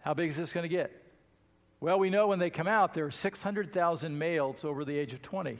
How 0.03 0.14
big 0.14 0.31
is 0.31 0.37
this 0.37 0.53
going 0.53 0.62
to 0.62 0.68
get? 0.68 0.93
Well, 1.81 1.99
we 1.99 2.09
know 2.09 2.29
when 2.29 2.39
they 2.39 2.51
come 2.51 2.68
out, 2.68 2.95
there 2.95 3.05
are 3.05 3.11
600,000 3.11 4.16
males 4.16 4.64
over 4.64 4.85
the 4.85 4.97
age 4.97 5.12
of 5.12 5.22
20. 5.22 5.59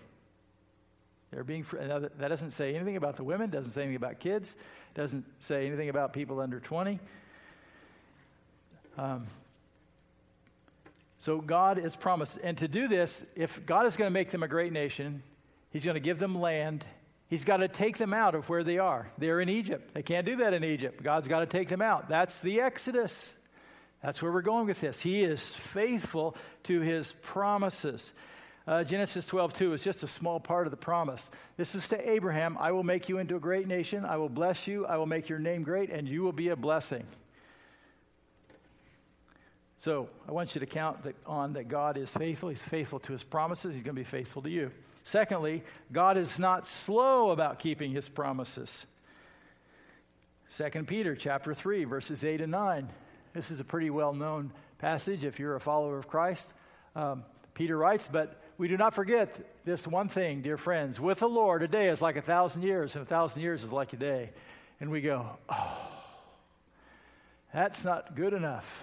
They're 1.33 1.43
being, 1.43 1.67
that 1.73 2.29
doesn't 2.29 2.53
say 2.53 2.73
anything 2.73 2.97
about 2.97 3.17
the 3.17 3.25
women, 3.25 3.51
doesn't 3.51 3.73
say 3.73 3.83
anything 3.83 3.97
about 3.97 4.21
kids, 4.21 4.55
doesn't 4.95 5.25
say 5.41 5.67
anything 5.67 5.89
about 5.89 6.13
people 6.13 6.39
under 6.39 6.61
20. 6.61 7.01
Um, 8.97 9.27
so 11.19 11.41
God 11.41 11.79
has 11.79 11.97
promised. 11.97 12.39
And 12.43 12.57
to 12.59 12.69
do 12.69 12.89
this, 12.89 13.25
if 13.35 13.65
God 13.67 13.87
is 13.87 13.97
going 13.97 14.07
to 14.07 14.13
make 14.13 14.31
them 14.31 14.43
a 14.43 14.49
great 14.49 14.73
nation, 14.73 15.23
He's 15.71 15.85
going 15.85 15.95
to 15.95 16.01
give 16.01 16.19
them 16.19 16.41
land. 16.41 16.85
He's 17.29 17.45
got 17.45 17.59
to 17.59 17.69
take 17.69 17.99
them 17.99 18.15
out 18.15 18.35
of 18.35 18.49
where 18.49 18.63
they 18.63 18.79
are. 18.79 19.11
They're 19.19 19.41
in 19.41 19.49
Egypt. 19.49 19.95
They 19.95 20.03
can't 20.03 20.25
do 20.25 20.37
that 20.37 20.55
in 20.55 20.63
Egypt. 20.63 21.03
God's 21.03 21.27
got 21.27 21.41
to 21.41 21.47
take 21.47 21.69
them 21.69 21.83
out. 21.83 22.09
That's 22.09 22.39
the 22.39 22.61
Exodus. 22.61 23.31
That's 24.03 24.23
where 24.23 24.31
we're 24.31 24.43
going 24.43 24.67
with 24.67 24.81
this. 24.81 25.01
He 25.01 25.25
is 25.25 25.43
faithful 25.43 26.37
to 26.65 26.81
his 26.81 27.15
promises. 27.23 28.13
Uh, 28.67 28.85
Genesis 28.85 29.27
12, 29.27 29.55
2 29.55 29.73
is 29.73 29.83
just 29.83 30.03
a 30.03 30.09
small 30.09 30.41
part 30.41 30.67
of 30.67 30.71
the 30.71 30.77
promise. 30.77 31.29
This 31.57 31.75
is 31.75 31.89
to 31.89 32.11
Abraham 32.11 32.57
I 32.59 32.73
will 32.73 32.85
make 32.85 33.09
you 33.09 33.19
into 33.19 33.37
a 33.37 33.41
great 33.41 33.67
nation. 33.67 34.05
I 34.05 34.17
will 34.17 34.29
bless 34.29 34.67
you. 34.67 34.87
I 34.87 34.97
will 34.97 35.07
make 35.07 35.29
your 35.29 35.39
name 35.39 35.63
great, 35.63 35.91
and 35.91 36.09
you 36.09 36.23
will 36.23 36.33
be 36.33 36.49
a 36.49 36.57
blessing. 36.57 37.05
So 39.87 40.09
I 40.29 40.33
want 40.33 40.57
you 40.57 40.59
to 40.59 40.67
count 40.67 41.05
that 41.05 41.15
on 41.27 41.53
that 41.53 41.69
God 41.69 41.97
is 41.97 42.11
faithful. 42.11 42.49
He's 42.49 42.61
faithful 42.61 42.99
to 42.99 43.13
his 43.13 43.23
promises. 43.23 43.73
He's 43.73 43.85
going 43.85 43.95
to 43.95 44.03
be 44.03 44.03
faithful 44.03 44.43
to 44.43 44.51
you. 44.51 44.73
Secondly, 45.05 45.63
God 45.93 46.17
is 46.17 46.41
not 46.41 46.67
slow 46.67 47.31
about 47.31 47.61
keeping 47.61 47.93
his 47.93 48.09
promises. 48.09 48.85
2 50.57 50.83
Peter 50.89 51.15
chapter 51.15 51.55
3, 51.55 51.85
verses 51.85 52.25
8 52.25 52.41
and 52.41 52.51
9. 52.51 52.89
This 53.33 53.53
is 53.53 53.61
a 53.61 53.65
pretty 53.65 53.89
well 53.91 54.13
known 54.13 54.51
passage 54.79 55.23
if 55.23 55.39
you're 55.39 55.55
a 55.55 55.61
follower 55.61 55.99
of 55.99 56.09
Christ. 56.09 56.53
Um, 56.97 57.23
Peter 57.55 57.79
writes, 57.79 58.09
But 58.11 58.43
we 58.59 58.67
do 58.67 58.77
not 58.77 58.93
forget 58.93 59.39
this 59.65 59.87
one 59.87 60.09
thing, 60.09 60.43
dear 60.43 60.57
friends. 60.57 60.99
With 60.99 61.21
the 61.21 61.29
Lord, 61.29 61.63
a 61.63 61.69
day 61.69 61.91
is 61.91 62.03
like 62.03 62.17
a 62.17 62.23
thousand 62.23 62.63
years, 62.63 62.97
and 62.97 63.05
a 63.05 63.09
thousand 63.09 63.41
years 63.41 63.63
is 63.63 63.71
like 63.71 63.93
a 63.93 63.99
day. 63.99 64.31
And 64.81 64.91
we 64.91 65.01
go, 65.01 65.39
Oh, 65.49 65.79
that's 67.55 67.85
not 67.85 68.17
good 68.17 68.33
enough. 68.33 68.83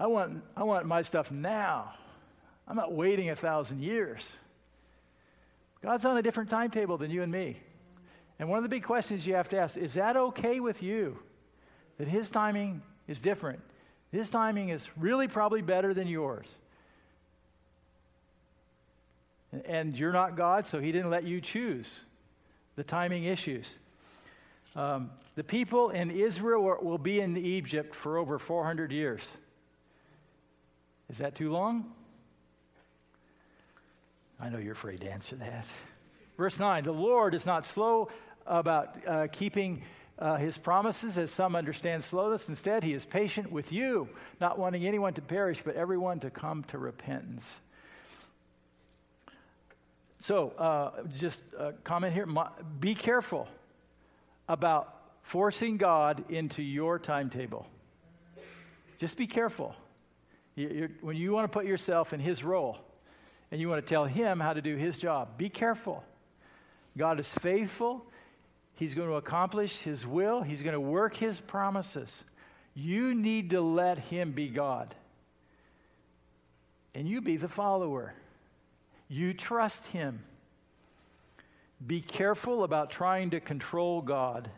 I 0.00 0.08
want, 0.08 0.42
I 0.56 0.64
want 0.64 0.86
my 0.86 1.02
stuff 1.02 1.30
now. 1.30 1.94
I'm 2.66 2.76
not 2.76 2.92
waiting 2.92 3.30
a 3.30 3.36
thousand 3.36 3.82
years. 3.82 4.32
God's 5.82 6.04
on 6.04 6.16
a 6.16 6.22
different 6.22 6.50
timetable 6.50 6.98
than 6.98 7.12
you 7.12 7.22
and 7.22 7.30
me. 7.30 7.60
And 8.40 8.48
one 8.48 8.58
of 8.58 8.64
the 8.64 8.68
big 8.68 8.82
questions 8.82 9.24
you 9.24 9.34
have 9.34 9.48
to 9.50 9.58
ask 9.58 9.76
is 9.76 9.94
that 9.94 10.16
okay 10.16 10.58
with 10.58 10.82
you? 10.82 11.18
that 12.00 12.08
his 12.08 12.30
timing 12.30 12.80
is 13.06 13.20
different. 13.20 13.60
His 14.10 14.30
timing 14.30 14.70
is 14.70 14.88
really 14.96 15.28
probably 15.28 15.60
better 15.60 15.92
than 15.92 16.08
yours. 16.08 16.46
And 19.66 19.94
you're 19.94 20.10
not 20.10 20.34
God, 20.34 20.66
so 20.66 20.80
he 20.80 20.92
didn't 20.92 21.10
let 21.10 21.24
you 21.24 21.42
choose 21.42 22.00
the 22.74 22.82
timing 22.82 23.24
issues. 23.24 23.74
Um, 24.74 25.10
the 25.34 25.44
people 25.44 25.90
in 25.90 26.10
Israel 26.10 26.78
will 26.80 26.96
be 26.96 27.20
in 27.20 27.36
Egypt 27.36 27.94
for 27.94 28.16
over 28.16 28.38
400 28.38 28.92
years. 28.92 29.20
Is 31.10 31.18
that 31.18 31.34
too 31.34 31.50
long? 31.50 31.92
I 34.38 34.48
know 34.48 34.58
you're 34.58 34.74
afraid 34.74 35.00
to 35.00 35.10
answer 35.10 35.34
that. 35.36 35.66
Verse 36.36 36.58
9 36.58 36.84
The 36.84 36.92
Lord 36.92 37.34
is 37.34 37.44
not 37.44 37.66
slow 37.66 38.10
about 38.46 38.96
uh, 39.06 39.26
keeping 39.32 39.82
uh, 40.20 40.36
his 40.36 40.56
promises, 40.56 41.18
as 41.18 41.32
some 41.32 41.56
understand 41.56 42.04
slowness. 42.04 42.48
Instead, 42.48 42.84
he 42.84 42.94
is 42.94 43.04
patient 43.04 43.50
with 43.50 43.72
you, 43.72 44.08
not 44.40 44.56
wanting 44.56 44.86
anyone 44.86 45.12
to 45.14 45.20
perish, 45.20 45.62
but 45.64 45.74
everyone 45.74 46.20
to 46.20 46.30
come 46.30 46.62
to 46.64 46.78
repentance. 46.78 47.58
So, 50.20 50.50
uh, 50.50 51.02
just 51.16 51.42
a 51.58 51.72
comment 51.82 52.14
here 52.14 52.28
be 52.78 52.94
careful 52.94 53.48
about 54.48 54.94
forcing 55.22 55.76
God 55.76 56.24
into 56.28 56.62
your 56.62 57.00
timetable. 57.00 57.66
Just 58.98 59.16
be 59.16 59.26
careful. 59.26 59.74
You're, 60.60 60.90
when 61.00 61.16
you 61.16 61.32
want 61.32 61.50
to 61.50 61.58
put 61.58 61.66
yourself 61.66 62.12
in 62.12 62.20
his 62.20 62.42
role 62.44 62.78
and 63.50 63.60
you 63.60 63.68
want 63.68 63.84
to 63.84 63.88
tell 63.88 64.04
him 64.04 64.40
how 64.40 64.52
to 64.52 64.62
do 64.62 64.76
his 64.76 64.98
job, 64.98 65.36
be 65.36 65.48
careful. 65.48 66.04
God 66.96 67.20
is 67.20 67.28
faithful. 67.28 68.04
He's 68.80 68.94
going 68.94 69.08
to 69.08 69.16
accomplish 69.16 69.80
His 69.80 70.06
will, 70.06 70.40
He's 70.40 70.62
going 70.62 70.72
to 70.72 70.80
work 70.80 71.14
His 71.14 71.38
promises. 71.38 72.24
You 72.72 73.14
need 73.14 73.50
to 73.50 73.60
let 73.60 73.98
Him 73.98 74.32
be 74.32 74.48
God. 74.48 74.94
And 76.94 77.06
you 77.06 77.20
be 77.20 77.36
the 77.36 77.46
follower. 77.48 78.14
You 79.06 79.34
trust 79.34 79.86
Him. 79.88 80.22
Be 81.86 82.00
careful 82.00 82.64
about 82.64 82.90
trying 82.90 83.30
to 83.30 83.40
control 83.40 84.00
God 84.00 84.48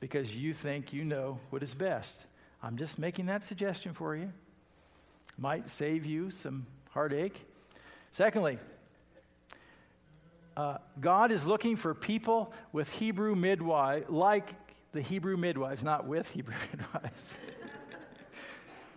because 0.00 0.36
you 0.36 0.52
think 0.52 0.92
you 0.92 1.04
know 1.04 1.38
what 1.48 1.62
is 1.62 1.72
best. 1.72 2.26
I'm 2.62 2.76
just 2.76 2.98
making 2.98 3.24
that 3.26 3.42
suggestion 3.42 3.94
for 3.94 4.14
you. 4.14 4.32
Might 5.38 5.68
save 5.68 6.04
you 6.06 6.30
some 6.30 6.66
heartache. 6.90 7.38
Secondly, 8.12 8.58
uh, 10.56 10.78
God 10.98 11.30
is 11.30 11.44
looking 11.44 11.76
for 11.76 11.92
people 11.94 12.52
with 12.72 12.90
Hebrew 12.90 13.34
midwives, 13.34 14.08
like 14.08 14.54
the 14.92 15.02
Hebrew 15.02 15.36
midwives, 15.36 15.82
not 15.82 16.06
with 16.06 16.30
Hebrew 16.30 16.54
midwives, 16.72 17.36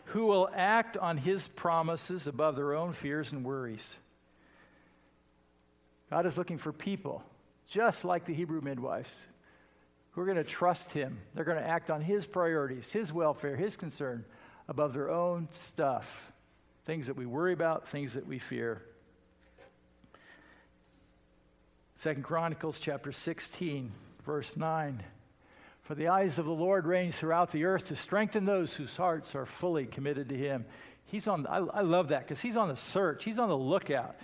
who 0.06 0.26
will 0.26 0.50
act 0.56 0.96
on 0.96 1.18
his 1.18 1.50
promises 1.50 2.28
above 2.28 2.56
their 2.56 2.74
own 2.74 2.94
fears 2.94 3.34
and 3.34 3.44
worries. 3.44 3.98
God 6.10 6.26
is 6.26 6.38
looking 6.38 6.58
for 6.58 6.72
people, 6.72 7.22
just 7.68 8.06
like 8.06 8.26
the 8.26 8.34
Hebrew 8.34 8.62
midwives, 8.62 9.14
who 10.12 10.22
are 10.22 10.26
going 10.26 10.38
to 10.38 10.44
trust 10.46 10.94
him. 10.94 11.20
They're 11.36 11.44
going 11.44 11.62
to 11.62 11.68
act 11.68 11.92
on 11.92 12.02
his 12.02 12.26
priorities, 12.26 12.90
his 12.90 13.12
welfare, 13.12 13.58
his 13.58 13.76
concern 13.76 14.24
above 14.70 14.94
their 14.94 15.10
own 15.10 15.48
stuff, 15.52 16.32
things 16.86 17.08
that 17.08 17.18
we 17.18 17.26
worry 17.26 17.54
about, 17.54 17.90
things 17.90 18.14
that 18.14 18.28
we 18.28 18.38
fear. 18.38 18.84
Second 21.96 22.24
Chronicles 22.24 22.80
chapter 22.80 23.12
16, 23.12 23.92
verse 24.24 24.56
9. 24.56 25.04
For 25.82 25.96
the 25.96 26.10
eyes 26.10 26.38
of 26.38 26.46
the 26.46 26.52
Lord 26.52 26.86
range 26.86 27.16
throughout 27.16 27.52
the 27.52 27.66
earth 27.66 27.88
to 27.88 27.96
strengthen 27.96 28.46
those 28.46 28.76
whose 28.76 28.96
hearts 28.96 29.34
are 29.34 29.48
fully 29.48 29.88
committed 29.88 30.30
to 30.30 30.38
him. 30.38 30.66
He's 31.08 31.28
on, 31.28 31.48
I, 31.48 31.58
I 31.58 31.82
love 31.82 32.10
that 32.10 32.28
because 32.28 32.40
he's 32.40 32.56
on 32.56 32.70
the 32.70 32.78
search, 32.78 33.24
he's 33.24 33.40
on 33.40 33.50
the 33.50 33.58
lookout. 33.58 34.16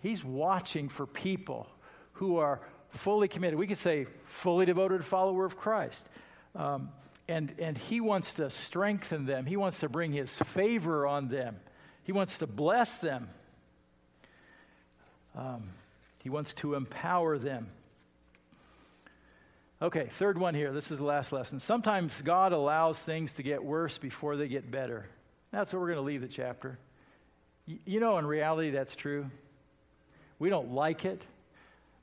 He's 0.00 0.22
watching 0.22 0.90
for 0.90 1.06
people 1.06 1.66
who 2.12 2.36
are 2.36 2.60
fully 2.90 3.26
committed. 3.26 3.58
We 3.58 3.66
could 3.66 3.78
say 3.78 4.06
fully 4.26 4.66
devoted 4.66 5.02
follower 5.02 5.46
of 5.46 5.56
Christ. 5.56 6.06
Um, 6.54 6.90
and, 7.28 7.54
and 7.58 7.76
he 7.76 8.00
wants 8.00 8.32
to 8.34 8.50
strengthen 8.50 9.26
them, 9.26 9.46
he 9.46 9.56
wants 9.56 9.80
to 9.80 9.88
bring 9.88 10.12
his 10.12 10.36
favor 10.36 11.06
on 11.06 11.28
them, 11.28 11.56
he 12.04 12.12
wants 12.12 12.38
to 12.38 12.46
bless 12.46 12.96
them. 12.98 13.28
Um, 15.36 15.70
He 16.22 16.30
wants 16.30 16.52
to 16.54 16.74
empower 16.74 17.38
them. 17.38 17.68
Okay, 19.80 20.10
third 20.18 20.36
one 20.36 20.54
here. 20.54 20.72
This 20.72 20.90
is 20.90 20.98
the 20.98 21.04
last 21.04 21.32
lesson. 21.32 21.60
Sometimes 21.60 22.20
God 22.22 22.52
allows 22.52 22.98
things 22.98 23.34
to 23.34 23.44
get 23.44 23.62
worse 23.62 23.98
before 23.98 24.36
they 24.36 24.48
get 24.48 24.68
better. 24.68 25.06
That's 25.52 25.72
where 25.72 25.80
we're 25.80 25.86
going 25.94 25.98
to 25.98 26.02
leave 26.02 26.20
the 26.20 26.26
chapter. 26.26 26.78
You 27.66 28.00
know, 28.00 28.18
in 28.18 28.26
reality, 28.26 28.70
that's 28.70 28.96
true. 28.96 29.30
We 30.40 30.50
don't 30.50 30.72
like 30.72 31.04
it, 31.04 31.22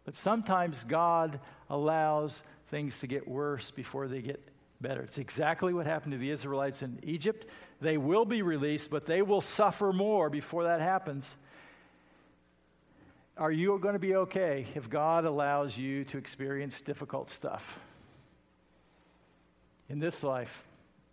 but 0.06 0.16
sometimes 0.16 0.84
God 0.86 1.40
allows 1.70 2.42
things 2.70 3.00
to 3.00 3.08
get 3.08 3.28
worse 3.28 3.72
before 3.72 4.08
they 4.08 4.22
get 4.22 4.42
better. 4.86 5.02
It's 5.02 5.18
exactly 5.18 5.74
what 5.74 5.88
happened 5.88 6.12
to 6.12 6.20
the 6.20 6.30
Israelites 6.30 6.84
in 6.84 7.00
Egypt. 7.02 7.48
They 7.82 7.98
will 7.98 8.24
be 8.24 8.44
released, 8.44 8.92
but 8.92 9.08
they 9.08 9.24
will 9.24 9.42
suffer 9.42 9.92
more 9.92 10.30
before 10.30 10.66
that 10.66 10.80
happens. 10.80 11.36
Are 13.36 13.52
you 13.52 13.80
going 13.80 13.94
to 13.94 14.00
be 14.00 14.16
okay 14.16 14.68
if 14.76 14.88
God 14.88 15.26
allows 15.26 15.76
you 15.76 16.04
to 16.06 16.20
experience 16.20 16.82
difficult 16.82 17.32
stuff? 17.32 17.80
In 19.90 19.98
this 19.98 20.22
life, 20.22 20.64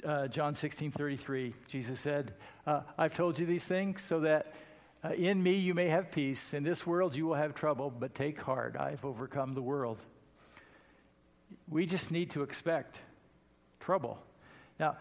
uh, 0.04 0.28
John 0.28 0.54
16 0.54 0.90
33, 0.90 1.54
Jesus 1.68 1.98
said, 1.98 2.34
uh, 2.66 2.82
I've 2.98 3.14
told 3.14 3.38
you 3.38 3.46
these 3.46 3.64
things 3.64 4.02
so 4.02 4.20
that 4.20 4.52
uh, 5.02 5.14
in 5.14 5.42
me 5.42 5.54
you 5.54 5.72
may 5.72 5.88
have 5.88 6.10
peace. 6.10 6.52
In 6.52 6.62
this 6.62 6.86
world 6.86 7.14
you 7.16 7.26
will 7.26 7.36
have 7.36 7.54
trouble, 7.54 7.88
but 7.90 8.14
take 8.14 8.38
heart, 8.38 8.76
I've 8.78 9.04
overcome 9.04 9.54
the 9.54 9.62
world. 9.62 9.96
We 11.68 11.86
just 11.86 12.10
need 12.10 12.30
to 12.32 12.42
expect 12.42 12.98
trouble. 13.82 14.18
Now, 14.78 14.96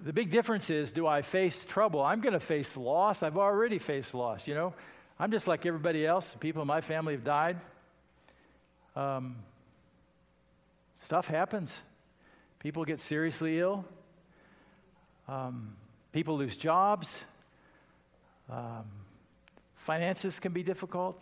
the 0.00 0.12
big 0.12 0.30
difference 0.30 0.70
is 0.70 0.92
do 0.92 1.06
I 1.06 1.22
face 1.22 1.64
trouble? 1.64 2.02
I'm 2.02 2.20
going 2.20 2.32
to 2.32 2.40
face 2.40 2.76
loss. 2.76 3.22
I've 3.22 3.36
already 3.36 3.78
faced 3.78 4.14
loss, 4.14 4.46
you 4.46 4.54
know. 4.54 4.74
I'm 5.18 5.30
just 5.30 5.46
like 5.46 5.64
everybody 5.66 6.04
else. 6.04 6.34
People 6.40 6.62
in 6.62 6.68
my 6.68 6.80
family 6.80 7.14
have 7.14 7.24
died. 7.24 7.58
Um, 8.96 9.36
stuff 11.00 11.26
happens. 11.26 11.76
People 12.58 12.84
get 12.84 12.98
seriously 12.98 13.60
ill. 13.60 13.84
Um, 15.28 15.76
people 16.12 16.36
lose 16.36 16.56
jobs. 16.56 17.24
Um, 18.50 18.84
finances 19.76 20.40
can 20.40 20.52
be 20.52 20.62
difficult. 20.62 21.20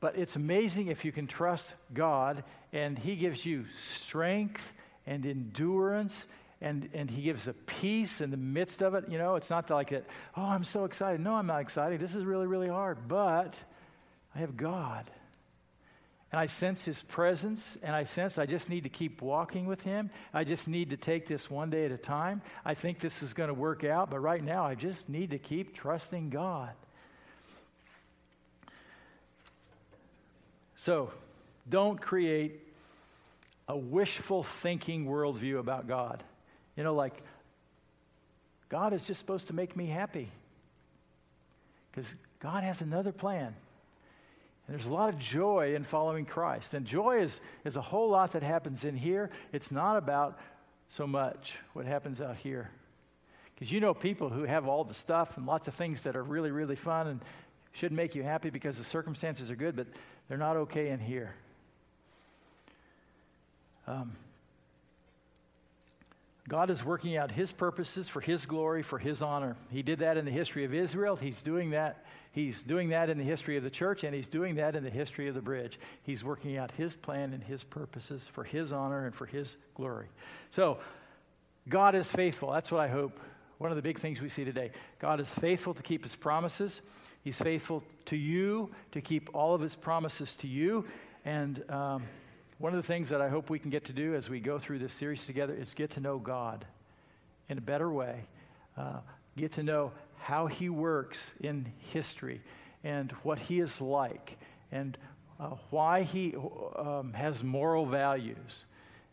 But 0.00 0.16
it's 0.16 0.34
amazing 0.34 0.88
if 0.88 1.04
you 1.04 1.12
can 1.12 1.26
trust 1.26 1.74
God 1.92 2.42
and 2.72 2.98
He 2.98 3.16
gives 3.16 3.44
you 3.44 3.66
strength 3.98 4.72
and 5.06 5.24
endurance 5.26 6.26
and, 6.62 6.90
and 6.92 7.10
he 7.10 7.22
gives 7.22 7.48
a 7.48 7.54
peace 7.54 8.20
in 8.20 8.30
the 8.30 8.36
midst 8.36 8.82
of 8.82 8.94
it. 8.94 9.04
You 9.08 9.18
know, 9.18 9.36
it's 9.36 9.48
not 9.48 9.70
like 9.70 9.90
that, 9.90 10.04
oh, 10.36 10.42
I'm 10.42 10.64
so 10.64 10.84
excited. 10.84 11.20
No, 11.20 11.34
I'm 11.34 11.46
not 11.46 11.62
excited. 11.62 12.00
This 12.00 12.14
is 12.14 12.24
really, 12.24 12.46
really 12.46 12.68
hard. 12.68 13.08
But 13.08 13.54
I 14.34 14.40
have 14.40 14.56
God. 14.56 15.10
And 16.32 16.38
I 16.38 16.46
sense 16.46 16.84
his 16.84 17.02
presence, 17.02 17.76
and 17.82 17.96
I 17.96 18.04
sense 18.04 18.38
I 18.38 18.46
just 18.46 18.68
need 18.68 18.84
to 18.84 18.88
keep 18.88 19.20
walking 19.20 19.66
with 19.66 19.82
him. 19.82 20.10
I 20.32 20.44
just 20.44 20.68
need 20.68 20.90
to 20.90 20.96
take 20.96 21.26
this 21.26 21.50
one 21.50 21.70
day 21.70 21.86
at 21.86 21.90
a 21.90 21.96
time. 21.96 22.42
I 22.64 22.74
think 22.74 23.00
this 23.00 23.20
is 23.22 23.32
going 23.32 23.48
to 23.48 23.54
work 23.54 23.82
out, 23.82 24.10
but 24.10 24.20
right 24.20 24.44
now 24.44 24.64
I 24.64 24.76
just 24.76 25.08
need 25.08 25.30
to 25.30 25.38
keep 25.38 25.74
trusting 25.74 26.30
God. 26.30 26.70
So, 30.76 31.10
don't 31.68 32.00
create 32.00 32.69
a 33.68 33.76
wishful 33.76 34.42
thinking 34.42 35.06
worldview 35.06 35.58
about 35.58 35.86
God. 35.86 36.22
You 36.76 36.84
know, 36.84 36.94
like, 36.94 37.14
God 38.68 38.92
is 38.92 39.06
just 39.06 39.18
supposed 39.18 39.48
to 39.48 39.52
make 39.52 39.76
me 39.76 39.86
happy. 39.86 40.30
Because 41.90 42.14
God 42.38 42.64
has 42.64 42.80
another 42.80 43.12
plan. 43.12 43.54
And 44.66 44.78
there's 44.78 44.86
a 44.86 44.92
lot 44.92 45.08
of 45.08 45.18
joy 45.18 45.74
in 45.74 45.84
following 45.84 46.24
Christ. 46.24 46.74
And 46.74 46.86
joy 46.86 47.22
is, 47.22 47.40
is 47.64 47.76
a 47.76 47.80
whole 47.80 48.10
lot 48.10 48.32
that 48.32 48.42
happens 48.42 48.84
in 48.84 48.96
here. 48.96 49.30
It's 49.52 49.70
not 49.70 49.96
about 49.96 50.38
so 50.88 51.06
much 51.06 51.58
what 51.72 51.86
happens 51.86 52.20
out 52.20 52.36
here. 52.36 52.70
Because 53.54 53.72
you 53.72 53.80
know 53.80 53.94
people 53.94 54.30
who 54.30 54.44
have 54.44 54.66
all 54.66 54.84
the 54.84 54.94
stuff 54.94 55.36
and 55.36 55.46
lots 55.46 55.68
of 55.68 55.74
things 55.74 56.02
that 56.02 56.16
are 56.16 56.22
really, 56.22 56.50
really 56.50 56.76
fun 56.76 57.08
and 57.08 57.20
should 57.72 57.92
make 57.92 58.14
you 58.14 58.22
happy 58.22 58.50
because 58.50 58.78
the 58.78 58.84
circumstances 58.84 59.50
are 59.50 59.56
good, 59.56 59.76
but 59.76 59.86
they're 60.28 60.38
not 60.38 60.56
okay 60.56 60.88
in 60.90 60.98
here. 60.98 61.34
Um, 63.90 64.12
God 66.48 66.70
is 66.70 66.84
working 66.84 67.16
out 67.16 67.32
his 67.32 67.50
purposes 67.50 68.08
for 68.08 68.20
his 68.20 68.46
glory, 68.46 68.82
for 68.82 68.98
his 68.98 69.20
honor. 69.20 69.56
He 69.70 69.82
did 69.82 69.98
that 69.98 70.16
in 70.16 70.24
the 70.24 70.30
history 70.30 70.64
of 70.64 70.72
Israel. 70.72 71.16
He's 71.16 71.42
doing 71.42 71.70
that. 71.70 72.04
He's 72.32 72.62
doing 72.62 72.90
that 72.90 73.10
in 73.10 73.18
the 73.18 73.24
history 73.24 73.56
of 73.56 73.64
the 73.64 73.70
church, 73.70 74.04
and 74.04 74.14
he's 74.14 74.28
doing 74.28 74.54
that 74.56 74.76
in 74.76 74.84
the 74.84 74.90
history 74.90 75.26
of 75.26 75.34
the 75.34 75.40
bridge. 75.40 75.80
He's 76.04 76.22
working 76.22 76.56
out 76.56 76.70
his 76.72 76.94
plan 76.94 77.32
and 77.32 77.42
his 77.42 77.64
purposes 77.64 78.28
for 78.32 78.44
his 78.44 78.72
honor 78.72 79.06
and 79.06 79.14
for 79.14 79.26
his 79.26 79.56
glory. 79.74 80.06
So, 80.50 80.78
God 81.68 81.96
is 81.96 82.08
faithful. 82.08 82.52
That's 82.52 82.70
what 82.70 82.80
I 82.80 82.88
hope. 82.88 83.18
One 83.58 83.70
of 83.70 83.76
the 83.76 83.82
big 83.82 83.98
things 83.98 84.20
we 84.20 84.28
see 84.28 84.44
today. 84.44 84.70
God 85.00 85.20
is 85.20 85.28
faithful 85.28 85.74
to 85.74 85.82
keep 85.82 86.04
his 86.04 86.14
promises. 86.14 86.80
He's 87.22 87.38
faithful 87.38 87.82
to 88.06 88.16
you 88.16 88.70
to 88.92 89.00
keep 89.00 89.30
all 89.34 89.54
of 89.54 89.60
his 89.60 89.74
promises 89.74 90.36
to 90.36 90.46
you. 90.46 90.86
And 91.24 91.68
um, 91.70 92.04
one 92.60 92.74
of 92.74 92.76
the 92.76 92.86
things 92.86 93.08
that 93.08 93.22
I 93.22 93.30
hope 93.30 93.48
we 93.48 93.58
can 93.58 93.70
get 93.70 93.86
to 93.86 93.94
do 93.94 94.14
as 94.14 94.28
we 94.28 94.38
go 94.38 94.58
through 94.58 94.80
this 94.80 94.92
series 94.92 95.24
together 95.24 95.54
is 95.54 95.72
get 95.72 95.92
to 95.92 96.00
know 96.00 96.18
God 96.18 96.66
in 97.48 97.56
a 97.56 97.60
better 97.62 97.90
way, 97.90 98.20
uh, 98.76 98.98
get 99.34 99.52
to 99.52 99.62
know 99.62 99.92
how 100.18 100.46
He 100.46 100.68
works 100.68 101.32
in 101.40 101.72
history 101.90 102.42
and 102.84 103.12
what 103.22 103.38
He 103.38 103.60
is 103.60 103.80
like 103.80 104.36
and 104.70 104.98
uh, 105.40 105.56
why 105.70 106.02
He 106.02 106.34
um, 106.76 107.14
has 107.14 107.42
moral 107.42 107.86
values 107.86 108.66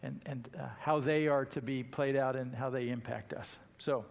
and, 0.04 0.20
and 0.26 0.50
uh, 0.60 0.66
how 0.82 1.00
they 1.00 1.30
are 1.30 1.46
to 1.46 1.62
be 1.62 1.84
played 1.84 2.18
out 2.18 2.36
and 2.36 2.54
how 2.54 2.70
they 2.70 2.90
impact 2.90 3.32
us. 3.32 3.58
So, 3.78 4.04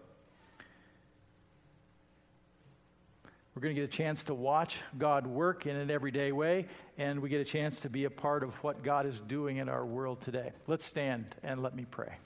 We're 3.56 3.62
going 3.62 3.74
to 3.74 3.80
get 3.80 3.88
a 3.88 3.96
chance 3.96 4.24
to 4.24 4.34
watch 4.34 4.76
God 4.98 5.26
work 5.26 5.64
in 5.64 5.76
an 5.76 5.90
everyday 5.90 6.30
way, 6.30 6.66
and 6.98 7.20
we 7.20 7.30
get 7.30 7.40
a 7.40 7.44
chance 7.44 7.80
to 7.80 7.88
be 7.88 8.04
a 8.04 8.10
part 8.10 8.42
of 8.42 8.52
what 8.56 8.82
God 8.82 9.06
is 9.06 9.18
doing 9.18 9.56
in 9.56 9.70
our 9.70 9.86
world 9.86 10.20
today. 10.20 10.52
Let's 10.66 10.84
stand 10.84 11.34
and 11.42 11.62
let 11.62 11.74
me 11.74 11.86
pray. 11.90 12.16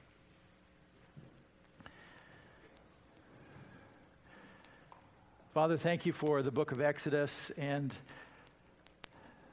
Father, 5.54 5.76
thank 5.76 6.04
you 6.04 6.12
for 6.12 6.42
the 6.42 6.50
book 6.50 6.72
of 6.72 6.80
Exodus 6.80 7.52
and 7.56 7.94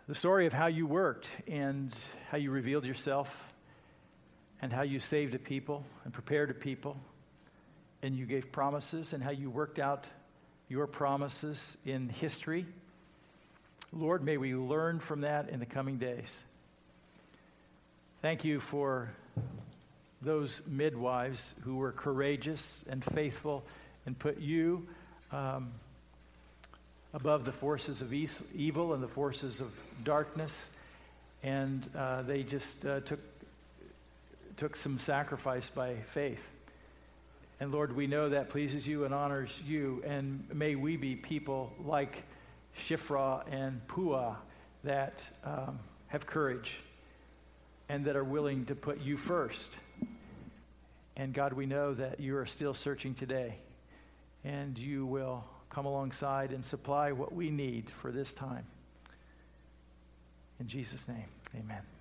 the 0.07 0.15
story 0.15 0.47
of 0.47 0.53
how 0.53 0.65
you 0.65 0.87
worked 0.87 1.29
and 1.47 1.93
how 2.31 2.39
you 2.39 2.49
revealed 2.49 2.85
yourself 2.85 3.53
and 4.63 4.73
how 4.73 4.81
you 4.81 4.99
saved 4.99 5.35
a 5.35 5.39
people 5.39 5.85
and 6.05 6.11
prepared 6.11 6.49
a 6.49 6.55
people 6.55 6.97
and 8.01 8.15
you 8.15 8.25
gave 8.25 8.51
promises 8.51 9.13
and 9.13 9.23
how 9.23 9.29
you 9.29 9.51
worked 9.51 9.77
out 9.77 10.07
your 10.69 10.87
promises 10.87 11.77
in 11.85 12.09
history. 12.09 12.65
Lord, 13.93 14.23
may 14.23 14.37
we 14.37 14.53
learn 14.53 14.99
from 14.99 15.21
that 15.21 15.49
in 15.49 15.59
the 15.59 15.65
coming 15.65 15.97
days. 15.97 16.37
Thank 18.21 18.43
you 18.43 18.59
for 18.59 19.11
those 20.21 20.61
midwives 20.67 21.53
who 21.61 21.75
were 21.75 21.91
courageous 21.91 22.83
and 22.89 23.03
faithful 23.13 23.63
and 24.05 24.17
put 24.17 24.39
you 24.39 24.87
um, 25.31 25.71
above 27.13 27.45
the 27.45 27.51
forces 27.51 28.01
of 28.01 28.13
evil 28.13 28.93
and 28.93 29.01
the 29.01 29.07
forces 29.07 29.59
of 29.61 29.71
darkness. 30.03 30.53
And 31.43 31.87
uh, 31.95 32.23
they 32.23 32.43
just 32.43 32.85
uh, 32.85 33.01
took, 33.01 33.19
took 34.57 34.75
some 34.75 34.99
sacrifice 34.99 35.69
by 35.69 35.95
faith. 36.13 36.45
And 37.59 37.71
Lord, 37.71 37.95
we 37.95 38.05
know 38.05 38.29
that 38.29 38.49
pleases 38.49 38.85
you 38.85 39.05
and 39.05 39.13
honors 39.13 39.51
you. 39.65 40.03
And 40.05 40.47
may 40.53 40.75
we 40.75 40.95
be 40.95 41.15
people 41.15 41.73
like 41.83 42.23
Shiphrah 42.85 43.43
and 43.51 43.85
Puah 43.87 44.35
that 44.83 45.27
um, 45.43 45.79
have 46.07 46.25
courage 46.25 46.77
and 47.89 48.05
that 48.05 48.15
are 48.15 48.23
willing 48.23 48.65
to 48.65 48.75
put 48.75 49.01
you 49.01 49.17
first. 49.17 49.71
And 51.15 51.33
God, 51.33 51.53
we 51.53 51.65
know 51.65 51.95
that 51.95 52.19
you 52.19 52.37
are 52.37 52.45
still 52.45 52.75
searching 52.75 53.15
today. 53.15 53.55
And 54.43 54.77
you 54.77 55.05
will 55.05 55.43
come 55.69 55.85
alongside 55.85 56.51
and 56.51 56.63
supply 56.63 57.11
what 57.11 57.33
we 57.33 57.49
need 57.49 57.89
for 58.01 58.11
this 58.11 58.31
time. 58.31 58.65
In 60.59 60.67
Jesus' 60.67 61.07
name, 61.07 61.25
amen. 61.55 61.96